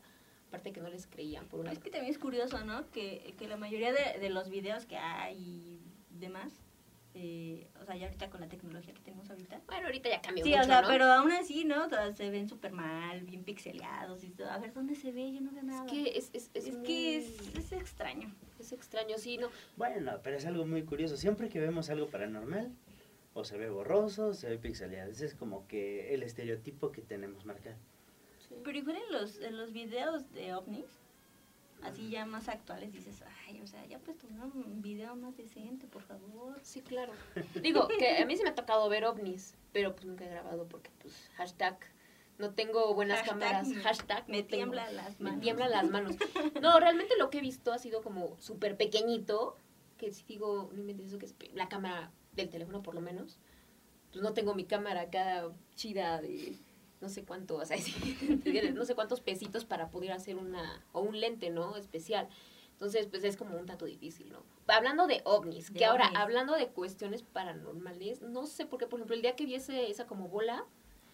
parte 0.49 0.73
que 0.73 0.81
no 0.81 0.89
les 0.89 1.05
creían 1.05 1.45
por 1.45 1.59
una 1.59 1.71
Es 1.71 1.77
que 1.77 1.91
también 1.91 2.11
es 2.11 2.17
curioso, 2.17 2.65
¿no? 2.65 2.89
Que, 2.89 3.35
que 3.37 3.47
la 3.47 3.57
mayoría 3.57 3.93
de, 3.93 4.19
de 4.19 4.29
los 4.31 4.49
videos 4.49 4.87
que 4.87 4.97
hay 4.97 5.37
y 5.37 5.81
demás, 6.17 6.51
eh, 7.19 7.67
o 7.81 7.85
sea, 7.85 7.95
ya 7.95 8.05
ahorita 8.05 8.29
con 8.29 8.41
la 8.41 8.47
tecnología 8.47 8.93
que 8.93 9.01
tenemos 9.01 9.27
ahorita. 9.29 9.59
Bueno, 9.65 9.87
ahorita 9.87 10.09
ya 10.09 10.21
cambió 10.21 10.43
Sí, 10.43 10.51
mucho, 10.51 10.61
o 10.61 10.65
sea, 10.65 10.81
¿no? 10.83 10.87
pero 10.87 11.05
aún 11.05 11.31
así, 11.31 11.65
¿no? 11.65 11.87
Todas 11.87 12.15
se 12.15 12.29
ven 12.29 12.47
súper 12.47 12.71
mal, 12.71 13.21
bien 13.23 13.43
pixeleados 13.43 14.23
y 14.23 14.29
todo. 14.29 14.51
A 14.51 14.59
ver, 14.59 14.71
¿dónde 14.73 14.95
se 14.95 15.11
ve? 15.11 15.33
Yo 15.33 15.41
no 15.41 15.51
veo 15.51 15.63
nada. 15.63 15.85
Es 15.85 15.91
que 15.91 16.17
es, 16.17 16.29
es, 16.33 16.51
es, 16.53 16.67
Es 16.67 16.75
muy- 16.77 16.85
que 16.85 17.17
es, 17.17 17.55
es 17.57 17.71
extraño. 17.71 18.33
es 18.59 18.71
extraño, 18.71 19.17
sí, 19.17 19.37
¿no? 19.37 19.49
Bueno, 19.77 20.19
pero 20.23 20.37
es 20.37 20.45
algo 20.45 20.65
muy 20.65 20.83
curioso. 20.83 21.17
Siempre 21.17 21.49
que 21.49 21.59
vemos 21.59 21.89
algo 21.89 22.07
paranormal, 22.07 22.71
o 23.33 23.43
se 23.43 23.57
ve 23.57 23.69
borroso, 23.69 24.27
o 24.27 24.33
se 24.33 24.49
ve 24.49 24.57
pixeleado. 24.59 25.09
Ese 25.11 25.25
es 25.25 25.33
como 25.33 25.67
que 25.67 26.13
el 26.13 26.21
estereotipo 26.23 26.91
que 26.91 27.01
tenemos 27.01 27.45
marcado. 27.45 27.75
Pero 28.63 28.77
igual 28.77 28.97
en 28.97 29.11
los, 29.13 29.39
en 29.39 29.57
los 29.57 29.73
videos 29.73 30.31
de 30.33 30.53
ovnis, 30.53 30.85
así 31.83 32.09
ya 32.09 32.25
más 32.25 32.49
actuales, 32.49 32.91
dices, 32.91 33.23
ay, 33.47 33.61
o 33.61 33.67
sea, 33.67 33.85
ya 33.85 33.99
pues 33.99 34.17
tomar 34.17 34.47
un 34.47 34.81
video 34.81 35.15
más 35.15 35.35
decente, 35.37 35.87
por 35.87 36.01
favor. 36.03 36.59
Sí, 36.63 36.81
claro. 36.81 37.13
Digo, 37.61 37.87
que 37.87 38.17
a 38.17 38.25
mí 38.25 38.35
se 38.35 38.43
me 38.43 38.49
ha 38.49 38.55
tocado 38.55 38.87
ver 38.89 39.05
ovnis, 39.05 39.55
pero 39.73 39.93
pues 39.93 40.05
nunca 40.05 40.25
he 40.25 40.29
grabado 40.29 40.67
porque 40.67 40.89
pues 41.01 41.29
hashtag 41.35 41.77
no 42.37 42.53
tengo 42.53 42.93
buenas 42.93 43.19
Hashtag 43.19 43.39
cámaras, 43.39 43.67
me- 43.67 43.81
hashtag 43.81 44.29
me 44.29 44.41
no 44.41 44.47
tengo- 44.47 44.73
las 44.75 45.19
me 45.19 45.29
manos. 45.29 45.41
tiemblan 45.41 45.71
las 45.71 45.89
manos. 45.89 46.15
No, 46.61 46.79
realmente 46.79 47.15
lo 47.17 47.29
que 47.29 47.39
he 47.39 47.41
visto 47.41 47.71
ha 47.73 47.79
sido 47.79 48.01
como 48.01 48.37
súper 48.39 48.77
pequeñito, 48.77 49.57
que 49.97 50.11
si 50.11 50.23
digo, 50.25 50.69
no 50.73 50.79
inventes 50.81 51.07
eso 51.07 51.17
que 51.19 51.25
es 51.25 51.35
la 51.53 51.67
cámara 51.69 52.11
del 52.33 52.49
teléfono 52.49 52.83
por 52.83 52.93
lo 52.93 53.01
menos, 53.01 53.39
pues 54.11 54.21
no 54.23 54.33
tengo 54.33 54.53
mi 54.53 54.65
cámara 54.65 55.01
acá 55.01 55.49
chida 55.75 56.21
de 56.21 56.55
no 57.01 57.09
sé 57.09 57.23
cuánto, 57.23 57.55
o 57.57 57.65
sea, 57.65 57.77
no 58.73 58.85
sé 58.85 58.95
cuántos 58.95 59.21
pesitos 59.21 59.65
para 59.65 59.89
poder 59.89 60.11
hacer 60.11 60.35
una, 60.35 60.83
o 60.93 61.01
un 61.01 61.19
lente, 61.19 61.49
¿no? 61.49 61.75
Especial. 61.77 62.27
Entonces, 62.71 63.07
pues 63.07 63.23
es 63.23 63.37
como 63.37 63.57
un 63.57 63.65
tanto 63.65 63.85
difícil, 63.85 64.31
¿no? 64.31 64.43
Hablando 64.67 65.07
de 65.07 65.21
ovnis, 65.25 65.73
De 65.73 65.79
que 65.79 65.85
ahora, 65.85 66.11
hablando 66.21 66.53
de 66.55 66.67
cuestiones 66.67 67.23
paranormales, 67.23 68.21
no 68.21 68.45
sé 68.45 68.65
por 68.65 68.79
qué, 68.79 68.85
por 68.87 68.99
ejemplo, 68.99 69.15
el 69.15 69.21
día 69.21 69.35
que 69.35 69.45
vi 69.45 69.55
ese- 69.55 69.89
esa 69.89 70.05
como 70.05 70.27
bola, 70.27 70.63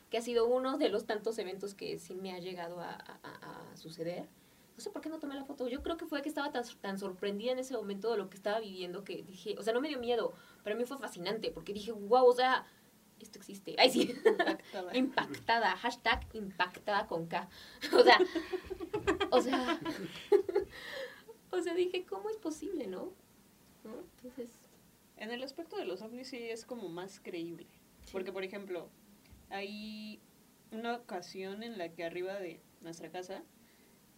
que 0.10 0.18
ha 0.18 0.22
sido 0.22 0.46
uno 0.46 0.78
de 0.78 0.90
los 0.90 1.06
tantos 1.06 1.38
eventos 1.40 1.74
que 1.74 1.98
sí 2.00 2.16
me 2.16 2.34
ha 2.34 2.40
llegado 2.40 2.80
a, 2.82 2.90
a- 2.92 3.20
a- 3.24 3.72
a 3.72 3.78
suceder, 3.78 4.28
no 4.76 4.82
sé 4.84 4.90
por 4.90 5.02
qué 5.02 5.10
no 5.10 5.20
tomé 5.20 5.36
la 5.36 5.46
foto. 5.46 5.68
Yo 5.68 5.82
creo 5.84 5.98
que 5.98 6.06
fue 6.06 6.22
que 6.22 6.30
estaba 6.30 6.52
tan, 6.52 6.64
tan 6.82 6.98
sorprendida 7.00 7.52
en 7.52 7.60
ese 7.60 7.76
momento 7.76 8.12
de 8.12 8.18
lo 8.18 8.30
que 8.30 8.36
estaba 8.38 8.60
viviendo 8.60 9.04
que 9.04 9.24
dije, 9.24 9.56
o 9.58 9.64
sea, 9.64 9.72
no 9.74 9.82
me 9.82 9.88
dio 9.88 10.00
miedo, 10.00 10.34
pero 10.64 10.76
a 10.76 10.80
mí 10.80 10.84
fue 10.86 10.98
fascinante, 10.98 11.52
porque 11.52 11.74
dije, 11.74 11.92
wow, 11.94 12.26
o 12.26 12.34
sea, 12.34 12.66
esto 13.24 13.40
existe. 13.40 13.76
Ay, 13.78 13.90
sí. 13.90 14.16
Impactada. 14.26 14.98
impactada, 14.98 15.76
hashtag 15.78 16.28
impactada 16.34 17.08
con 17.08 17.28
K. 17.28 17.50
O 17.94 18.04
sea, 18.04 18.20
o 19.32 19.42
sea, 19.42 19.80
o 21.52 21.62
sea, 21.62 21.74
dije, 21.74 22.06
¿cómo 22.06 22.30
es 22.30 22.38
posible, 22.38 22.88
no? 22.88 23.14
¿No? 23.84 24.00
Entonces, 24.18 24.60
En 25.18 25.32
el 25.32 25.44
aspecto 25.44 25.78
de 25.78 25.86
los 25.86 26.02
ovnis 26.02 26.30
sí 26.30 26.38
es 26.38 26.66
como 26.66 26.90
más 26.90 27.20
creíble. 27.20 27.68
Porque, 28.12 28.32
por 28.32 28.44
ejemplo, 28.44 28.90
hay 29.50 30.20
una 30.72 30.96
ocasión 30.96 31.64
en 31.64 31.78
la 31.78 31.90
que 31.90 32.04
arriba 32.04 32.40
de 32.40 32.60
nuestra 32.82 33.10
casa 33.10 33.44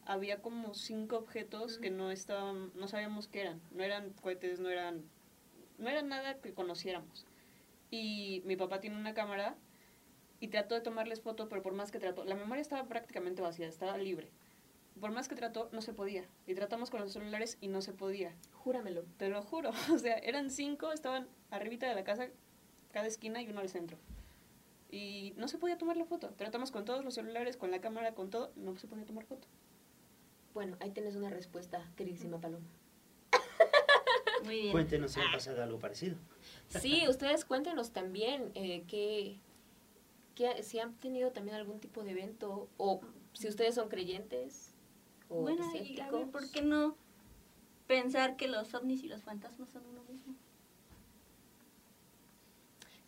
había 0.05 0.41
como 0.41 0.73
cinco 0.73 1.17
objetos 1.17 1.77
que 1.77 1.91
no 1.91 2.11
estaban, 2.11 2.71
no 2.75 2.87
sabíamos 2.87 3.27
qué 3.27 3.41
eran. 3.41 3.61
No 3.71 3.83
eran 3.83 4.11
cohetes, 4.21 4.59
no 4.59 4.69
eran, 4.69 5.03
no 5.77 5.89
eran 5.89 6.07
nada 6.07 6.39
que 6.41 6.53
conociéramos. 6.53 7.25
Y 7.95 8.41
mi 8.43 8.57
papá 8.57 8.81
tiene 8.81 8.97
una 8.97 9.13
cámara 9.13 9.55
y 10.41 10.49
trató 10.49 10.75
de 10.75 10.81
tomarles 10.81 11.21
foto, 11.21 11.47
pero 11.47 11.61
por 11.61 11.73
más 11.73 11.91
que 11.91 11.99
trató, 11.99 12.25
la 12.25 12.35
memoria 12.35 12.61
estaba 12.61 12.85
prácticamente 12.89 13.41
vacía, 13.41 13.69
estaba 13.69 13.97
libre. 13.97 14.31
Por 14.99 15.11
más 15.11 15.29
que 15.29 15.35
trató, 15.35 15.69
no 15.71 15.81
se 15.81 15.93
podía. 15.93 16.25
Y 16.45 16.55
tratamos 16.55 16.89
con 16.89 16.99
los 16.99 17.13
celulares 17.13 17.57
y 17.61 17.69
no 17.69 17.81
se 17.81 17.93
podía. 17.93 18.35
júramelo. 18.51 19.03
Te 19.17 19.29
lo 19.29 19.41
juro. 19.41 19.71
O 19.93 19.97
sea, 19.97 20.17
eran 20.17 20.49
cinco, 20.49 20.91
estaban 20.91 21.29
arribita 21.51 21.87
de 21.87 21.95
la 21.95 22.03
casa, 22.03 22.27
cada 22.91 23.07
esquina 23.07 23.41
y 23.41 23.47
uno 23.47 23.61
al 23.61 23.69
centro. 23.69 23.97
Y 24.91 25.33
no 25.37 25.47
se 25.47 25.57
podía 25.57 25.77
tomar 25.77 25.95
la 25.95 26.05
foto. 26.05 26.31
Tratamos 26.31 26.71
con 26.71 26.83
todos 26.83 27.03
los 27.05 27.13
celulares, 27.13 27.55
con 27.55 27.71
la 27.71 27.79
cámara, 27.79 28.13
con 28.13 28.29
todo, 28.29 28.51
no 28.57 28.77
se 28.77 28.87
podía 28.87 29.05
tomar 29.05 29.23
foto. 29.23 29.47
Bueno, 30.53 30.75
ahí 30.81 30.91
tienes 30.91 31.15
una 31.15 31.29
respuesta, 31.29 31.89
queridísima 31.95 32.41
Paloma. 32.41 32.67
Muy 34.45 34.55
bien. 34.61 34.71
Cuéntenos 34.71 35.11
si 35.11 35.19
ha 35.19 35.31
pasado 35.31 35.61
algo 35.63 35.79
parecido. 35.79 36.15
Sí, 36.69 37.03
ustedes 37.09 37.45
cuéntenos 37.45 37.91
también 37.91 38.51
eh, 38.55 38.83
que, 38.87 39.39
que 40.35 40.63
si 40.63 40.79
han 40.79 40.93
tenido 40.95 41.31
también 41.31 41.55
algún 41.57 41.79
tipo 41.79 42.03
de 42.03 42.11
evento 42.11 42.69
o 42.77 43.01
si 43.33 43.47
ustedes 43.47 43.75
son 43.75 43.89
creyentes 43.89 44.73
o 45.29 45.41
Bueno, 45.41 45.63
y 45.75 45.99
a 45.99 46.11
ver, 46.11 46.27
¿por 46.27 46.49
qué 46.51 46.61
no 46.61 46.95
pensar 47.87 48.35
que 48.37 48.47
los 48.47 48.73
ovnis 48.73 49.03
y 49.03 49.07
los 49.07 49.23
fantasmas 49.23 49.69
son 49.69 49.85
uno 49.87 50.03
mismo? 50.05 50.35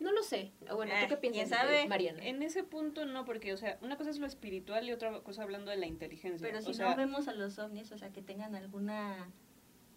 No 0.00 0.12
lo 0.12 0.22
sé. 0.22 0.52
Bueno, 0.72 0.92
¿tú 0.92 1.04
Ah, 1.04 1.08
qué 1.08 1.16
piensas, 1.16 1.48
¿quién 1.48 1.48
sabe? 1.60 1.82
eh, 1.82 1.88
Mariana? 1.88 2.24
En 2.24 2.40
ese 2.42 2.62
punto 2.62 3.04
no, 3.04 3.24
porque, 3.24 3.52
o 3.52 3.56
sea, 3.56 3.78
una 3.82 3.96
cosa 3.96 4.10
es 4.10 4.18
lo 4.18 4.26
espiritual 4.26 4.88
y 4.88 4.92
otra 4.92 5.20
cosa 5.22 5.42
hablando 5.42 5.72
de 5.72 5.76
la 5.76 5.86
inteligencia. 5.86 6.46
Pero 6.46 6.62
si 6.62 6.70
o 6.70 6.74
sea, 6.74 6.90
no 6.90 6.96
vemos 6.96 7.26
a 7.26 7.32
los 7.32 7.58
ovnis, 7.58 7.90
o 7.90 7.98
sea, 7.98 8.10
que 8.12 8.22
tengan 8.22 8.54
alguna 8.54 9.28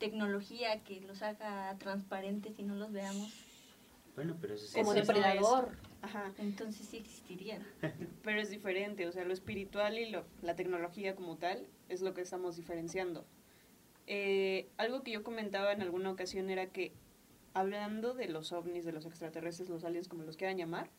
tecnología 0.02 0.84
que 0.84 1.00
los 1.02 1.22
haga 1.22 1.78
transparentes 1.78 2.58
y 2.60 2.64
no 2.64 2.76
los 2.76 2.92
veamos, 2.92 3.30
Bueno, 4.16 4.36
pero 4.42 4.56
eso 4.56 4.68
sí 4.68 4.80
Como 4.80 4.94
es- 4.94 5.08
depredador. 5.08 5.70
Ajá, 6.02 6.34
entonces 6.40 6.86
sí 6.88 6.98
existirían. 6.98 7.64
pero 8.24 8.42
es 8.42 8.50
diferente, 8.50 9.08
o 9.08 9.12
sea, 9.12 9.24
lo 9.24 9.32
espiritual 9.34 9.98
y 10.00 10.10
lo, 10.10 10.26
la 10.42 10.56
tecnología 10.56 11.16
como 11.16 11.38
tal 11.38 11.66
es 11.90 12.02
lo 12.02 12.14
que 12.14 12.22
estamos 12.22 12.58
diferenciando. 12.58 13.26
Eh, 14.08 14.68
algo 14.78 15.04
que 15.04 15.12
yo 15.12 15.24
comentaba 15.24 15.72
en 15.72 15.82
alguna 15.84 16.10
ocasión 16.12 16.50
era 16.50 16.66
que 16.68 16.92
hablando 17.54 18.14
de 18.16 18.28
los 18.28 18.52
ovnis, 18.52 18.84
de 18.84 18.92
los 18.92 19.06
extraterrestres, 19.06 19.70
los 19.70 19.84
aliens, 19.84 20.08
como 20.08 20.24
los 20.24 20.36
quieran 20.38 20.58
llamar, 20.58 20.90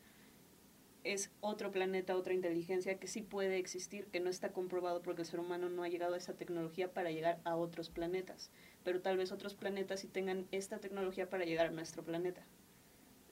es 1.03 1.31
otro 1.41 1.71
planeta, 1.71 2.15
otra 2.15 2.33
inteligencia 2.33 2.97
que 2.97 3.07
sí 3.07 3.21
puede 3.21 3.57
existir, 3.57 4.07
que 4.07 4.19
no 4.19 4.29
está 4.29 4.51
comprobado 4.51 5.01
porque 5.01 5.23
el 5.23 5.27
ser 5.27 5.39
humano 5.39 5.69
no 5.69 5.83
ha 5.83 5.89
llegado 5.89 6.13
a 6.13 6.17
esa 6.17 6.33
tecnología 6.33 6.93
para 6.93 7.11
llegar 7.11 7.39
a 7.43 7.55
otros 7.55 7.89
planetas, 7.89 8.51
pero 8.83 9.01
tal 9.01 9.17
vez 9.17 9.31
otros 9.31 9.53
planetas 9.53 9.99
sí 9.99 10.07
tengan 10.07 10.47
esta 10.51 10.79
tecnología 10.79 11.29
para 11.29 11.45
llegar 11.45 11.67
a 11.67 11.71
nuestro 11.71 12.03
planeta. 12.03 12.45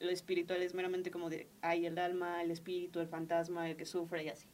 Lo 0.00 0.10
espiritual 0.10 0.62
es 0.62 0.74
meramente 0.74 1.10
como 1.10 1.30
de, 1.30 1.48
hay 1.62 1.86
el 1.86 1.98
alma, 1.98 2.42
el 2.42 2.50
espíritu, 2.50 3.00
el 3.00 3.08
fantasma, 3.08 3.70
el 3.70 3.76
que 3.76 3.86
sufre 3.86 4.24
y 4.24 4.28
así. 4.28 4.48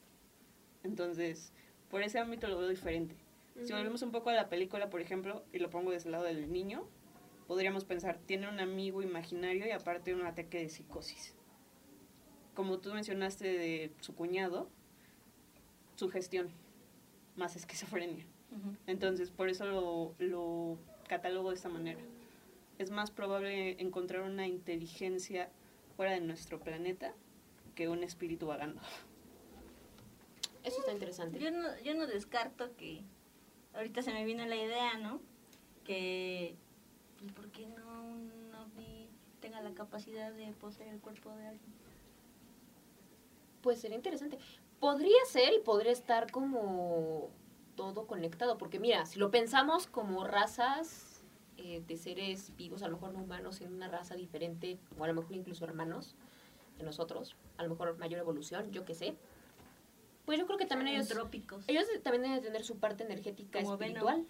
Entonces, 0.84 1.52
por 1.90 2.02
ese 2.02 2.18
ámbito 2.18 2.48
lo 2.48 2.58
veo 2.58 2.68
diferente. 2.68 3.16
Si 3.64 3.72
volvemos 3.72 4.02
un 4.02 4.12
poco 4.12 4.30
a 4.30 4.34
la 4.34 4.48
película, 4.48 4.88
por 4.88 5.00
ejemplo, 5.00 5.44
y 5.52 5.58
lo 5.58 5.68
pongo 5.68 5.90
desde 5.90 6.08
el 6.08 6.12
lado 6.12 6.24
del 6.24 6.52
niño, 6.52 6.88
podríamos 7.48 7.84
pensar, 7.84 8.18
tiene 8.18 8.48
un 8.48 8.60
amigo 8.60 9.02
imaginario 9.02 9.66
y 9.66 9.70
aparte 9.72 10.14
un 10.14 10.24
ataque 10.24 10.58
de 10.58 10.68
psicosis. 10.68 11.34
Como 12.58 12.80
tú 12.80 12.92
mencionaste 12.92 13.46
de 13.46 13.92
su 14.00 14.16
cuñado, 14.16 14.68
sugestión, 15.94 16.48
más 17.36 17.54
esquizofrenia. 17.54 18.26
Entonces, 18.88 19.30
por 19.30 19.48
eso 19.48 19.64
lo, 19.64 20.16
lo 20.18 20.76
catalogo 21.06 21.50
de 21.50 21.54
esta 21.54 21.68
manera. 21.68 22.00
Es 22.80 22.90
más 22.90 23.12
probable 23.12 23.80
encontrar 23.80 24.22
una 24.22 24.48
inteligencia 24.48 25.50
fuera 25.96 26.10
de 26.14 26.20
nuestro 26.20 26.58
planeta 26.58 27.14
que 27.76 27.88
un 27.88 28.02
espíritu 28.02 28.48
vagando. 28.48 28.80
Eso 30.64 30.80
está 30.80 30.90
interesante. 30.90 31.38
Yo 31.38 31.52
no, 31.52 31.68
yo 31.84 31.94
no 31.94 32.08
descarto 32.08 32.74
que 32.74 33.04
ahorita 33.72 34.02
se 34.02 34.12
me 34.12 34.24
vino 34.24 34.44
la 34.46 34.56
idea, 34.56 34.98
¿no? 34.98 35.20
Que, 35.84 36.56
pues, 37.20 37.30
¿por 37.30 37.52
qué 37.52 37.68
no 37.68 38.02
un 38.02 38.52
ovni 38.52 39.08
tenga 39.40 39.62
la 39.62 39.70
capacidad 39.74 40.32
de 40.32 40.52
poseer 40.54 40.88
el 40.88 40.98
cuerpo 40.98 41.30
de 41.36 41.46
alguien? 41.46 41.87
Pues 43.68 43.82
sería 43.82 43.98
interesante. 43.98 44.38
Podría 44.80 45.22
ser 45.30 45.52
y 45.52 45.60
podría 45.60 45.92
estar 45.92 46.32
como 46.32 47.28
todo 47.76 48.06
conectado, 48.06 48.56
porque 48.56 48.78
mira, 48.78 49.04
si 49.04 49.18
lo 49.18 49.30
pensamos 49.30 49.86
como 49.86 50.24
razas 50.24 51.22
eh, 51.58 51.82
de 51.86 51.96
seres 51.98 52.56
vivos, 52.56 52.82
a 52.82 52.88
lo 52.88 52.94
mejor 52.94 53.12
no 53.12 53.18
humanos, 53.18 53.60
en 53.60 53.74
una 53.74 53.86
raza 53.86 54.14
diferente, 54.14 54.78
o 54.98 55.04
a 55.04 55.06
lo 55.06 55.12
mejor 55.12 55.36
incluso 55.36 55.66
hermanos 55.66 56.16
de 56.78 56.84
nosotros, 56.84 57.36
a 57.58 57.62
lo 57.62 57.68
mejor 57.68 57.98
mayor 57.98 58.20
evolución, 58.20 58.72
yo 58.72 58.86
qué 58.86 58.94
sé. 58.94 59.14
Pues 60.24 60.38
yo 60.38 60.46
creo 60.46 60.56
que 60.56 60.64
también 60.64 60.94
ellos, 60.94 61.10
entrópicos. 61.10 61.62
ellos 61.68 61.84
también 62.02 62.22
deben 62.22 62.40
tener 62.40 62.64
su 62.64 62.78
parte 62.78 63.04
energética 63.04 63.60
Como 63.60 63.74
espiritual. 63.74 64.24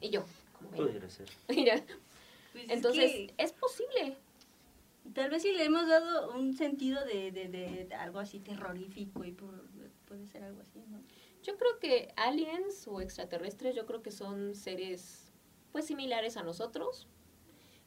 Y 0.00 0.08
yo, 0.08 0.24
como. 0.56 0.70
Pudiera 0.70 1.10
ser. 1.10 1.28
Mira, 1.50 1.84
Pues 2.52 2.64
es 2.64 2.70
entonces 2.70 3.10
que 3.10 3.34
es 3.36 3.52
posible. 3.52 4.16
Tal 5.14 5.30
vez 5.30 5.42
si 5.42 5.52
le 5.52 5.64
hemos 5.64 5.86
dado 5.88 6.32
un 6.38 6.54
sentido 6.54 7.04
de, 7.04 7.30
de, 7.32 7.48
de- 7.48 7.84
de 7.86 7.94
algo 7.94 8.18
así 8.18 8.40
terrorífico 8.40 9.24
y 9.24 9.32
por- 9.32 9.68
puede 10.06 10.26
ser 10.26 10.42
algo 10.44 10.60
así, 10.60 10.80
¿no? 10.88 11.00
Yo 11.42 11.56
creo 11.56 11.78
que 11.78 12.12
aliens 12.16 12.86
o 12.88 13.00
extraterrestres, 13.00 13.74
yo 13.74 13.86
creo 13.86 14.02
que 14.02 14.10
son 14.10 14.54
seres 14.54 15.32
pues 15.72 15.86
similares 15.86 16.36
a 16.36 16.42
nosotros. 16.42 17.06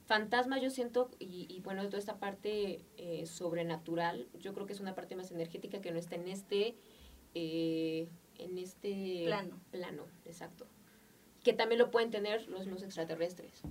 Fantasmas 0.05 0.61
yo 0.61 0.69
siento, 0.69 1.11
y, 1.19 1.45
y 1.49 1.59
bueno, 1.61 1.83
toda 1.85 1.97
esta 1.99 2.17
parte 2.19 2.85
eh, 2.97 3.25
sobrenatural, 3.25 4.27
yo 4.39 4.53
creo 4.53 4.65
que 4.65 4.73
es 4.73 4.79
una 4.81 4.95
parte 4.95 5.15
más 5.15 5.31
energética 5.31 5.79
que 5.81 5.91
no 5.91 5.99
está 5.99 6.15
en 6.15 6.27
este, 6.27 6.75
eh, 7.35 8.09
en 8.37 8.57
este 8.57 9.23
Plano. 9.25 9.59
plano, 9.71 10.05
exacto. 10.25 10.65
Que 11.43 11.53
también 11.53 11.79
lo 11.79 11.89
pueden 11.91 12.09
tener 12.11 12.47
los, 12.49 12.67
los 12.67 12.83
extraterrestres. 12.83 13.61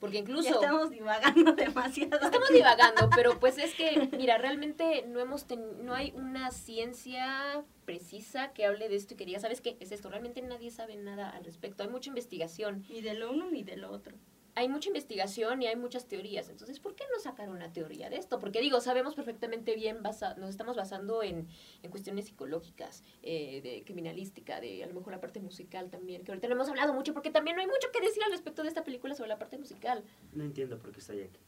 Porque 0.00 0.18
incluso... 0.18 0.48
Ya 0.48 0.54
estamos 0.54 0.90
divagando 0.90 1.52
demasiado. 1.56 2.24
Estamos 2.24 2.48
aquí. 2.48 2.54
divagando, 2.54 3.10
pero 3.14 3.38
pues 3.38 3.58
es 3.58 3.74
que, 3.74 4.08
mira, 4.16 4.38
realmente 4.38 5.04
no 5.06 5.20
hemos 5.20 5.44
ten- 5.46 5.84
no 5.84 5.94
hay 5.94 6.10
una 6.16 6.50
ciencia 6.50 7.62
precisa 7.84 8.52
que 8.52 8.64
hable 8.64 8.88
de 8.88 8.96
esto 8.96 9.14
y 9.14 9.16
que 9.18 9.26
diga, 9.26 9.40
¿sabes 9.40 9.60
qué? 9.60 9.76
Es 9.78 9.92
esto. 9.92 10.08
Realmente 10.08 10.40
nadie 10.42 10.70
sabe 10.70 10.96
nada 10.96 11.28
al 11.30 11.44
respecto. 11.44 11.82
Hay 11.82 11.90
mucha 11.90 12.08
investigación. 12.08 12.84
Ni 12.88 13.02
de 13.02 13.14
lo 13.14 13.30
uno 13.30 13.50
ni 13.50 13.62
de 13.62 13.76
lo 13.76 13.90
otro. 13.90 14.16
Hay 14.60 14.68
mucha 14.68 14.88
investigación 14.88 15.62
y 15.62 15.66
hay 15.68 15.76
muchas 15.76 16.06
teorías. 16.06 16.50
Entonces, 16.50 16.80
¿por 16.80 16.94
qué 16.94 17.04
no 17.12 17.18
sacar 17.18 17.48
una 17.48 17.72
teoría 17.72 18.10
de 18.10 18.16
esto? 18.16 18.38
Porque 18.38 18.60
digo, 18.60 18.80
sabemos 18.82 19.14
perfectamente 19.14 19.74
bien, 19.74 20.02
basa- 20.02 20.34
nos 20.36 20.50
estamos 20.50 20.76
basando 20.76 21.22
en, 21.22 21.48
en 21.82 21.90
cuestiones 21.90 22.26
psicológicas, 22.26 23.02
eh, 23.22 23.62
de 23.62 23.82
criminalística, 23.84 24.60
de 24.60 24.84
a 24.84 24.86
lo 24.86 24.92
mejor 24.92 25.12
la 25.14 25.20
parte 25.20 25.40
musical 25.40 25.88
también, 25.88 26.24
que 26.24 26.32
ahorita 26.32 26.46
no 26.48 26.54
hemos 26.56 26.68
hablado 26.68 26.92
mucho, 26.92 27.14
porque 27.14 27.30
también 27.30 27.56
no 27.56 27.62
hay 27.62 27.68
mucho 27.68 27.88
que 27.90 28.02
decir 28.02 28.22
al 28.22 28.32
respecto 28.32 28.62
de 28.62 28.68
esta 28.68 28.84
película 28.84 29.14
sobre 29.14 29.28
la 29.30 29.38
parte 29.38 29.56
musical. 29.56 30.04
No 30.34 30.44
entiendo 30.44 30.78
por 30.78 30.92
qué 30.92 30.98
estoy 31.00 31.22
aquí. 31.22 31.40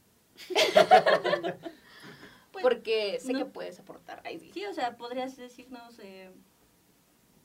Pues, 2.51 2.61
porque 2.61 3.19
sé 3.19 3.33
no- 3.33 3.39
que 3.39 3.45
puedes 3.45 3.79
aportar. 3.79 4.21
Ahí 4.25 4.37
sí. 4.39 4.51
Sí, 4.53 4.63
o 4.65 4.73
sea, 4.73 4.95
podrías 4.95 5.35
decirnos 5.37 5.97
eh, 5.99 6.29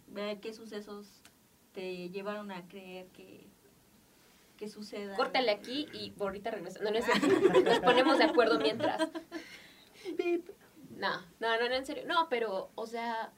ver 0.08 0.38
qué 0.40 0.52
sucesos 0.52 1.22
te 1.72 2.10
llevaron 2.10 2.50
a 2.50 2.68
creer 2.68 3.06
que, 3.08 3.47
que 4.58 4.68
suceda. 4.68 5.16
Córtale 5.16 5.50
aquí 5.50 5.86
y 5.94 6.12
ahorita 6.20 6.50
regresa. 6.50 6.82
No, 6.82 6.90
no 6.90 6.98
es 6.98 7.06
cierto. 7.06 7.26
Nos 7.64 7.80
ponemos 7.80 8.18
de 8.18 8.24
acuerdo 8.24 8.58
mientras. 8.58 9.08
No, 10.90 11.20
no, 11.40 11.58
no, 11.60 11.68
no, 11.68 11.74
en 11.74 11.86
serio. 11.86 12.04
No, 12.06 12.28
pero, 12.28 12.70
o 12.74 12.86
sea, 12.86 13.32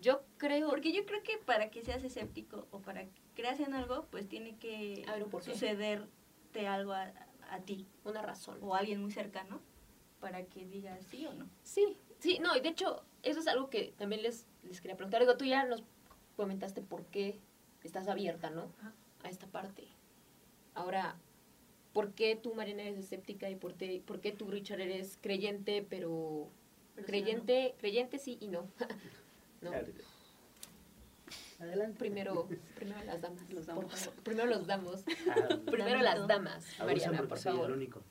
yo 0.00 0.22
creo. 0.38 0.70
Porque 0.70 0.92
yo 0.92 1.04
creo 1.04 1.22
que 1.22 1.36
para 1.38 1.70
que 1.70 1.82
seas 1.82 2.02
escéptico 2.04 2.66
o 2.70 2.80
para 2.80 3.04
que 3.04 3.20
creas 3.34 3.60
en 3.60 3.74
algo, 3.74 4.06
pues 4.10 4.28
tiene 4.28 4.56
que 4.56 5.04
sucederte 5.42 6.66
algo 6.66 6.92
a, 6.92 7.12
a 7.50 7.60
ti 7.60 7.86
Una 8.04 8.22
razón. 8.22 8.58
o 8.62 8.74
a 8.74 8.78
alguien 8.78 9.00
muy 9.02 9.10
cercano 9.10 9.60
para 10.20 10.44
que 10.44 10.64
digas 10.66 11.04
sí 11.10 11.26
o 11.26 11.34
no. 11.34 11.48
Sí, 11.64 11.98
sí, 12.20 12.38
no, 12.38 12.56
y 12.56 12.60
de 12.60 12.68
hecho, 12.68 13.04
eso 13.22 13.40
es 13.40 13.48
algo 13.48 13.68
que 13.68 13.92
también 13.98 14.22
les, 14.22 14.46
les 14.62 14.80
quería 14.80 14.96
preguntar. 14.96 15.20
Digo, 15.20 15.36
tú 15.36 15.44
ya 15.44 15.64
nos 15.64 15.82
comentaste 16.36 16.80
por 16.80 17.04
qué 17.06 17.40
estás 17.82 18.06
abierta, 18.06 18.50
¿no? 18.50 18.72
Ajá. 18.78 18.92
A 19.24 19.28
esta 19.28 19.46
parte. 19.46 19.86
Ahora, 20.74 21.16
¿por 21.92 22.12
qué 22.12 22.36
tú, 22.36 22.54
Marina, 22.54 22.82
eres 22.82 22.98
escéptica 22.98 23.50
y 23.50 23.56
por, 23.56 23.74
qué- 23.74 24.02
por 24.06 24.20
qué 24.20 24.32
tú, 24.32 24.46
Richard, 24.48 24.80
eres 24.80 25.18
creyente, 25.20 25.86
pero... 25.88 26.48
Creyente, 27.06 27.74
creyente 27.78 28.18
sí 28.18 28.36
y 28.40 28.48
no. 28.48 28.66
no. 29.62 29.70
Adelante. 31.60 31.98
Primero, 31.98 32.48
primero 32.76 33.02
las 33.04 33.20
damas. 33.22 33.42
Los 33.50 33.66
damos. 33.66 34.10
Primero 34.22 34.46
los 34.48 34.66
damos. 34.66 35.04
Ah, 35.30 35.48
Primero 35.66 36.02
Damito. 36.02 36.02
las 36.02 36.26
damas. 36.28 36.66
Mariana, 36.78 37.22
por 37.22 37.38
el 37.38 37.42
favor. 37.44 37.70
único. 37.72 38.02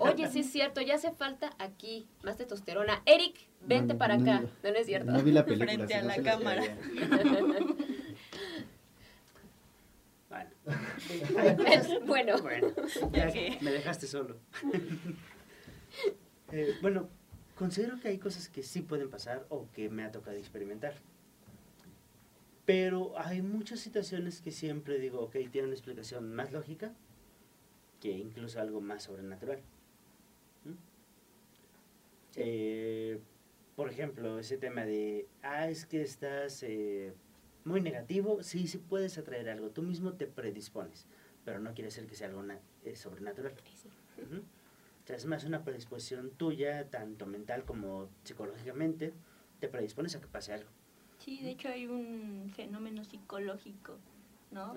Oye, 0.00 0.28
sí 0.28 0.40
es 0.40 0.50
cierto, 0.52 0.82
ya 0.82 0.96
hace 0.96 1.12
falta 1.12 1.50
aquí 1.58 2.06
más 2.22 2.36
testosterona. 2.36 3.02
Eric, 3.06 3.36
vente 3.62 3.94
No, 3.94 3.98
para 3.98 4.18
no, 4.18 4.22
acá. 4.30 4.40
no. 4.42 4.48
No, 4.62 4.70
no 4.72 4.76
es 4.76 4.86
cierto. 4.86 5.10
No 5.10 5.22
vi 5.22 5.32
la 5.32 5.46
película. 5.46 5.72
Frente 5.72 5.86
si 5.86 5.92
a 5.94 6.02
no 6.02 6.08
la 6.08 6.22
cámara. 6.22 6.62
Bueno, 12.06 12.36
ya 13.12 13.26
me 13.60 13.70
dejaste 13.70 14.06
solo. 14.06 14.36
Eh, 16.52 16.74
bueno, 16.82 17.08
considero 17.54 18.00
que 18.00 18.08
hay 18.08 18.18
cosas 18.18 18.48
que 18.48 18.64
sí 18.64 18.82
pueden 18.82 19.08
pasar 19.08 19.46
o 19.50 19.68
que 19.72 19.88
me 19.88 20.02
ha 20.02 20.10
tocado 20.10 20.36
experimentar. 20.36 20.94
Pero 22.64 23.12
hay 23.16 23.40
muchas 23.40 23.78
situaciones 23.78 24.40
que 24.40 24.50
siempre 24.50 24.98
digo, 24.98 25.20
ok, 25.20 25.36
tiene 25.52 25.68
una 25.68 25.74
explicación 25.74 26.34
más 26.34 26.50
lógica 26.50 26.92
que 28.00 28.10
incluso 28.10 28.60
algo 28.60 28.80
más 28.80 29.04
sobrenatural. 29.04 29.60
¿Mm? 30.64 30.72
Eh, 32.34 33.20
por 33.76 33.88
ejemplo, 33.88 34.38
ese 34.38 34.58
tema 34.58 34.84
de, 34.84 35.26
ah, 35.42 35.68
es 35.68 35.86
que 35.86 36.02
estás 36.02 36.62
eh, 36.64 37.12
muy 37.70 37.80
negativo, 37.80 38.42
sí, 38.42 38.66
sí 38.66 38.78
puedes 38.78 39.16
atraer 39.18 39.48
algo, 39.48 39.70
tú 39.70 39.82
mismo 39.82 40.12
te 40.12 40.26
predispones, 40.26 41.06
pero 41.44 41.58
no 41.60 41.72
quiere 41.72 41.86
decir 41.88 42.06
que 42.06 42.14
sea 42.14 42.28
algo 42.28 42.44
eh, 42.84 42.96
sobrenatural. 42.96 43.54
Ujú. 44.18 44.38
O 44.38 45.06
sea, 45.06 45.16
es 45.16 45.24
más 45.26 45.44
una 45.44 45.64
predisposición 45.64 46.30
tuya, 46.30 46.88
tanto 46.90 47.26
mental 47.26 47.64
como 47.64 48.08
psicológicamente, 48.24 49.12
te 49.60 49.68
predispones 49.68 50.14
a 50.16 50.20
que 50.20 50.26
pase 50.26 50.52
algo. 50.52 50.68
Sí, 51.18 51.40
de 51.42 51.50
hecho 51.50 51.68
hay 51.68 51.86
un 51.86 52.50
fenómeno 52.54 53.04
psicológico, 53.04 53.98
¿no? 54.50 54.74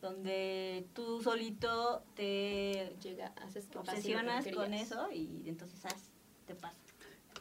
Donde 0.00 0.86
tú 0.94 1.22
solito 1.22 2.02
te 2.14 2.94
llega, 3.02 3.28
haces 3.36 3.66
que 3.66 3.78
obsesionas 3.78 4.46
con 4.48 4.74
eso 4.74 5.10
y 5.10 5.42
entonces 5.46 5.84
haz, 5.86 6.10
te 6.46 6.54
pasa. 6.54 6.76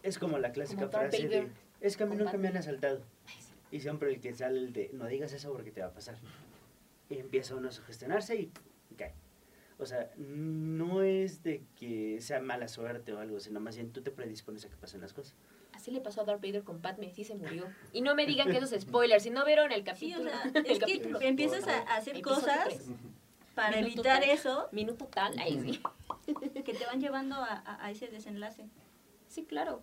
Es 0.03 0.17
como 0.17 0.37
la 0.37 0.51
clásica 0.51 0.89
Como 0.89 0.91
frase 0.91 1.27
de, 1.27 1.49
es 1.81 1.97
que 1.97 2.03
a 2.03 2.05
mí 2.05 2.15
nunca 2.15 2.37
me 2.37 2.47
han 2.47 2.57
asaltado. 2.57 3.01
Ay, 3.27 3.35
sí. 3.41 3.44
Y 3.75 3.81
siempre 3.81 4.09
el 4.09 4.21
que 4.21 4.33
sale 4.33 4.57
el 4.57 4.71
de, 4.71 4.89
no 4.93 5.05
digas 5.05 5.33
eso 5.33 5.51
porque 5.51 5.69
te 5.69 5.81
va 5.81 5.87
a 5.87 5.91
pasar. 5.91 6.15
Y 7.09 7.17
empieza 7.17 7.55
uno 7.55 7.67
a 7.67 7.71
sugestionarse 7.73 8.33
y 8.37 8.51
cae. 8.97 9.13
O 9.77 9.85
sea, 9.85 10.09
no 10.15 11.01
es 11.03 11.43
de 11.43 11.61
que 11.77 12.21
sea 12.21 12.39
mala 12.39 12.69
suerte 12.69 13.11
o 13.11 13.19
algo, 13.19 13.37
sino 13.41 13.59
más 13.59 13.75
bien 13.75 13.91
tú 13.91 14.01
te 14.01 14.11
predispones 14.11 14.63
a 14.63 14.69
que 14.69 14.77
pasen 14.77 15.01
las 15.01 15.11
cosas. 15.11 15.35
Así 15.73 15.91
le 15.91 15.99
pasó 15.99 16.21
a 16.21 16.23
Darth 16.23 16.41
Vader 16.41 16.63
con 16.63 16.79
Padme, 16.79 17.11
sí 17.11 17.25
se 17.25 17.35
murió. 17.35 17.65
Y 17.91 17.99
no 17.99 18.15
me 18.15 18.25
digan 18.25 18.49
que 18.49 18.55
eso 18.59 18.73
es 18.73 18.81
spoiler, 18.83 19.19
si 19.19 19.29
no 19.29 19.43
vieron 19.43 19.73
el 19.73 19.79
Sí, 19.79 19.83
capítulo. 19.83 20.29
o 20.31 20.49
sea, 20.51 20.61
es 20.61 20.79
que 20.79 20.79
capítulo- 20.79 21.19
empiezas 21.21 21.67
a 21.67 21.81
hacer 21.97 22.15
episodio 22.15 22.41
cosas 22.45 22.89
para 23.55 23.71
Minuto 23.81 23.93
evitar 23.95 24.21
tal. 24.21 24.29
eso 24.29 24.69
Minuto 24.71 25.05
tal, 25.07 25.37
ahí 25.37 25.59
sí. 26.25 26.33
que 26.63 26.73
te 26.73 26.85
van 26.85 27.01
llevando 27.01 27.35
a, 27.35 27.51
a- 27.65 27.85
a 27.85 27.91
ese 27.91 28.07
desenlace. 28.07 28.69
Sí, 29.27 29.43
claro. 29.43 29.81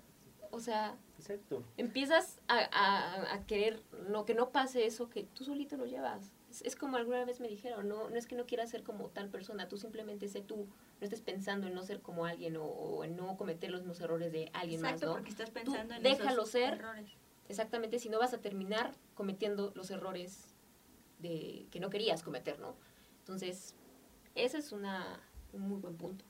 O 0.54 0.60
sea, 0.60 0.96
Exacto. 1.18 1.64
empiezas 1.78 2.38
a, 2.46 2.58
a- 2.58 3.34
a 3.34 3.46
querer 3.46 3.82
no 4.08 4.24
que 4.26 4.34
no 4.34 4.50
pase 4.50 4.84
eso 4.86 5.08
que 5.08 5.24
tú 5.24 5.44
solito 5.44 5.76
lo 5.78 5.86
llevas. 5.86 6.30
Es, 6.50 6.60
es 6.62 6.76
como 6.76 6.98
alguna 6.98 7.24
vez 7.24 7.40
me 7.40 7.48
dijeron, 7.48 7.88
no, 7.88 8.10
no 8.10 8.16
es 8.16 8.26
que 8.26 8.36
no 8.36 8.44
quieras 8.44 8.68
ser 8.70 8.82
como 8.82 9.08
tal 9.08 9.30
persona, 9.30 9.66
tú 9.66 9.78
simplemente 9.78 10.28
sé 10.28 10.42
tú, 10.42 10.66
no 11.00 11.04
estés 11.04 11.22
pensando 11.22 11.66
en 11.66 11.74
no 11.74 11.82
ser 11.82 12.00
como 12.02 12.26
alguien 12.26 12.56
o, 12.58 12.64
o 12.66 13.02
en 13.04 13.16
no 13.16 13.36
cometer 13.38 13.70
los 13.70 13.80
mismos 13.80 14.00
errores 14.00 14.30
de 14.30 14.50
alguien 14.52 14.80
Exacto, 14.80 15.06
más, 15.06 15.08
¿no? 15.08 15.12
porque 15.14 15.30
estás 15.30 15.50
pensando 15.50 15.94
en 15.94 16.02
déjalo 16.02 16.42
esos 16.42 16.50
ser. 16.50 16.74
errores. 16.74 17.10
Exactamente, 17.48 17.98
si 17.98 18.10
no 18.10 18.18
vas 18.18 18.34
a 18.34 18.38
terminar 18.42 18.92
cometiendo 19.14 19.72
los 19.74 19.90
errores 19.90 20.54
de 21.18 21.66
que 21.70 21.80
no 21.80 21.88
querías 21.88 22.22
cometer, 22.22 22.58
¿no? 22.60 22.76
Entonces, 23.20 23.74
ese 24.34 24.58
es 24.58 24.72
una, 24.72 25.18
un 25.54 25.62
muy 25.62 25.80
buen 25.80 25.96
punto. 25.96 26.24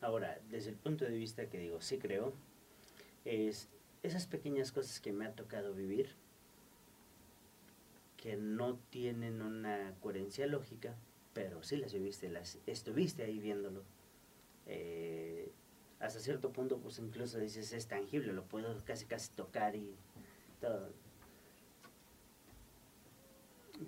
Ahora, 0.00 0.38
desde 0.48 0.70
el 0.70 0.76
punto 0.76 1.04
de 1.04 1.10
vista 1.16 1.48
que 1.50 1.58
digo, 1.58 1.80
sí 1.80 1.98
creo, 1.98 2.32
es 3.28 3.68
esas 4.02 4.26
pequeñas 4.26 4.72
cosas 4.72 5.00
que 5.00 5.12
me 5.12 5.26
ha 5.26 5.34
tocado 5.34 5.74
vivir, 5.74 6.14
que 8.16 8.36
no 8.36 8.76
tienen 8.90 9.42
una 9.42 9.94
coherencia 10.00 10.46
lógica, 10.46 10.96
pero 11.34 11.62
sí 11.62 11.76
las 11.76 11.92
viviste, 11.92 12.28
las 12.28 12.58
estuviste 12.66 13.22
ahí 13.22 13.38
viéndolo. 13.38 13.84
Eh, 14.66 15.52
hasta 16.00 16.20
cierto 16.20 16.52
punto, 16.52 16.78
pues 16.78 16.98
incluso 16.98 17.38
dices, 17.38 17.72
es 17.72 17.86
tangible, 17.86 18.32
lo 18.32 18.44
puedo 18.44 18.76
casi 18.84 19.04
casi 19.04 19.30
tocar 19.32 19.76
y 19.76 19.94
todo. 20.60 20.92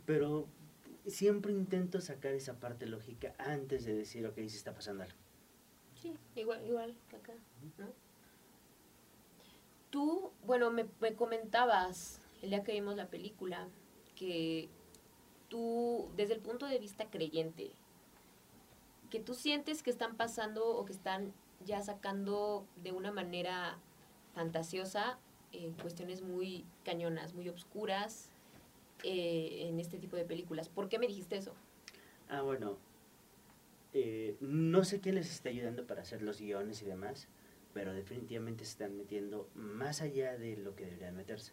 Pero 0.06 0.48
siempre 1.06 1.52
intento 1.52 2.00
sacar 2.00 2.34
esa 2.34 2.60
parte 2.60 2.86
lógica 2.86 3.34
antes 3.38 3.84
de 3.84 3.94
decir, 3.94 4.26
ok, 4.26 4.36
sí 4.36 4.56
está 4.56 4.74
pasando 4.74 5.04
algo. 5.04 5.16
Sí, 5.94 6.14
igual, 6.34 6.64
igual 6.66 6.94
acá, 7.12 7.34
¿no? 7.78 8.09
Tú, 9.90 10.32
bueno, 10.46 10.70
me, 10.70 10.86
me 11.00 11.14
comentabas 11.14 12.20
el 12.42 12.50
día 12.50 12.62
que 12.62 12.72
vimos 12.72 12.96
la 12.96 13.08
película 13.08 13.68
que 14.14 14.68
tú, 15.48 16.10
desde 16.16 16.34
el 16.34 16.40
punto 16.40 16.66
de 16.66 16.78
vista 16.78 17.10
creyente, 17.10 17.72
que 19.10 19.20
tú 19.20 19.34
sientes 19.34 19.82
que 19.82 19.90
están 19.90 20.16
pasando 20.16 20.66
o 20.68 20.84
que 20.84 20.92
están 20.92 21.34
ya 21.64 21.82
sacando 21.82 22.66
de 22.76 22.92
una 22.92 23.10
manera 23.12 23.78
fantasiosa 24.34 25.18
en 25.52 25.74
cuestiones 25.74 26.22
muy 26.22 26.64
cañonas, 26.84 27.34
muy 27.34 27.48
obscuras 27.48 28.30
eh, 29.02 29.66
en 29.68 29.80
este 29.80 29.98
tipo 29.98 30.16
de 30.16 30.24
películas. 30.24 30.68
¿Por 30.68 30.88
qué 30.88 30.98
me 31.00 31.08
dijiste 31.08 31.36
eso? 31.36 31.54
Ah, 32.28 32.42
bueno. 32.42 32.78
eh, 33.92 34.36
no 34.40 34.84
sé 34.84 35.00
quién 35.00 35.16
les 35.16 35.30
está 35.30 35.48
ayudando 35.48 35.86
para 35.86 36.02
hacer 36.02 36.22
los 36.22 36.40
guiones 36.40 36.82
y 36.82 36.86
demás, 36.86 37.28
pero 37.72 37.92
definitivamente 37.92 38.64
se 38.64 38.72
están 38.72 38.96
metiendo 38.96 39.48
más 39.54 40.00
allá 40.00 40.36
de 40.36 40.56
lo 40.56 40.74
que 40.74 40.86
deberían 40.86 41.16
meterse. 41.16 41.52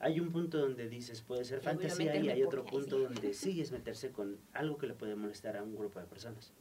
Hay 0.00 0.20
un 0.20 0.32
punto 0.32 0.58
donde 0.58 0.88
dices 0.88 1.22
puede 1.22 1.44
ser 1.44 1.60
Yo 1.60 1.64
fantasía 1.64 2.16
y 2.16 2.28
hay 2.28 2.42
otro 2.42 2.64
punto 2.64 2.98
donde 2.98 3.32
sí 3.34 3.60
es 3.60 3.72
meterse 3.72 4.10
con 4.10 4.38
algo 4.52 4.76
que 4.76 4.86
le 4.86 4.94
puede 4.94 5.14
molestar 5.16 5.56
a 5.56 5.62
un 5.62 5.76
grupo 5.76 6.00
de 6.00 6.06
personas. 6.06 6.52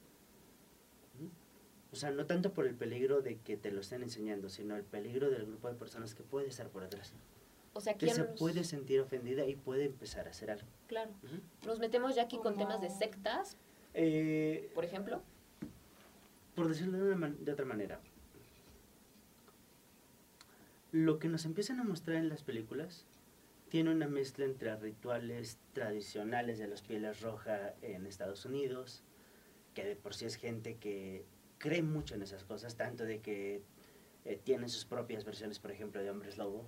O 1.92 1.96
sea, 1.96 2.10
no 2.10 2.26
tanto 2.26 2.54
por 2.54 2.66
el 2.66 2.74
peligro 2.76 3.22
de 3.22 3.38
que 3.38 3.56
te 3.56 3.72
lo 3.72 3.82
estén 3.82 4.02
enseñando, 4.02 4.50
sino 4.50 4.76
el 4.76 4.84
peligro 4.84 5.30
del 5.30 5.46
grupo 5.46 5.68
de 5.68 5.76
personas 5.76 6.16
que 6.16 6.24
puede 6.24 6.48
estar 6.48 6.70
por 6.70 6.84
atrás. 6.84 7.14
O 7.74 7.82
sea, 7.82 7.94
Que 7.94 8.06
¿quién 8.08 8.16
se 8.16 8.24
puede 8.24 8.64
sentir 8.64 9.00
ofendida 9.00 9.46
y 9.46 9.56
puede 9.56 9.86
empezar 9.86 10.28
a 10.28 10.32
hacer 10.32 10.50
algo. 10.50 10.68
Claro. 10.88 11.12
Nos 11.66 11.80
metemos 11.80 12.16
ya 12.16 12.24
aquí 12.24 12.38
con 12.40 12.56
temas 12.58 12.82
de 12.82 12.90
sectas, 12.90 13.58
Eh, 13.94 14.72
por 14.74 14.86
ejemplo. 14.86 15.22
por 16.56 16.68
decirlo 16.68 16.98
de, 16.98 17.04
una 17.04 17.16
man- 17.16 17.38
de 17.46 17.52
otra 17.52 17.66
manera, 17.66 18.00
lo 20.94 21.18
que 21.18 21.28
nos 21.28 21.46
empiezan 21.46 21.80
a 21.80 21.84
mostrar 21.84 22.18
en 22.18 22.30
las 22.30 22.44
películas 22.44 23.08
tiene 23.68 23.90
una 23.90 24.08
mezcla 24.08 24.46
entre 24.46 24.76
rituales 24.76 25.58
tradicionales 25.74 26.60
de 26.60 26.68
los 26.68 26.84
pieles 26.84 27.20
rojas 27.22 27.74
en 27.82 28.06
Estados 28.06 28.46
Unidos, 28.46 29.04
que 29.74 29.84
de 29.84 29.96
por 29.96 30.14
sí 30.14 30.26
es 30.26 30.36
gente 30.36 30.76
que 30.78 31.26
cree 31.58 31.82
mucho 31.82 32.14
en 32.14 32.22
esas 32.22 32.44
cosas, 32.44 32.78
tanto 32.78 33.06
de 33.06 33.22
que 33.22 33.64
eh, 34.24 34.40
tienen 34.44 34.70
sus 34.70 34.86
propias 34.86 35.26
versiones, 35.26 35.58
por 35.58 35.72
ejemplo, 35.72 36.00
de 36.00 36.12
hombres 36.12 36.38
lobo. 36.38 36.64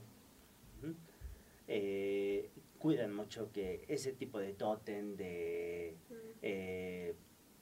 Eh, 1.68 2.50
cuidan 2.80 3.14
mucho 3.14 3.52
que 3.52 3.86
ese 3.88 4.12
tipo 4.12 4.40
de 4.40 4.54
tótem, 4.54 5.16
de 5.16 5.96
eh, 6.42 7.14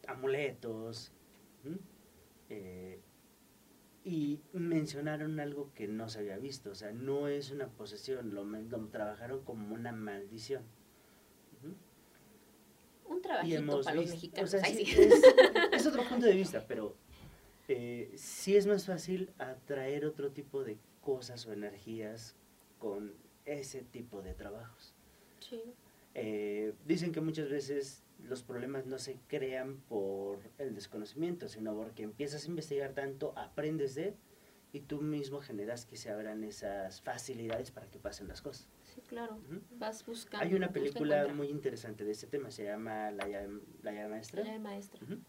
amuletos. 0.07 1.11
Y 4.05 4.41
mencionaron 4.51 5.39
algo 5.39 5.71
que 5.73 5.87
no 5.87 6.09
se 6.09 6.19
había 6.19 6.37
visto, 6.37 6.71
o 6.71 6.75
sea, 6.75 6.91
no 6.91 7.27
es 7.27 7.51
una 7.51 7.67
posesión, 7.67 8.33
lo, 8.33 8.43
lo 8.43 8.87
trabajaron 8.87 9.43
como 9.43 9.73
una 9.73 9.91
maldición. 9.91 10.63
Un 13.05 13.21
trabajito 13.21 13.57
hemos 13.57 13.85
para 13.85 13.95
los 13.97 14.09
mexicanos. 14.09 14.53
o 14.53 14.57
sea, 14.57 14.61
Ay, 14.65 14.75
sí, 14.75 14.85
sí. 14.85 15.01
es, 15.01 15.13
es 15.71 15.87
otro 15.87 16.03
punto 16.03 16.25
de 16.25 16.33
vista, 16.33 16.65
pero 16.67 16.95
eh, 17.67 18.11
sí 18.15 18.55
es 18.55 18.65
más 18.65 18.85
fácil 18.85 19.31
atraer 19.37 20.05
otro 20.05 20.31
tipo 20.31 20.63
de 20.63 20.77
cosas 21.01 21.45
o 21.45 21.53
energías 21.53 22.35
con 22.79 23.13
ese 23.45 23.81
tipo 23.81 24.21
de 24.21 24.33
trabajos. 24.33 24.93
Sí. 25.39 25.61
Eh, 26.15 26.73
dicen 26.85 27.11
que 27.11 27.21
muchas 27.21 27.49
veces 27.49 28.02
los 28.23 28.43
problemas 28.43 28.85
no 28.85 28.97
se 28.97 29.19
crean 29.27 29.77
por 29.87 30.39
el 30.57 30.73
desconocimiento, 30.75 31.47
sino 31.47 31.75
porque 31.75 32.03
empiezas 32.03 32.45
a 32.45 32.47
investigar 32.47 32.93
tanto, 32.93 33.33
aprendes 33.37 33.95
de, 33.95 34.15
y 34.71 34.81
tú 34.81 35.01
mismo 35.01 35.39
generas 35.39 35.85
que 35.85 35.97
se 35.97 36.09
abran 36.09 36.43
esas 36.43 37.01
facilidades 37.01 37.71
para 37.71 37.89
que 37.91 37.99
pasen 37.99 38.27
las 38.27 38.41
cosas. 38.41 38.67
Sí, 38.83 39.01
claro. 39.01 39.39
Vas 39.77 40.05
buscando. 40.05 40.45
Hay 40.45 40.53
una 40.55 40.71
película 40.71 41.27
muy 41.33 41.47
interesante 41.49 42.03
de 42.03 42.11
este 42.11 42.27
tema, 42.27 42.49
se 42.49 42.63
llama 42.63 43.11
La 43.11 43.27
llave, 43.27 43.61
La 43.83 43.91
llave 43.91 44.09
maestra. 44.09 44.41
El 44.41 44.61
maestro. 44.61 45.05
Ujú. 45.05 45.19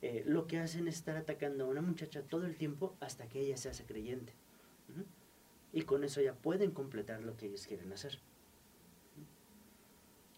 Eh, 0.00 0.24
lo 0.26 0.46
que 0.46 0.58
hacen 0.58 0.88
es 0.88 0.96
estar 0.96 1.16
atacando 1.16 1.64
a 1.64 1.68
una 1.68 1.82
muchacha 1.82 2.22
todo 2.22 2.46
el 2.46 2.56
tiempo 2.56 2.96
hasta 3.00 3.28
que 3.28 3.40
ella 3.40 3.56
se 3.56 3.68
hace 3.68 3.84
creyente. 3.84 4.34
Y 5.72 5.82
con 5.82 6.04
eso 6.04 6.20
ya 6.20 6.34
pueden 6.34 6.72
completar 6.72 7.22
lo 7.22 7.36
que 7.36 7.46
ellos 7.46 7.66
quieren 7.66 7.92
hacer. 7.92 8.18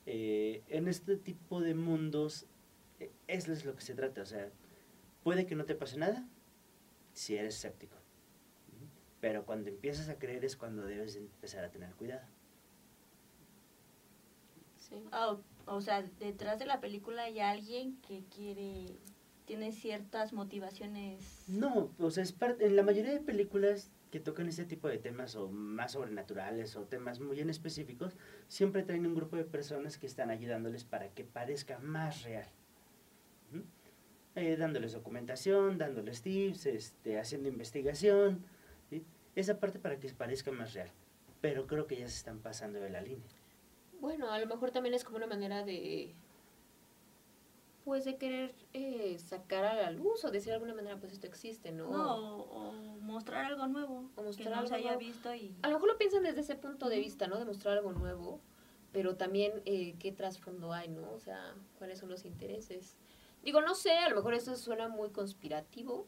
Eh, 0.06 0.62
en 0.68 0.88
este 0.88 1.16
tipo 1.16 1.60
de 1.60 1.74
mundos, 1.74 2.46
eh, 3.00 3.10
eso 3.26 3.52
es 3.52 3.64
lo 3.64 3.74
que 3.74 3.82
se 3.82 3.94
trata. 3.94 4.22
O 4.22 4.26
sea, 4.26 4.50
puede 5.22 5.46
que 5.46 5.54
no 5.54 5.64
te 5.64 5.74
pase 5.74 5.96
nada 5.96 6.28
si 7.12 7.36
eres 7.36 7.54
escéptico. 7.54 7.96
Pero 9.20 9.46
cuando 9.46 9.70
empiezas 9.70 10.08
a 10.08 10.18
creer 10.18 10.44
es 10.44 10.56
cuando 10.56 10.84
debes 10.84 11.14
de 11.14 11.20
empezar 11.20 11.64
a 11.64 11.70
tener 11.70 11.94
cuidado. 11.94 12.26
Sí. 14.76 15.02
Ah, 15.12 15.32
o, 15.32 15.76
o 15.76 15.80
sea, 15.80 16.02
detrás 16.02 16.58
de 16.58 16.66
la 16.66 16.80
película 16.80 17.22
hay 17.22 17.40
alguien 17.40 17.96
que 18.02 18.24
quiere, 18.24 18.98
tiene 19.46 19.72
ciertas 19.72 20.34
motivaciones. 20.34 21.44
No, 21.48 21.90
o 21.98 22.10
sea, 22.10 22.22
es 22.22 22.32
parte, 22.32 22.66
en 22.66 22.76
la 22.76 22.82
mayoría 22.82 23.12
de 23.12 23.20
películas 23.20 23.90
que 24.14 24.20
tocan 24.20 24.46
este 24.46 24.64
tipo 24.64 24.86
de 24.86 24.98
temas 24.98 25.34
o 25.34 25.48
más 25.48 25.90
sobrenaturales 25.90 26.76
o 26.76 26.84
temas 26.84 27.18
muy 27.18 27.40
en 27.40 27.50
específicos, 27.50 28.16
siempre 28.46 28.84
traen 28.84 29.06
un 29.06 29.14
grupo 29.16 29.34
de 29.34 29.42
personas 29.42 29.98
que 29.98 30.06
están 30.06 30.30
ayudándoles 30.30 30.84
para 30.84 31.08
que 31.08 31.24
parezca 31.24 31.80
más 31.80 32.22
real. 32.22 32.46
Eh, 34.36 34.56
dándoles 34.56 34.92
documentación, 34.92 35.78
dándoles 35.78 36.22
tips, 36.22 36.66
este, 36.66 37.18
haciendo 37.18 37.48
investigación, 37.48 38.44
esa 39.34 39.58
parte 39.58 39.80
para 39.80 39.98
que 39.98 40.08
parezca 40.10 40.52
más 40.52 40.74
real. 40.74 40.92
Pero 41.40 41.66
creo 41.66 41.88
que 41.88 41.96
ya 41.96 42.06
se 42.06 42.18
están 42.18 42.38
pasando 42.38 42.78
de 42.78 42.90
la 42.90 43.00
línea. 43.00 43.26
Bueno, 44.00 44.30
a 44.30 44.38
lo 44.38 44.46
mejor 44.46 44.70
también 44.70 44.94
es 44.94 45.02
como 45.02 45.16
una 45.16 45.26
manera 45.26 45.64
de. 45.64 46.14
Pues 47.84 48.04
de 48.04 48.16
querer 48.16 48.54
eh, 48.72 49.18
sacar 49.18 49.64
a 49.64 49.74
la 49.74 49.90
luz 49.90 50.24
o 50.24 50.30
decir 50.30 50.48
de 50.48 50.54
alguna 50.54 50.74
manera, 50.74 50.96
pues 50.98 51.12
esto 51.12 51.26
existe, 51.26 51.70
¿no? 51.70 51.90
No, 51.90 52.36
o, 52.36 52.70
o 52.70 52.72
mostrar 53.00 53.44
algo 53.44 53.66
nuevo. 53.66 54.10
O 54.16 54.22
mostrar 54.22 54.48
que 54.48 54.50
no 54.50 54.56
algo 54.56 54.68
se 54.68 54.74
haya 54.76 54.94
nuevo. 54.94 55.00
visto 55.00 55.34
y. 55.34 55.54
A 55.62 55.68
lo 55.68 55.74
mejor 55.74 55.88
lo 55.90 55.98
piensan 55.98 56.22
desde 56.22 56.40
ese 56.40 56.56
punto 56.56 56.88
de 56.88 56.98
vista, 56.98 57.26
¿no? 57.26 57.38
De 57.38 57.44
mostrar 57.44 57.76
algo 57.76 57.92
nuevo, 57.92 58.40
pero 58.92 59.16
también 59.16 59.60
eh, 59.66 59.96
qué 59.98 60.12
trasfondo 60.12 60.72
hay, 60.72 60.88
¿no? 60.88 61.10
O 61.12 61.20
sea, 61.20 61.54
cuáles 61.78 61.98
son 61.98 62.08
los 62.08 62.24
intereses. 62.24 62.96
Digo, 63.42 63.60
no 63.60 63.74
sé, 63.74 63.92
a 63.92 64.08
lo 64.08 64.16
mejor 64.16 64.32
eso 64.32 64.56
suena 64.56 64.88
muy 64.88 65.10
conspirativo, 65.10 66.06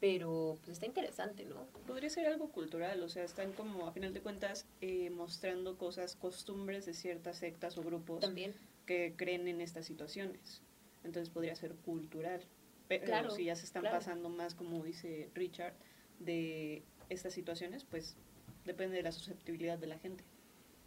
pero 0.00 0.58
pues 0.60 0.72
está 0.74 0.84
interesante, 0.84 1.46
¿no? 1.46 1.64
Podría 1.86 2.10
ser 2.10 2.26
algo 2.26 2.50
cultural, 2.50 3.02
o 3.02 3.08
sea, 3.08 3.24
están 3.24 3.52
como, 3.54 3.86
a 3.86 3.92
final 3.92 4.12
de 4.12 4.20
cuentas, 4.20 4.66
eh, 4.82 5.08
mostrando 5.08 5.78
cosas, 5.78 6.16
costumbres 6.16 6.84
de 6.84 6.92
ciertas 6.92 7.38
sectas 7.38 7.78
o 7.78 7.82
grupos 7.82 8.20
También. 8.20 8.52
que 8.84 9.14
creen 9.16 9.48
en 9.48 9.62
estas 9.62 9.86
situaciones. 9.86 10.60
Entonces 11.06 11.30
podría 11.32 11.54
ser 11.54 11.74
cultural. 11.76 12.42
Pero 12.88 13.04
Claro, 13.04 13.30
si 13.30 13.44
ya 13.44 13.56
se 13.56 13.64
están 13.64 13.82
claro. 13.82 13.96
pasando 13.96 14.28
más, 14.28 14.54
como 14.54 14.82
dice 14.84 15.30
Richard, 15.34 15.74
de 16.18 16.82
estas 17.08 17.32
situaciones, 17.32 17.84
pues 17.84 18.16
depende 18.64 18.96
de 18.96 19.02
la 19.02 19.12
susceptibilidad 19.12 19.78
de 19.78 19.86
la 19.86 19.98
gente. 19.98 20.24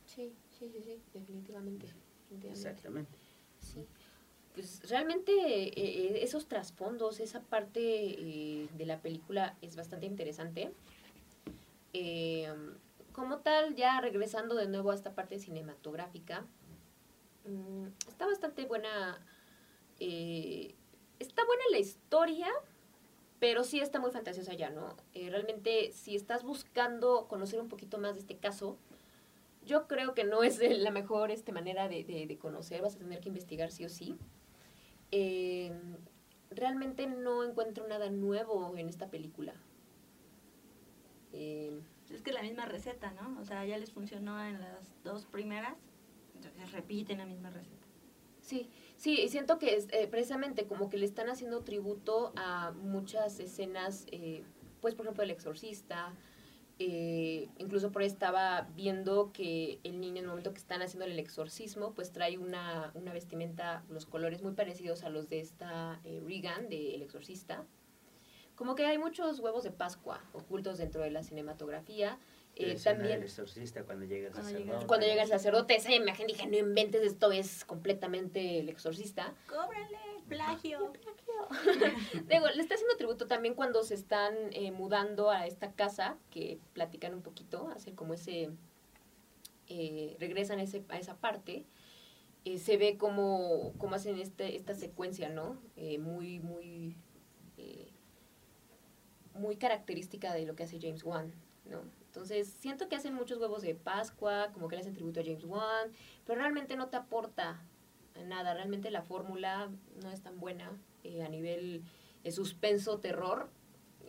Sí, 0.05 0.33
sí, 0.51 0.69
sí, 0.71 0.81
sí, 0.81 1.01
definitivamente. 1.13 1.87
definitivamente. 1.87 2.47
Exactamente. 2.49 3.17
Sí. 3.59 3.85
Pues 4.53 4.81
realmente 4.89 5.31
eh, 5.31 5.71
eh, 5.75 6.19
esos 6.23 6.47
trasfondos, 6.47 7.19
esa 7.19 7.41
parte 7.41 7.79
eh, 7.81 8.67
de 8.77 8.85
la 8.85 9.01
película 9.01 9.57
es 9.61 9.75
bastante 9.75 10.05
interesante. 10.05 10.71
Eh, 11.93 12.51
como 13.13 13.39
tal, 13.39 13.75
ya 13.75 13.99
regresando 14.01 14.55
de 14.55 14.67
nuevo 14.67 14.91
a 14.91 14.95
esta 14.95 15.13
parte 15.15 15.39
cinematográfica, 15.39 16.45
mm, 17.45 17.87
está 18.07 18.25
bastante 18.25 18.65
buena. 18.65 19.19
Eh, 19.99 20.75
está 21.19 21.45
buena 21.45 21.63
la 21.71 21.79
historia, 21.79 22.47
pero 23.39 23.63
sí 23.63 23.79
está 23.79 23.99
muy 23.99 24.11
fantasiosa 24.11 24.53
ya, 24.53 24.69
¿no? 24.69 24.95
Eh, 25.13 25.29
realmente, 25.29 25.91
si 25.93 26.15
estás 26.15 26.43
buscando 26.43 27.27
conocer 27.27 27.61
un 27.61 27.69
poquito 27.69 27.97
más 27.97 28.13
de 28.15 28.19
este 28.21 28.37
caso, 28.37 28.77
yo 29.65 29.87
creo 29.87 30.13
que 30.15 30.23
no 30.25 30.43
es 30.43 30.59
la 30.59 30.91
mejor 30.91 31.31
este, 31.31 31.51
manera 31.51 31.87
de, 31.89 32.03
de- 32.03 32.27
de 32.27 32.37
conocer, 32.37 32.81
vas 32.81 32.95
a 32.95 32.99
tener 32.99 33.19
que 33.21 33.29
investigar 33.29 33.71
sí 33.71 33.85
o 33.85 33.89
sí. 33.89 34.17
Eh, 35.11 35.71
realmente 36.51 37.07
no 37.07 37.43
encuentro 37.43 37.87
nada 37.87 38.09
nuevo 38.09 38.75
en 38.77 38.89
esta 38.89 39.07
película. 39.09 39.53
Eh, 41.33 41.79
Es 42.11 42.21
que 42.21 42.31
la 42.31 42.41
misma 42.41 42.65
receta, 42.65 43.11
¿no? 43.11 43.39
O 43.39 43.45
sea, 43.45 43.65
ya 43.65 43.77
les 43.77 43.91
funcionó 43.91 44.43
en 44.43 44.59
las 44.59 44.91
dos 45.03 45.25
primeras, 45.25 45.77
entonces 46.35 46.71
repiten 46.71 47.19
la 47.19 47.25
misma 47.25 47.49
receta. 47.51 47.85
sí, 48.41 48.69
sí, 48.99 49.27
siento 49.29 49.57
que 49.57 49.75
es, 49.75 49.87
eh, 49.91 50.07
precisamente 50.07 50.67
como 50.67 50.91
que 50.91 50.97
le 50.97 51.05
están 51.07 51.29
haciendo 51.29 51.63
tributo 51.63 52.31
a 52.35 52.71
muchas 52.71 53.39
escenas, 53.39 54.05
eh, 54.11 54.43
pues 54.81 54.93
por 54.93 55.05
ejemplo 55.05 55.23
El 55.23 55.31
Exorcista, 55.31 56.13
eh, 56.81 57.49
incluso 57.57 57.91
por 57.91 58.03
ahí 58.03 58.07
estaba 58.07 58.69
viendo 58.73 59.33
que 59.33 59.79
el 59.83 59.99
niño 59.99 60.19
en 60.19 60.23
el 60.23 60.27
momento 60.27 60.53
que 60.53 60.59
están 60.59 60.81
haciendo 60.81 61.05
el 61.05 61.19
exorcismo, 61.19 61.93
pues 61.93 62.13
trae 62.13 62.37
una, 62.37 62.91
una 62.93 63.11
vestimenta, 63.11 63.83
los 63.89 64.05
colores 64.05 64.41
muy 64.41 64.53
parecidos 64.53 65.03
a 65.03 65.09
los 65.09 65.27
de 65.27 65.41
esta 65.41 65.99
eh, 66.05 66.21
Regan, 66.25 66.69
de 66.69 66.95
El 66.95 67.01
Exorcista. 67.01 67.65
como 68.55 68.75
que 68.75 68.85
hay 68.85 68.97
muchos 68.97 69.39
huevos 69.39 69.63
de 69.63 69.71
Pascua 69.71 70.21
ocultos 70.33 70.77
dentro 70.77 71.01
de 71.01 71.11
la 71.11 71.23
cinematografía. 71.23 72.17
Eh, 72.59 72.77
también 72.83 73.23
exorcista 73.23 73.83
cuando 73.83 74.05
llega 74.05 74.27
el 74.27 74.33
sacerdote. 74.33 74.85
cuando 74.85 75.05
llega 75.05 75.23
el 75.23 75.29
sacerdote, 75.29 75.75
esa 75.75 75.93
imagen 75.93 76.27
dije, 76.27 76.45
no 76.47 76.57
inventes, 76.57 77.01
esto 77.03 77.31
es 77.31 77.63
completamente 77.65 78.59
el 78.59 78.69
exorcista. 78.69 79.33
¡Cóbrale! 79.47 79.97
¡Plagio! 80.27 80.91
Digo, 82.27 82.47
le 82.53 82.61
está 82.61 82.75
haciendo 82.75 82.97
tributo 82.97 83.27
también 83.27 83.55
cuando 83.55 83.83
se 83.83 83.95
están 83.95 84.35
eh, 84.51 84.71
mudando 84.71 85.31
a 85.31 85.47
esta 85.47 85.71
casa, 85.71 86.17
que 86.29 86.59
platican 86.73 87.13
un 87.13 87.21
poquito, 87.21 87.69
hacen 87.69 87.95
como 87.95 88.13
ese, 88.13 88.49
eh, 89.67 90.17
regresan 90.19 90.59
ese, 90.59 90.83
a 90.89 90.99
esa 90.99 91.15
parte, 91.15 91.65
eh, 92.45 92.57
se 92.57 92.77
ve 92.77 92.97
como, 92.97 93.73
como 93.77 93.95
hacen 93.95 94.17
este, 94.17 94.55
esta 94.55 94.73
secuencia, 94.73 95.29
¿no? 95.29 95.57
Eh, 95.75 95.97
muy, 95.97 96.39
muy, 96.39 96.95
eh, 97.57 97.91
muy 99.33 99.57
característica 99.57 100.33
de 100.33 100.45
lo 100.45 100.55
que 100.55 100.63
hace 100.63 100.79
James 100.79 101.03
Wan, 101.03 101.33
¿no? 101.65 101.81
Entonces, 102.19 102.53
siento 102.59 102.89
que 102.89 102.97
hacen 102.97 103.13
muchos 103.13 103.39
huevos 103.39 103.61
de 103.61 103.75
Pascua, 103.75 104.49
como 104.51 104.67
que 104.67 104.75
le 104.75 104.81
hacen 104.81 104.93
tributo 104.93 105.21
a 105.21 105.23
James 105.23 105.45
Wan, 105.45 105.89
pero 106.25 106.41
realmente 106.41 106.75
no 106.75 106.89
te 106.89 106.97
aporta 106.97 107.61
nada, 108.25 108.53
realmente 108.53 108.91
la 108.91 109.03
fórmula 109.03 109.69
no 110.03 110.11
es 110.11 110.21
tan 110.21 110.37
buena 110.37 110.69
eh, 111.05 111.23
a 111.23 111.29
nivel 111.29 111.81
de 112.21 112.31
suspenso, 112.31 112.99
terror. 112.99 113.49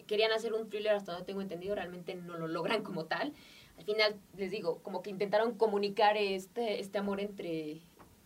Querían 0.08 0.32
hacer 0.32 0.54
un 0.54 0.68
thriller 0.68 0.96
hasta 0.96 1.12
donde 1.12 1.24
tengo 1.24 1.40
entendido, 1.40 1.76
realmente 1.76 2.16
no 2.16 2.36
lo 2.36 2.48
logran 2.48 2.82
como 2.82 3.04
tal. 3.04 3.32
Al 3.78 3.84
final, 3.84 4.18
les 4.36 4.50
digo, 4.50 4.80
como 4.82 5.02
que 5.02 5.10
intentaron 5.10 5.54
comunicar 5.54 6.16
este, 6.16 6.80
este 6.80 6.98
amor 6.98 7.20
entre, 7.20 7.80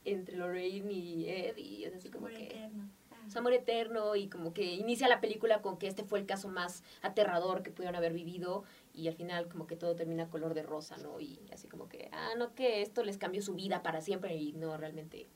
entre 0.07 0.39
Lorraine 0.39 0.91
y 0.91 1.29
Ed, 1.29 1.59
y 1.59 1.85
es 1.85 1.95
así 1.95 2.09
como 2.09 2.29
Amor 2.29 2.39
que 2.39 2.47
eterno. 2.47 2.89
Ah. 3.11 3.31
su 3.31 3.39
amor 3.39 3.53
eterno 3.53 4.17
y 4.17 4.29
como 4.29 4.55
que 4.55 4.65
inicia 4.65 5.09
la 5.09 5.21
película 5.21 5.61
con 5.61 5.77
que 5.77 5.89
este 5.89 6.05
fue 6.05 6.21
el 6.21 6.25
caso 6.25 6.49
más 6.49 6.83
aterrador 7.03 7.63
que 7.63 7.71
pudieron 7.71 7.97
haber 7.97 8.15
vivido 8.15 8.65
y 8.95 9.09
al 9.09 9.15
final 9.15 9.49
como 9.49 9.67
que 9.67 9.77
todo 9.77 9.97
termina 9.97 10.31
color 10.31 10.55
de 10.55 10.63
rosa, 10.63 10.97
¿no? 10.99 11.21
Y 11.21 11.41
así 11.53 11.67
como 11.69 11.89
que, 11.89 12.09
ah, 12.13 12.31
no, 12.39 12.55
que 12.55 12.81
esto 12.81 13.03
les 13.03 13.19
cambió 13.19 13.43
su 13.43 13.55
vida 13.55 13.83
para 13.83 14.01
siempre 14.01 14.37
y 14.37 14.53
no, 14.53 14.77
realmente. 14.77 15.27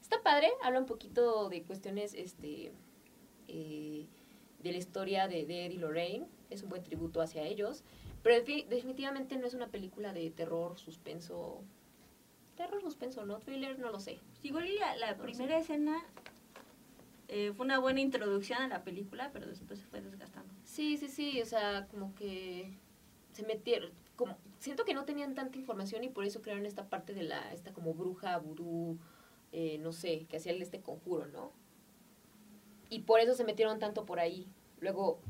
Está 0.00 0.22
padre, 0.22 0.48
habla 0.62 0.78
un 0.80 0.86
poquito 0.86 1.48
de 1.48 1.62
cuestiones, 1.64 2.14
este, 2.14 2.72
eh, 3.48 4.06
de 4.62 4.72
la 4.72 4.78
historia 4.78 5.28
de, 5.28 5.44
de 5.44 5.66
Ed 5.66 5.72
y 5.72 5.76
Lorraine, 5.78 6.26
es 6.48 6.62
un 6.62 6.70
buen 6.70 6.82
tributo 6.82 7.20
hacia 7.20 7.42
ellos, 7.42 7.84
pero 8.22 8.36
defi- 8.42 8.66
definitivamente 8.66 9.36
no 9.36 9.46
es 9.46 9.54
una 9.54 9.68
película 9.68 10.12
de 10.12 10.30
terror, 10.30 10.78
suspenso, 10.78 11.62
terror, 12.56 12.80
suspenso, 12.80 13.26
¿no? 13.26 13.40
Thriller, 13.40 13.78
no 13.78 13.90
lo 13.90 14.00
sé. 14.00 14.18
Igual 14.42 14.74
la, 14.76 14.96
la 14.96 15.14
No 15.16 15.22
primera 15.22 15.58
escena 15.58 16.02
eh, 17.28 17.52
fue 17.54 17.66
una 17.66 17.78
buena 17.78 18.00
introducción 18.00 18.62
a 18.62 18.68
la 18.68 18.84
película, 18.84 19.30
pero 19.32 19.46
después 19.46 19.80
se 19.80 19.86
fue 19.86 20.00
desgastando. 20.00 20.54
Sí, 20.64 20.96
sí, 20.96 21.08
sí, 21.08 21.42
o 21.42 21.46
sea, 21.46 21.86
como 21.90 22.14
que 22.14 22.72
se 23.36 23.42
metieron, 23.42 23.90
como, 24.16 24.38
siento 24.60 24.86
que 24.86 24.94
no 24.94 25.04
tenían 25.04 25.34
tanta 25.34 25.58
información 25.58 26.02
y 26.04 26.08
por 26.08 26.24
eso 26.24 26.40
crearon 26.40 26.64
esta 26.64 26.88
parte 26.88 27.12
de 27.12 27.22
la, 27.22 27.52
esta 27.52 27.74
como 27.74 27.92
bruja, 27.92 28.38
vudú, 28.38 28.98
eh, 29.52 29.76
no 29.76 29.92
sé, 29.92 30.24
que 30.26 30.38
hacía 30.38 30.52
este 30.54 30.80
conjuro, 30.80 31.26
¿no? 31.26 31.52
Y 32.88 33.00
por 33.00 33.20
eso 33.20 33.34
se 33.34 33.44
metieron 33.44 33.78
tanto 33.78 34.06
por 34.06 34.20
ahí. 34.20 34.48
Luego, 34.80 35.20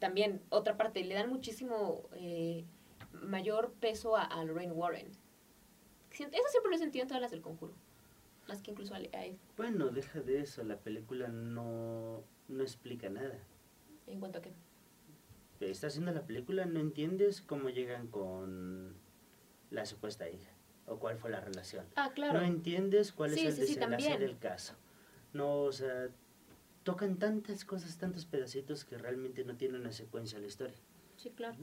también, 0.00 0.42
otra 0.50 0.76
parte, 0.76 1.02
le 1.02 1.14
dan 1.14 1.30
muchísimo 1.30 2.02
eh, 2.12 2.66
mayor 3.12 3.72
peso 3.80 4.16
a, 4.16 4.24
a 4.24 4.44
Lorraine 4.44 4.74
Warren. 4.74 5.10
Eso 6.10 6.28
siempre 6.50 6.70
lo 6.70 6.76
he 6.76 6.78
sentido 6.78 7.04
en 7.04 7.08
todas 7.08 7.22
las 7.22 7.30
del 7.30 7.40
conjuro, 7.40 7.72
más 8.48 8.60
que 8.60 8.72
incluso 8.72 8.94
a, 8.94 8.98
a 8.98 9.24
Bueno, 9.56 9.88
deja 9.88 10.20
de 10.20 10.40
eso, 10.40 10.62
la 10.62 10.76
película 10.76 11.28
no, 11.28 12.22
no 12.48 12.62
explica 12.62 13.08
nada. 13.08 13.38
en 14.06 14.20
cuanto 14.20 14.40
a 14.40 14.42
que... 14.42 14.52
Estás 15.60 15.92
haciendo 15.92 16.12
la 16.12 16.26
película, 16.26 16.66
no 16.66 16.80
entiendes 16.80 17.40
cómo 17.40 17.68
llegan 17.70 18.08
con 18.08 18.94
la 19.70 19.86
supuesta 19.86 20.28
hija 20.28 20.50
o 20.86 20.98
cuál 20.98 21.16
fue 21.18 21.30
la 21.30 21.40
relación. 21.40 21.86
Ah, 21.96 22.12
claro. 22.14 22.38
No 22.40 22.44
entiendes 22.44 23.12
cuál 23.12 23.32
Sí, 23.32 23.40
es 23.40 23.46
el 23.60 23.66
sí, 23.66 23.74
desenlace 23.74 24.18
del 24.18 24.38
caso. 24.38 24.74
No, 25.32 25.62
o 25.62 25.72
sea, 25.72 26.08
tocan 26.84 27.18
tantas 27.18 27.64
cosas, 27.64 27.96
tantos 27.98 28.24
pedacitos 28.26 28.84
que 28.84 28.96
realmente 28.98 29.44
no 29.44 29.56
tienen 29.56 29.80
una 29.80 29.92
secuencia 29.92 30.38
a 30.38 30.40
la 30.40 30.46
historia. 30.46 30.76
Sí, 31.16 31.30
claro. 31.30 31.56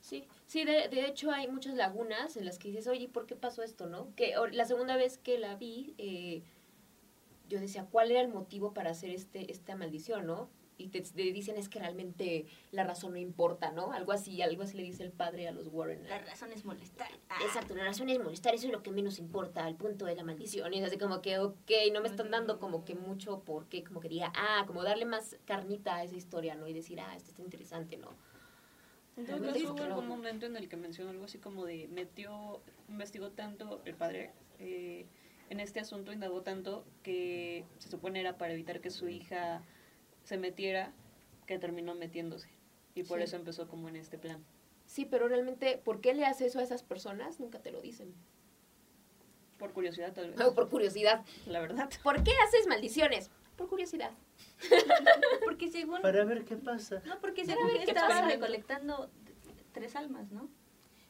Sí, 0.00 0.26
sí, 0.46 0.64
de, 0.64 0.88
de 0.88 1.06
hecho 1.06 1.30
hay 1.30 1.48
muchas 1.48 1.74
lagunas 1.74 2.36
en 2.36 2.44
las 2.44 2.58
que 2.58 2.68
dices, 2.68 2.88
oye, 2.88 3.08
¿por 3.08 3.26
qué 3.26 3.36
pasó 3.36 3.62
esto, 3.62 3.86
no? 3.86 4.12
Que 4.16 4.36
o- 4.36 4.48
la 4.48 4.64
segunda 4.64 4.96
vez 4.96 5.16
que 5.16 5.38
la 5.38 5.54
vi, 5.54 5.94
eh, 5.98 6.42
yo 7.48 7.60
decía, 7.60 7.86
¿cuál 7.88 8.10
era 8.10 8.20
el 8.20 8.28
motivo 8.28 8.74
para 8.74 8.90
hacer 8.90 9.10
este 9.10 9.52
esta 9.52 9.76
maldición, 9.76 10.26
no? 10.26 10.50
Y 10.82 10.88
te, 10.88 11.00
te 11.00 11.22
dicen 11.32 11.56
es 11.56 11.68
que 11.68 11.78
realmente 11.78 12.46
la 12.70 12.84
razón 12.84 13.12
no 13.12 13.18
importa, 13.18 13.70
¿no? 13.70 13.92
Algo 13.92 14.12
así, 14.12 14.42
algo 14.42 14.62
así 14.62 14.76
le 14.76 14.82
dice 14.82 15.04
el 15.04 15.12
padre 15.12 15.48
a 15.48 15.52
los 15.52 15.68
Warren. 15.68 16.06
La 16.08 16.18
razón 16.18 16.52
es 16.52 16.64
molestar. 16.64 17.08
Ah, 17.28 17.38
Exacto, 17.44 17.74
la 17.74 17.84
razón 17.84 18.08
es 18.08 18.18
molestar, 18.18 18.54
eso 18.54 18.66
es 18.66 18.72
lo 18.72 18.82
que 18.82 18.90
menos 18.90 19.18
importa, 19.18 19.66
el 19.68 19.76
punto 19.76 20.04
de 20.04 20.16
la 20.16 20.24
maldición. 20.24 20.74
Y 20.74 20.78
es 20.78 20.84
así 20.84 20.98
como 20.98 21.22
que, 21.22 21.38
ok, 21.38 21.70
no 21.92 22.00
me 22.00 22.08
están 22.08 22.30
dando 22.30 22.58
como 22.58 22.84
que 22.84 22.94
mucho 22.94 23.42
porque, 23.44 23.84
como 23.84 24.00
que 24.00 24.08
diga, 24.08 24.32
ah, 24.36 24.64
como 24.66 24.82
darle 24.82 25.04
más 25.04 25.36
carnita 25.44 25.96
a 25.96 26.04
esa 26.04 26.16
historia, 26.16 26.54
¿no? 26.54 26.66
Y 26.66 26.72
decir, 26.72 27.00
ah, 27.00 27.14
esto 27.16 27.30
está 27.30 27.42
interesante, 27.42 27.96
¿no? 27.96 28.08
En 29.16 29.26
todo 29.26 29.36
Realmente 29.36 29.60
caso, 29.60 29.74
hubo 29.74 29.82
algún 29.82 30.08
momento 30.08 30.46
en 30.46 30.56
el 30.56 30.68
que 30.68 30.76
mencionó 30.76 31.10
algo 31.10 31.24
así 31.24 31.38
como 31.38 31.66
de 31.66 31.86
metió, 31.88 32.62
investigó 32.88 33.30
tanto 33.30 33.82
el 33.84 33.94
padre 33.94 34.32
eh, 34.58 35.06
en 35.50 35.60
este 35.60 35.80
asunto, 35.80 36.12
indagó 36.12 36.40
tanto 36.42 36.86
que 37.02 37.66
se 37.78 37.90
supone 37.90 38.20
era 38.20 38.38
para 38.38 38.54
evitar 38.54 38.80
que 38.80 38.88
su 38.88 39.08
hija 39.08 39.62
se 40.24 40.38
metiera, 40.38 40.92
que 41.46 41.58
terminó 41.58 41.94
metiéndose. 41.94 42.48
Y 42.94 43.04
por 43.04 43.18
Sí. 43.18 43.24
eso 43.24 43.36
empezó 43.36 43.68
como 43.68 43.88
en 43.88 43.96
este 43.96 44.18
plan. 44.18 44.44
Sí, 44.86 45.04
pero 45.06 45.28
realmente, 45.28 45.78
¿por 45.78 46.00
qué 46.00 46.12
le 46.14 46.26
hace 46.26 46.46
eso 46.46 46.58
a 46.58 46.62
esas 46.62 46.82
personas? 46.82 47.40
Nunca 47.40 47.60
te 47.60 47.70
lo 47.70 47.80
dicen. 47.80 48.14
Por 49.58 49.72
curiosidad, 49.72 50.12
tal 50.12 50.30
vez. 50.30 50.40
O 50.40 50.54
por 50.54 50.68
curiosidad. 50.68 51.24
La 51.46 51.60
verdad. 51.60 51.88
¿Por 52.02 52.22
qué 52.24 52.32
haces 52.46 52.66
maldiciones? 52.66 53.30
Por 53.56 53.68
curiosidad. 53.68 54.10
Porque 55.44 55.70
según... 55.70 56.02
Para 56.02 56.24
ver 56.24 56.44
qué 56.44 56.56
pasa. 56.56 57.00
No, 57.04 57.20
porque 57.20 57.44
según 57.44 57.68
ver 57.68 57.78
qué 57.78 57.90
estaba 57.92 58.08
pasa. 58.08 58.26
recolectando 58.26 59.10
tres 59.72 59.94
almas, 59.96 60.30
¿no? 60.32 60.48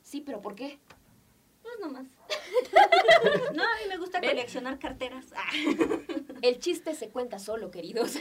Sí, 0.03 0.21
pero 0.21 0.41
¿por 0.43 0.55
qué? 0.55 0.79
Pues 1.73 1.81
nomás. 1.81 2.07
no, 3.55 3.63
a 3.63 3.77
mí 3.77 3.89
me 3.89 3.97
gusta 3.97 4.21
¿Ven? 4.21 4.31
coleccionar 4.31 4.79
carteras. 4.79 5.33
Ah. 5.37 5.51
El 6.43 6.59
chiste 6.59 6.95
se 6.95 7.09
cuenta 7.09 7.39
solo, 7.39 7.71
queridos. 7.71 8.17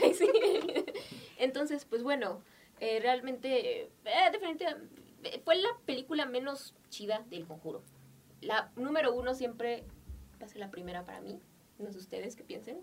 Entonces, 1.38 1.84
pues 1.84 2.02
bueno, 2.02 2.42
eh, 2.80 3.00
realmente, 3.00 3.82
eh, 3.82 3.90
definitivamente, 4.32 5.02
eh, 5.24 5.40
fue 5.44 5.56
la 5.56 5.68
película 5.86 6.26
menos 6.26 6.74
chida 6.88 7.24
del 7.28 7.46
conjuro. 7.46 7.82
La 8.40 8.70
número 8.76 9.12
uno 9.14 9.34
siempre 9.34 9.84
va 10.40 10.46
a 10.46 10.48
ser 10.48 10.58
la 10.58 10.70
primera 10.70 11.04
para 11.04 11.20
mí. 11.20 11.40
No 11.78 11.90
sé 11.92 11.98
ustedes 11.98 12.36
qué 12.36 12.44
piensen. 12.44 12.80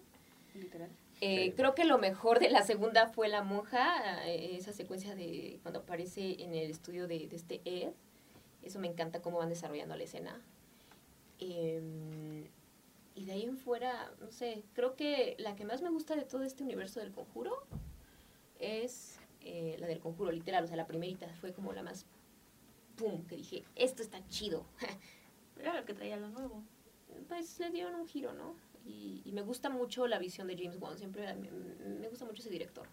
Literal. 0.53 0.89
Eh, 1.22 1.47
Sí. 1.47 1.51
Creo 1.57 1.76
que 1.76 1.84
lo 1.84 1.97
mejor 1.97 2.39
de 2.39 2.49
la 2.49 2.63
segunda 2.63 3.07
fue 3.07 3.28
la 3.28 3.43
monja, 3.43 4.26
eh, 4.26 4.55
esa 4.55 4.72
secuencia 4.72 5.15
de 5.15 5.59
cuando 5.63 5.82
aparece 5.82 6.41
en 6.41 6.53
el 6.53 6.70
estudio 6.72 7.07
de, 7.07 7.28
de 7.28 7.36
este 7.36 7.61
Ed. 7.65 7.91
Eso 8.61 8.80
me 8.80 8.88
encanta 8.88 9.22
cómo 9.22 9.38
van 9.39 9.49
desarrollando 9.49 9.95
la 9.97 10.03
escena. 10.03 10.41
Em, 11.40 12.46
y 13.16 13.26
de 13.26 13.32
ahí 13.32 13.44
en 13.44 13.58
fuera, 13.58 14.14
no 14.20 14.32
sé, 14.32 14.64
creo 14.74 14.96
que 14.96 15.36
la 15.40 15.56
que 15.56 15.66
más 15.66 15.82
me 15.82 15.90
gusta 15.90 16.16
de 16.16 16.24
todo 16.24 16.44
este 16.44 16.64
universo 16.64 17.00
del 17.00 17.12
conjuro 17.12 17.64
es 18.60 19.20
eh, 19.42 19.78
la 19.80 19.88
del 19.88 20.00
conjuro, 20.00 20.32
literal. 20.32 20.64
O 20.64 20.68
sea, 20.68 20.78
la 20.78 20.88
primerita 20.88 21.28
fue 21.36 21.54
como 21.54 21.74
la 21.74 21.84
más, 21.84 22.06
¡pum!, 22.96 23.26
que 23.26 23.36
dije, 23.36 23.64
esto 23.76 24.02
está 24.02 24.26
chido. 24.28 24.66
Era 25.60 25.80
lo 25.80 25.86
que 25.86 25.94
traía 25.94 26.18
lo 26.18 26.30
nuevo. 26.30 26.64
pues 27.28 27.60
le 27.60 27.70
dieron 27.72 27.96
un 27.96 28.08
giro, 28.08 28.34
¿no? 28.34 28.56
Y, 28.86 29.22
y 29.26 29.32
me 29.34 29.42
gusta 29.42 29.70
mucho 29.70 30.08
la 30.08 30.20
visión 30.20 30.48
de 30.48 30.58
James 30.58 30.78
Wan, 30.80 30.98
siempre 30.98 31.34
me, 31.36 31.52
me 31.52 32.08
gusta 32.08 32.26
mucho 32.26 32.42
ese 32.42 32.50
director. 32.50 32.88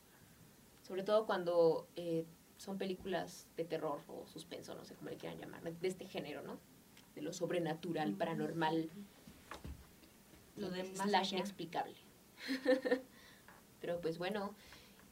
Sobre 0.83 1.03
todo 1.03 1.27
cuando 1.27 1.89
eh, 1.97 2.25
son 2.59 2.79
películas 2.79 3.47
de 3.57 3.65
terror 3.65 4.01
o 4.09 4.27
suspenso, 4.27 4.75
no 4.75 4.85
sé 4.85 4.95
cómo 4.95 5.11
le 5.11 5.17
quieran 5.17 5.39
llamar, 5.39 5.63
de 5.63 5.89
este 5.89 6.07
género, 6.07 6.43
¿no? 6.43 6.59
De 7.17 7.23
lo 7.23 7.33
sobrenatural, 7.33 8.12
paranormal, 8.14 8.89
Lo 10.57 10.71
de 10.71 10.85
más 10.85 11.09
slash 11.09 11.14
allá. 11.29 11.39
inexplicable. 11.39 11.97
Pero 13.81 14.01
pues 14.01 14.19
bueno, 14.19 14.55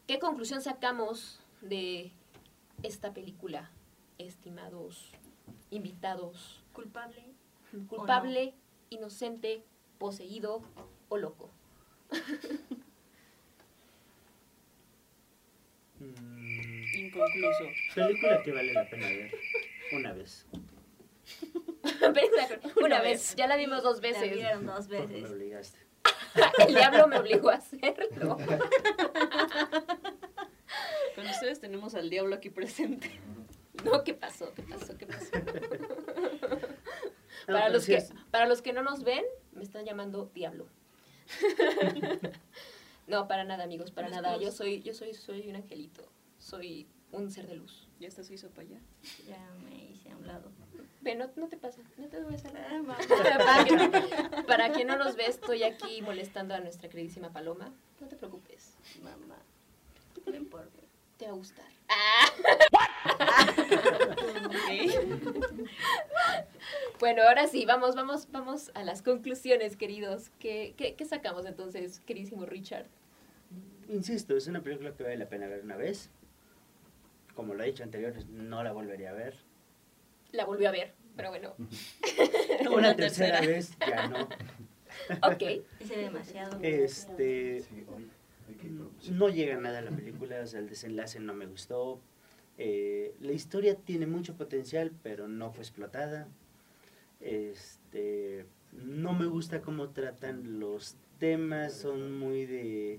¿qué 0.07 0.19
conclusión 0.21 0.61
sacamos 0.63 1.41
de 1.63 2.13
esta 2.83 3.13
película, 3.13 3.71
estimados 4.19 5.11
invitados? 5.71 6.63
Culpable. 6.73 7.25
culpable, 7.89 8.55
inocente, 8.91 9.65
poseído 9.99 10.63
o 11.09 11.17
loco. 11.17 11.51
Inconcluso. 16.95 17.65
película 17.95 18.43
que 18.43 18.53
vale 18.53 18.73
la 18.73 18.89
pena 18.89 19.07
ver 19.09 19.35
una 19.93 20.13
vez. 20.13 20.47
Una 22.83 23.01
vez, 23.01 23.35
ya 23.37 23.47
la 23.47 23.57
vimos 23.57 23.83
dos 23.83 23.97
La 23.97 24.03
veces. 24.09 24.33
vieron 24.33 24.67
dos 24.67 24.87
Porque 24.87 25.07
me 25.07 25.15
veces. 25.15 25.31
obligaste. 25.31 25.79
El 26.69 26.75
diablo 26.75 27.09
me 27.09 27.19
obligó 27.19 27.51
a 27.51 27.55
hacerlo. 27.55 28.37
Con 31.15 31.27
ustedes 31.27 31.61
tenemos 31.61 31.95
al 31.95 32.11
diablo 32.11 32.35
aquí 32.35 32.51
presente. 32.51 33.11
No, 33.85 34.03
¿qué 34.05 34.15
pasó? 34.15 34.53
¿Qué 34.55 34.63
pasó? 34.63 34.97
¿Qué 34.99 35.07
pasó? 35.07 35.31
No, 37.47 37.55
para, 37.55 37.69
los 37.69 37.85
sí 37.85 37.93
que, 37.95 38.03
para 38.31 38.47
los 38.47 38.63
que 38.63 38.73
no 38.73 38.83
nos 38.83 39.05
ven, 39.05 39.25
me 39.53 39.63
están 39.63 39.85
llamando 39.85 40.31
diablo. 40.35 40.67
no, 43.07 43.29
para 43.29 43.45
nada, 43.45 43.65
amigos, 43.65 43.91
para 43.91 44.09
nada. 44.09 44.37
Yo 44.39 44.51
soy, 44.51 44.83
yo 44.83 44.95
soy, 44.95 45.15
soy 45.15 45.49
un 45.49 45.57
angelito. 45.57 46.03
Soy 46.39 46.89
un 47.13 47.31
ser 47.31 47.47
de 47.47 47.57
luz. 47.57 47.89
Ya 48.01 48.09
está 48.09 48.25
su 48.25 48.33
hizo 48.33 48.51
para 48.51 48.63
allá. 48.69 48.81
Ya 49.27 49.39
me 49.65 49.91
hice 49.91 50.11
a 50.11 50.17
un 50.17 50.27
lado. 50.27 50.51
Ve, 51.05 51.15
no, 51.15 51.31
no 51.37 51.49
te 51.49 51.59
pasa, 51.59 51.83
no 51.99 52.07
te 52.07 52.17
hacer 52.17 52.55
nada. 52.55 52.67
Ah, 52.71 52.79
mamá. 52.79 52.97
para, 53.39 53.65
quien, 53.65 53.91
para 54.47 54.73
quien 54.73 54.89
no 54.89 54.97
nos 54.97 55.17
ve, 55.17 55.27
estoy 55.27 55.63
aquí 55.63 56.01
molestando 56.01 56.55
a 56.55 56.61
nuestra 56.61 56.89
queridísima 56.89 57.31
Paloma. 57.31 57.71
No 58.01 58.09
te 58.09 58.17
preocupes, 58.17 58.73
Mamá. 59.03 59.37
Por 60.25 60.33
mí. 60.33 60.49
te 61.19 61.27
va 61.27 61.33
a 61.33 61.35
gustar. 61.35 61.67
Bueno, 67.01 67.23
ahora 67.23 67.49
sí, 67.49 67.67
vamos, 67.67 67.97
vamos, 67.97 68.29
vamos 68.31 68.71
a 68.75 68.83
las 68.83 69.03
conclusiones, 69.03 69.77
queridos. 69.77 70.31
¿Qué, 70.39 70.73
qué, 70.77 70.95
qué 70.95 71.05
sacamos 71.05 71.45
entonces, 71.45 72.01
queridísimo 72.07 72.47
Richard? 72.47 72.87
Insisto, 73.89 74.37
es 74.37 74.47
una 74.47 74.63
película 74.63 74.93
que 74.93 75.03
vale 75.03 75.19
la 75.19 75.29
pena 75.29 75.49
ver 75.49 75.65
una 75.65 75.77
vez. 75.77 76.09
Como 77.35 77.53
lo 77.53 77.63
he 77.63 77.67
dicho 77.67 77.83
anterior, 77.83 78.15
no 78.31 78.63
la 78.63 78.73
volvería 78.73 79.11
a 79.11 79.13
ver. 79.13 79.35
La 80.35 80.45
volvió 80.45 80.69
a 80.69 80.73
ver, 80.73 80.93
pero 81.17 81.29
bueno, 81.31 81.55
Una, 82.61 82.71
Una 82.71 82.97
tercera, 82.97 83.41
tercera. 83.41 83.57
vez 83.57 83.77
ya 83.89 84.09
no. 84.09 84.25
ok. 85.33 85.43
Hice 85.81 85.97
demasiado. 85.97 86.59
Este, 86.63 87.61
Sí, 87.61 87.75
hoy 87.77 87.83
por- 87.83 89.13
no 89.13 89.29
llega 89.29 89.57
nada 89.57 89.79
a 89.79 89.83
la 89.83 89.91
película, 89.91 90.41
o 90.43 90.47
sea, 90.47 90.61
el 90.61 90.69
desenlace 90.69 91.21
no 91.21 91.35
me 91.35 91.47
gustó. 91.47 92.01
Eh, 92.59 93.15
la 93.21 93.33
historia 93.33 93.75
tiene 93.77 94.07
mucho 94.07 94.35
potencial, 94.37 94.93
pero 95.03 95.29
no 95.29 95.51
fue 95.53 95.63
explotada. 95.63 96.27
Este, 97.21 98.45
no 98.73 99.13
me 99.13 99.27
gusta 99.27 99.61
cómo 99.63 99.91
tratan 99.91 100.59
los 100.61 100.97
temas, 101.19 101.75
son 101.75 102.19
muy 102.19 102.45
de 102.45 102.99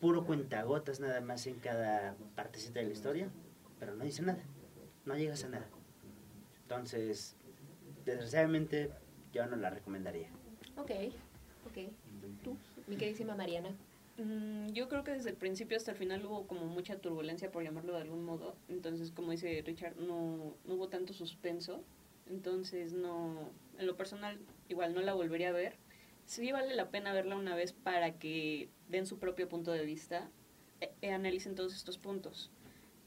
puro 0.00 0.24
cuentagotas 0.24 1.00
nada 1.00 1.20
más 1.20 1.46
en 1.46 1.56
cada 1.56 2.16
partecita 2.34 2.80
de 2.80 2.86
la 2.86 2.92
historia, 2.92 3.28
pero 3.78 3.94
no 3.94 4.04
dice 4.04 4.22
nada, 4.22 4.42
no 5.04 5.16
llegas 5.16 5.44
a 5.44 5.48
nada. 5.48 5.66
Entonces, 6.62 7.36
desgraciadamente, 8.04 8.90
yo 9.32 9.46
no 9.46 9.56
la 9.56 9.70
recomendaría. 9.70 10.28
Ok, 10.76 10.90
ok. 11.66 11.92
Tú, 12.44 12.56
mi 12.86 12.96
queridísima 12.96 13.34
Mariana. 13.34 13.70
Mm, 14.18 14.68
Yo 14.72 14.88
creo 14.88 15.02
que 15.04 15.12
desde 15.12 15.30
el 15.30 15.36
principio 15.36 15.76
hasta 15.76 15.90
el 15.92 15.96
final 15.96 16.24
hubo 16.26 16.46
como 16.46 16.66
mucha 16.66 16.98
turbulencia, 16.98 17.50
por 17.50 17.62
llamarlo 17.62 17.94
de 17.94 18.02
algún 18.02 18.24
modo. 18.24 18.56
Entonces, 18.68 19.10
como 19.10 19.30
dice 19.32 19.62
Richard, 19.66 19.96
no, 19.96 20.54
no 20.64 20.74
hubo 20.74 20.88
tanto 20.88 21.12
suspenso. 21.12 21.82
Entonces, 22.28 22.92
no, 22.92 23.50
en 23.78 23.86
lo 23.86 23.96
personal, 23.96 24.38
igual 24.68 24.94
no 24.94 25.00
la 25.00 25.14
volvería 25.14 25.48
a 25.48 25.52
ver. 25.52 25.76
Sí 26.26 26.52
vale 26.52 26.76
la 26.76 26.90
pena 26.90 27.12
verla 27.12 27.36
una 27.36 27.56
vez 27.56 27.72
para 27.72 28.12
que 28.18 28.68
den 28.88 29.06
su 29.06 29.18
propio 29.18 29.48
punto 29.48 29.72
de 29.72 29.84
vista, 29.84 30.30
e- 30.80 30.92
e 31.02 31.10
analicen 31.12 31.56
todos 31.56 31.74
estos 31.74 31.98
puntos. 31.98 32.50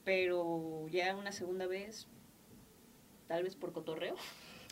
Pero 0.04 0.86
ya 0.90 1.16
una 1.16 1.32
segunda 1.32 1.66
vez, 1.68 2.08
tal 3.28 3.44
vez 3.44 3.56
por 3.56 3.72
cotorreo. 3.74 4.16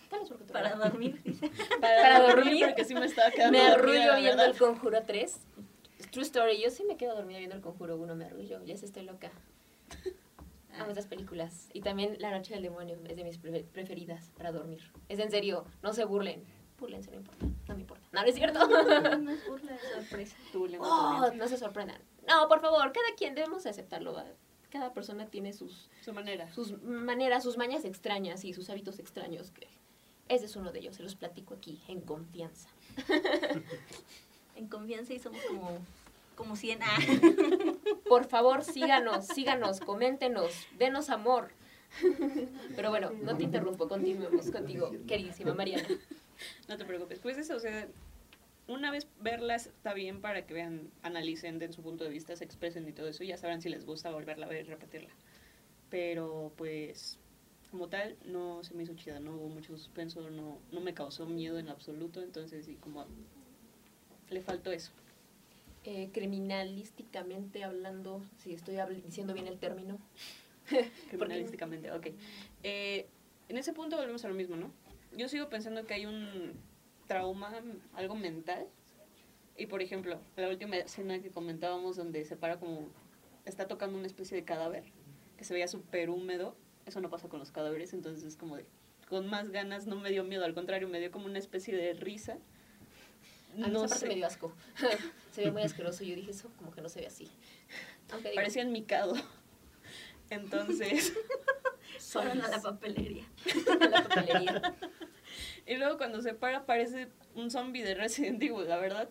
Tal 0.09 0.19
vez 0.19 0.27
porque 0.29 0.43
te- 0.43 0.51
Para 0.51 0.75
dormir. 0.75 1.21
dice. 1.23 1.49
Para 1.79 2.19
dormir. 2.27 2.65
Porque 2.65 2.83
sí 2.83 2.93
me 2.93 3.05
estaba 3.05 3.31
quedando 3.31 3.57
Me 3.57 3.65
arrullo 3.65 4.17
viendo 4.17 4.43
el 4.43 4.57
Conjuro 4.57 5.01
3. 5.03 5.39
True 6.11 6.23
story, 6.25 6.61
yo 6.61 6.69
sí 6.69 6.83
me 6.83 6.97
quedo 6.97 7.15
dormida 7.15 7.37
viendo 7.37 7.55
el 7.55 7.61
Conjuro 7.61 7.95
1, 7.95 8.13
me 8.15 8.25
arrullo, 8.25 8.61
ya 8.65 8.75
sé, 8.75 8.85
estoy 8.87 9.03
loca. 9.03 9.31
Amo 10.77 10.91
esas 10.91 11.05
películas. 11.07 11.69
Y 11.71 11.79
también 11.79 12.17
La 12.19 12.31
Noche 12.31 12.53
del 12.53 12.63
Demonio 12.63 12.97
es 13.07 13.15
de 13.15 13.23
mis 13.23 13.41
prefe- 13.41 13.63
preferidas 13.65 14.31
para 14.37 14.51
dormir. 14.51 14.81
Es 15.07 15.19
en 15.19 15.31
serio, 15.31 15.63
no 15.81 15.93
se 15.93 16.03
burlen. 16.03 16.43
Burlense, 16.77 17.09
no 17.11 17.17
importa, 17.17 17.45
no 17.69 17.75
me 17.75 17.81
importa. 17.81 18.05
No, 18.11 18.21
no 18.21 18.27
es 18.27 18.35
cierto. 18.35 18.67
No 18.67 19.31
es 19.31 19.47
burla, 19.47 19.75
es 19.75 19.81
sorpresa. 19.95 20.35
Lengua 20.67 20.87
Oh, 21.29 21.33
no 21.33 21.47
se 21.47 21.55
sorprendan. 21.57 22.01
No, 22.27 22.49
por 22.49 22.59
favor, 22.59 22.91
cada 22.91 23.15
quien 23.15 23.33
debemos 23.35 23.65
aceptarlo. 23.65 24.13
¿va? 24.13 24.25
Cada 24.71 24.93
persona 24.93 25.27
tiene 25.27 25.53
sus, 25.53 25.89
Su 26.03 26.13
manera. 26.13 26.51
sus 26.53 26.81
maneras, 26.81 27.43
sus 27.43 27.57
mañas 27.57 27.83
extrañas 27.85 28.45
y 28.45 28.53
sus 28.53 28.69
hábitos 28.69 28.99
extraños. 28.99 29.51
Que 29.51 29.67
ese 30.29 30.45
es 30.45 30.55
uno 30.55 30.71
de 30.71 30.79
ellos, 30.79 30.95
se 30.95 31.03
los 31.03 31.15
platico 31.15 31.53
aquí, 31.55 31.81
en 31.87 32.01
confianza. 32.01 32.69
En 34.53 34.67
confianza 34.67 35.13
y 35.13 35.19
somos 35.19 35.41
como, 35.45 35.79
como 36.35 36.55
100. 36.55 36.79
Ah. 36.83 36.97
Por 38.07 38.25
favor, 38.25 38.63
síganos, 38.63 39.25
síganos, 39.25 39.79
coméntenos, 39.79 40.51
denos 40.77 41.09
amor. 41.09 41.51
Pero 42.75 42.89
bueno, 42.89 43.11
no 43.23 43.35
te 43.37 43.43
interrumpo, 43.43 43.87
continuemos 43.87 44.51
contigo, 44.51 44.91
queridísima 45.07 45.53
Mariana. 45.53 45.87
No 46.67 46.77
te 46.77 46.85
preocupes. 46.85 47.19
Pues 47.19 47.37
eso, 47.37 47.55
o 47.55 47.59
sea, 47.59 47.87
una 48.71 48.91
vez 48.91 49.07
verlas 49.19 49.67
está 49.67 49.93
bien 49.93 50.21
para 50.21 50.45
que 50.45 50.53
vean, 50.53 50.89
analicen, 51.03 51.59
den 51.59 51.73
su 51.73 51.81
punto 51.83 52.03
de 52.03 52.09
vista, 52.09 52.35
se 52.35 52.43
expresen 52.45 52.87
y 52.87 52.93
todo 52.93 53.07
eso. 53.07 53.23
y 53.23 53.27
Ya 53.27 53.37
sabrán 53.37 53.61
si 53.61 53.69
les 53.69 53.85
gusta 53.85 54.11
volverla 54.11 54.45
a 54.45 54.49
ver 54.49 54.65
y 54.65 54.69
repetirla. 54.69 55.09
Pero 55.89 56.53
pues, 56.55 57.19
como 57.69 57.87
tal, 57.89 58.17
no 58.25 58.63
se 58.63 58.73
me 58.73 58.83
hizo 58.83 58.95
chida, 58.95 59.19
no 59.19 59.35
hubo 59.35 59.49
mucho 59.49 59.77
suspenso, 59.77 60.29
no, 60.29 60.59
no 60.71 60.81
me 60.81 60.93
causó 60.93 61.25
miedo 61.25 61.59
en 61.59 61.69
absoluto. 61.69 62.21
Entonces, 62.21 62.65
sí, 62.65 62.75
como 62.79 63.05
le 64.29 64.41
faltó 64.41 64.71
eso. 64.71 64.91
Eh, 65.83 66.09
criminalísticamente 66.13 67.63
hablando, 67.63 68.21
si 68.37 68.53
estoy 68.53 68.75
habl- 68.75 69.01
diciendo 69.03 69.33
bien 69.33 69.47
el 69.47 69.57
término. 69.57 69.97
criminalísticamente, 71.09 71.91
ok. 71.91 72.07
Eh, 72.63 73.07
en 73.49 73.57
ese 73.57 73.73
punto 73.73 73.97
volvemos 73.97 74.23
a 74.23 74.29
lo 74.29 74.35
mismo, 74.35 74.55
¿no? 74.55 74.71
Yo 75.17 75.27
sigo 75.27 75.49
pensando 75.49 75.85
que 75.85 75.93
hay 75.95 76.05
un 76.05 76.53
trauma, 77.11 77.51
algo 77.93 78.15
mental. 78.15 78.67
Y 79.57 79.65
por 79.65 79.81
ejemplo, 79.81 80.21
la 80.37 80.47
última 80.47 80.77
escena 80.77 81.19
que 81.21 81.29
comentábamos 81.29 81.97
donde 81.97 82.23
se 82.23 82.37
para 82.37 82.57
como, 82.57 82.87
está 83.45 83.67
tocando 83.67 83.97
una 83.97 84.07
especie 84.07 84.37
de 84.37 84.45
cadáver, 84.45 84.85
que 85.37 85.43
se 85.43 85.53
veía 85.53 85.67
súper 85.67 86.09
húmedo, 86.09 86.55
eso 86.85 87.01
no 87.01 87.09
pasa 87.09 87.27
con 87.27 87.39
los 87.39 87.51
cadáveres, 87.51 87.93
entonces 87.93 88.23
es 88.23 88.37
como 88.37 88.55
de, 88.55 88.65
con 89.09 89.27
más 89.27 89.51
ganas 89.51 89.87
no 89.87 89.97
me 89.97 90.09
dio 90.09 90.23
miedo, 90.23 90.45
al 90.45 90.53
contrario, 90.53 90.87
me 90.87 91.01
dio 91.01 91.11
como 91.11 91.25
una 91.25 91.39
especie 91.39 91.75
de 91.75 91.93
risa. 91.93 92.37
A 93.53 93.55
mí 93.57 93.63
No 93.69 93.83
esa 93.83 93.95
parte 93.95 94.07
me 94.07 94.15
dio 94.15 94.25
asco. 94.25 94.53
se 95.31 95.43
ve 95.43 95.51
muy 95.51 95.63
asqueroso 95.63 96.05
yo 96.05 96.15
dije 96.15 96.31
eso 96.31 96.49
como 96.57 96.71
que 96.71 96.81
no 96.81 96.87
se 96.87 97.01
ve 97.01 97.07
así. 97.07 97.29
Parecía 98.35 98.61
enmicado. 98.61 99.15
Entonces... 100.29 101.13
Fueron 101.99 102.41
a 102.45 102.47
la 102.47 102.61
papelería. 102.61 103.25
la 103.79 104.03
papelería. 104.03 104.75
Y 105.65 105.75
luego 105.77 105.97
cuando 105.97 106.21
se 106.21 106.33
para 106.33 106.65
parece 106.65 107.07
un 107.35 107.51
zombie 107.51 107.83
de 107.83 107.95
Resident 107.95 108.41
Evil, 108.41 108.67
la 108.67 108.77
verdad. 108.77 109.09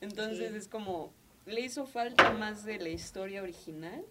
Entonces 0.00 0.50
Sí. 0.50 0.56
es 0.56 0.68
como, 0.68 1.12
le 1.46 1.60
hizo 1.60 1.86
falta 1.86 2.32
más 2.32 2.64
de 2.64 2.78
la 2.78 2.88
historia 2.88 3.42
original 3.42 4.04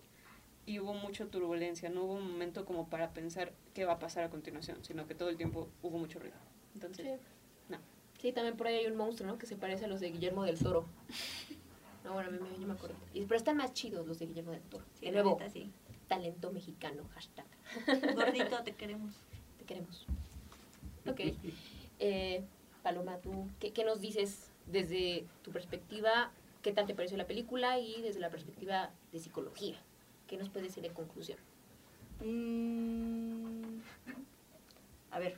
y 0.66 0.80
hubo 0.80 0.94
mucha 0.94 1.26
turbulencia, 1.26 1.90
no 1.90 2.04
hubo 2.04 2.14
un 2.14 2.32
momento 2.32 2.64
como 2.66 2.90
para 2.90 3.12
pensar 3.12 3.52
qué 3.74 3.86
va 3.86 3.94
a 3.94 4.00
pasar 4.00 4.24
a 4.24 4.30
continuación, 4.30 4.78
sino 4.84 5.08
que 5.08 5.16
todo 5.16 5.30
el 5.30 5.38
tiempo 5.38 5.68
hubo 5.82 5.98
mucho 5.98 6.20
ruido. 6.20 6.36
Entonces, 6.76 7.06
Sí. 7.06 7.12
no. 7.70 7.80
Sí, 8.20 8.32
también 8.34 8.56
por 8.56 8.68
ahí 8.68 8.76
hay 8.76 8.88
un 8.88 8.96
monstruo, 8.98 9.28
¿no? 9.28 9.38
Que 9.40 9.48
se 9.48 9.56
parece 9.56 9.86
a 9.86 9.88
los 9.88 10.00
de 10.00 10.12
Guillermo 10.12 10.44
del 10.44 10.60
Toro. 10.60 10.86
No, 12.04 12.14
bueno, 12.14 12.30
a 12.30 12.32
mí 12.32 12.38
me, 12.40 12.60
yo 12.62 12.68
me 12.68 12.74
acuerdo. 12.74 12.96
Y- 13.14 13.22
Pero 13.26 13.36
están 13.38 13.58
más 13.58 13.74
chidos 13.74 14.06
los 14.08 14.20
de 14.20 14.28
Guillermo 14.28 14.52
del 14.52 14.62
Toro. 14.62 14.86
Sí, 15.00 15.06
de 15.06 15.12
nuevo, 15.12 15.38
neta, 15.40 15.50
sí. 15.50 15.72
talento 16.08 16.52
mexicano, 16.52 17.04
hashtag. 17.14 17.46
Gordito, 18.16 18.62
te 18.64 18.74
queremos. 18.74 19.16
Te 19.58 19.66
queremos. 19.66 20.06
Ok. 21.08 21.22
Eh, 22.00 22.44
Paloma, 22.82 23.18
¿tú 23.18 23.48
qué, 23.60 23.84
nos 23.84 24.00
dices 24.00 24.52
desde 24.66 25.26
tu 25.44 25.52
perspectiva? 25.52 26.32
¿Qué 26.62 26.72
tal 26.72 26.86
te 26.86 26.96
pareció 26.96 27.18
la 27.18 27.28
película? 27.28 27.78
Y 27.78 28.02
desde 28.02 28.20
la 28.20 28.30
perspectiva 28.30 28.92
de 29.12 29.20
psicología. 29.20 29.78
¿Qué 30.28 30.38
nos 30.38 30.50
puedes 30.50 30.70
decir 30.70 30.86
en 30.86 30.94
conclusión? 30.94 31.38
Mm, 32.22 33.80
a 35.12 35.20
ver, 35.20 35.38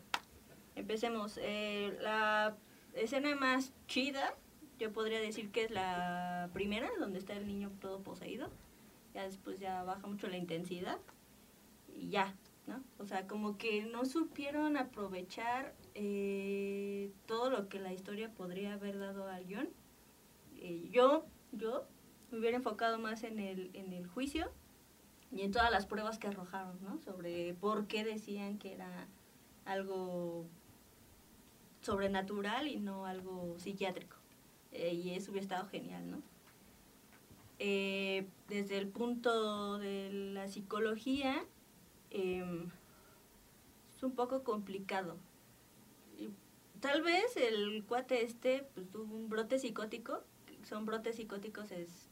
empecemos. 0.76 1.40
Eh, 1.42 1.98
la 2.02 2.56
escena 2.94 3.36
más 3.36 3.74
chida, 3.88 4.36
yo 4.80 4.92
podría 4.92 5.20
decir 5.20 5.52
que 5.52 5.64
es 5.64 5.72
la 5.72 6.50
primera, 6.54 6.90
donde 7.00 7.20
está 7.20 7.34
el 7.34 7.48
niño 7.48 7.72
todo 7.80 8.02
poseído. 8.02 8.50
Ya 9.14 9.24
después 9.24 9.60
ya 9.60 9.84
baja 9.84 10.08
mucho 10.08 10.28
la 10.28 10.38
intensidad 10.38 11.00
y 11.94 12.10
ya, 12.10 12.36
¿no? 12.68 12.84
O 13.00 13.06
sea, 13.06 13.28
como 13.28 13.58
que 13.58 13.84
no 13.84 14.06
supieron 14.06 14.78
aprovechar 14.78 15.74
eh, 15.96 17.12
todo 17.26 17.50
lo 17.50 17.70
que 17.70 17.80
la 17.80 17.94
historia 17.94 18.34
podría 18.34 18.74
haber 18.74 19.00
dado 19.00 19.28
al 19.28 19.46
guion. 19.46 19.70
Eh, 20.58 20.88
yo, 20.92 21.26
yo 21.52 21.86
me 22.32 22.40
hubiera 22.40 22.58
enfocado 22.58 23.00
más 23.00 23.24
en 23.24 23.40
el, 23.40 23.72
en 23.74 23.94
el 23.94 24.08
juicio 24.08 24.52
y 25.32 25.42
en 25.42 25.52
todas 25.52 25.72
las 25.72 25.86
pruebas 25.86 26.20
que 26.20 26.28
arrojaron, 26.28 26.78
¿no? 26.82 27.00
Sobre 27.02 27.54
por 27.56 27.88
qué 27.88 28.04
decían 28.04 28.58
que 28.58 28.74
era 28.74 29.08
algo 29.66 30.46
sobrenatural 31.82 32.68
y 32.68 32.80
no 32.80 33.06
algo 33.06 33.56
psiquiátrico. 33.60 34.18
Eh, 34.72 34.94
y 34.94 35.12
eso 35.12 35.32
hubiera 35.32 35.44
estado 35.44 35.68
genial, 35.68 36.10
¿no? 36.10 36.22
eh, 37.64 38.28
desde 38.48 38.80
el 38.80 38.88
punto 38.88 39.78
de 39.78 40.10
la 40.12 40.48
psicología, 40.48 41.46
em, 42.10 42.72
es 43.96 44.02
un 44.02 44.16
poco 44.16 44.44
complicado. 44.44 45.16
Tal 46.82 47.02
vez 47.04 47.38
el 47.38 47.86
cuate 47.86 48.24
este 48.24 48.66
pues, 48.74 48.90
tuvo 48.90 49.16
un 49.16 49.30
brote 49.30 49.60
psicótico. 49.60 50.24
Son 50.68 50.86
brotes 50.86 51.16
psicóticos, 51.16 51.72
es 51.72 52.10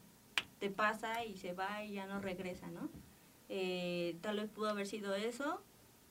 te 0.59 0.69
pasa 0.69 1.25
y 1.25 1.37
se 1.37 1.53
va 1.53 1.83
y 1.83 1.93
ya 1.93 2.05
no 2.05 2.19
regresa, 2.19 2.67
¿no? 2.67 2.89
Eh, 3.47 4.17
tal 4.21 4.37
vez 4.37 4.49
pudo 4.49 4.69
haber 4.69 4.87
sido 4.87 5.15
eso, 5.15 5.61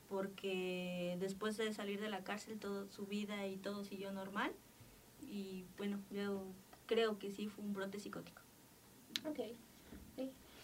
porque 0.09 1.17
después 1.19 1.55
de 1.57 1.71
salir 1.73 2.01
de 2.01 2.09
la 2.09 2.23
cárcel 2.23 2.59
todo 2.59 2.89
su 2.89 3.05
vida 3.05 3.47
y 3.47 3.57
todo 3.57 3.83
siguió 3.83 4.11
normal. 4.11 4.51
Y 5.21 5.65
bueno, 5.77 5.99
yo 6.09 6.45
creo 6.87 7.19
que 7.19 7.31
sí 7.31 7.47
fue 7.47 7.63
un 7.63 7.73
brote 7.73 7.99
psicótico. 7.99 8.41
Ok. 9.25 9.39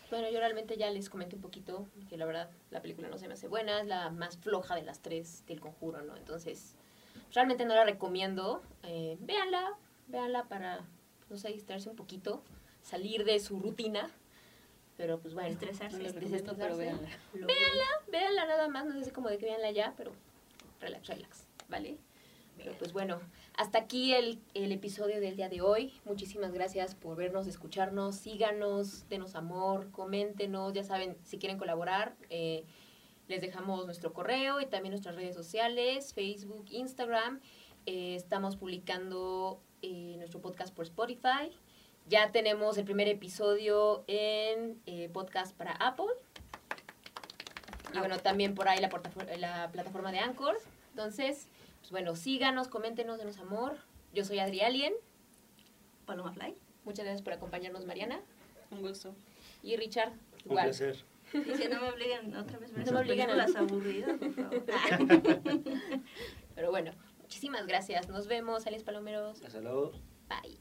Bueno, 0.10 0.30
yo 0.30 0.40
realmente 0.40 0.78
ya 0.78 0.92
les 0.92 1.10
comenté 1.10 1.36
un 1.36 1.42
poquito 1.42 1.88
que 2.10 2.18
la 2.18 2.26
verdad 2.26 2.50
la 2.70 2.82
película 2.82 3.10
no 3.10 3.18
se 3.18 3.28
me 3.28 3.34
hace 3.34 3.48
buena, 3.48 3.82
es 3.82 3.88
la 3.88 4.12
más 4.12 4.38
floja 4.38 4.76
de 4.76 4.84
las 4.84 5.02
tres 5.02 5.44
del 5.48 5.60
conjuro, 5.60 6.04
¿no? 6.04 6.16
Entonces, 6.16 6.76
realmente 7.36 7.66
no 7.66 7.76
la 7.76 7.84
recomiendo. 7.84 8.64
Eh, 8.84 9.18
véanla, 9.20 9.74
véanla 10.08 10.46
para, 10.46 10.86
no 11.30 11.38
sé, 11.38 11.50
distraerse 11.50 11.90
un 11.90 11.96
poquito, 11.96 12.42
salir 12.82 13.26
de 13.26 13.40
su 13.40 13.60
rutina. 13.60 14.10
Pero 14.98 15.20
pues 15.20 15.34
bueno, 15.34 15.50
Estresarse. 15.50 15.98
no 15.98 16.10
recomiendo, 16.10 16.56
pero 16.58 16.78
véanla. 16.78 17.10
Lo 17.34 17.48
Véanla 18.08 18.46
nada 18.46 18.70
más, 18.70 18.86
no 18.86 19.04
sé 19.04 19.12
como 19.12 19.30
de 19.30 19.38
que 19.38 19.46
véanla 19.46 19.72
ya, 19.72 19.94
pero 19.98 20.14
relax, 20.80 21.08
relax, 21.08 21.48
¿vale? 21.68 21.98
Pero 22.58 22.72
pues 22.78 22.94
bueno, 22.94 23.20
hasta 23.58 23.80
aquí 23.80 24.14
el, 24.14 24.40
el 24.54 24.72
episodio 24.72 25.20
del 25.20 25.36
día 25.36 25.50
de 25.50 25.60
hoy. 25.60 25.94
Muchísimas 26.06 26.54
gracias 26.54 26.96
por 26.96 27.18
vernos, 27.18 27.48
escucharnos. 27.48 28.16
Síganos, 28.16 29.10
denos 29.10 29.36
amor, 29.36 29.92
coméntenos. 29.92 30.72
Ya 30.72 30.86
saben, 30.86 31.18
si 31.26 31.38
quieren 31.38 31.58
colaborar, 31.58 32.16
eh, 32.30 32.64
les 33.28 33.42
dejamos 33.42 33.86
nuestro 33.86 34.14
correo 34.14 34.62
y 34.62 34.66
también 34.66 34.92
nuestras 34.92 35.16
redes 35.16 35.36
sociales, 35.36 36.14
Facebook, 36.14 36.66
Instagram. 36.70 37.40
Eh, 37.86 38.16
estamos 38.16 38.56
publicando 38.56 39.62
eh, 39.82 40.16
nuestro 40.18 40.42
podcast 40.42 40.74
por 40.74 40.86
Spotify. 40.86 41.52
Ya 42.08 42.32
tenemos 42.32 42.78
el 42.78 42.86
primer 42.86 43.08
episodio 43.08 44.04
en 44.08 44.80
eh, 44.86 45.10
podcast 45.12 45.56
para 45.56 45.72
Apple. 45.74 46.06
Y 47.94 47.98
bueno, 48.00 48.20
también 48.20 48.54
por 48.56 48.68
ahí 48.68 48.80
la, 48.80 48.90
la 49.38 49.72
plataforma 49.72 50.12
de 50.12 50.20
Anchor. 50.20 50.58
Entonces, 50.92 51.48
pues 51.80 51.92
bueno, 51.92 52.16
síganos, 52.16 52.68
coméntenos, 52.68 53.18
denos 53.18 53.38
amor. 53.40 53.78
Yo 54.14 54.24
soy 54.24 54.40
Adri 54.40 54.62
Alien. 54.62 54.94
Paloma 56.06 56.32
Fly. 56.32 56.56
Muchas 56.84 57.06
gracias 57.06 57.22
por 57.24 57.34
acompañarnos, 57.34 57.86
Mariana. 57.86 58.20
Un 58.72 58.82
gusto. 58.82 59.16
Y 59.64 59.76
Richard, 59.78 60.12
Un 60.12 60.52
igual. 60.52 60.66
placer. 60.66 61.15
Y 61.34 61.42
que 61.42 61.70
no 61.70 61.82
me 61.82 61.90
obliguen 61.90 62.36
otra 62.36 62.58
vez 62.60 62.72
ver 62.74 62.86
No 62.86 62.92
me 62.94 63.00
esas 63.02 63.02
obligan 63.02 63.30
a- 63.30 63.46
películas 63.46 63.56
aburridas, 63.72 64.18
por 64.18 64.34
favor. 64.34 64.66
Pero 66.56 66.70
bueno, 66.72 66.92
muchísimas 67.22 67.66
gracias. 67.68 68.08
Nos 68.10 68.28
vemos, 68.28 68.66
Alias 68.68 68.84
Palomeros. 68.84 69.42
Hasta 69.44 69.60
luego. 69.62 69.92
Bye. 70.30 70.58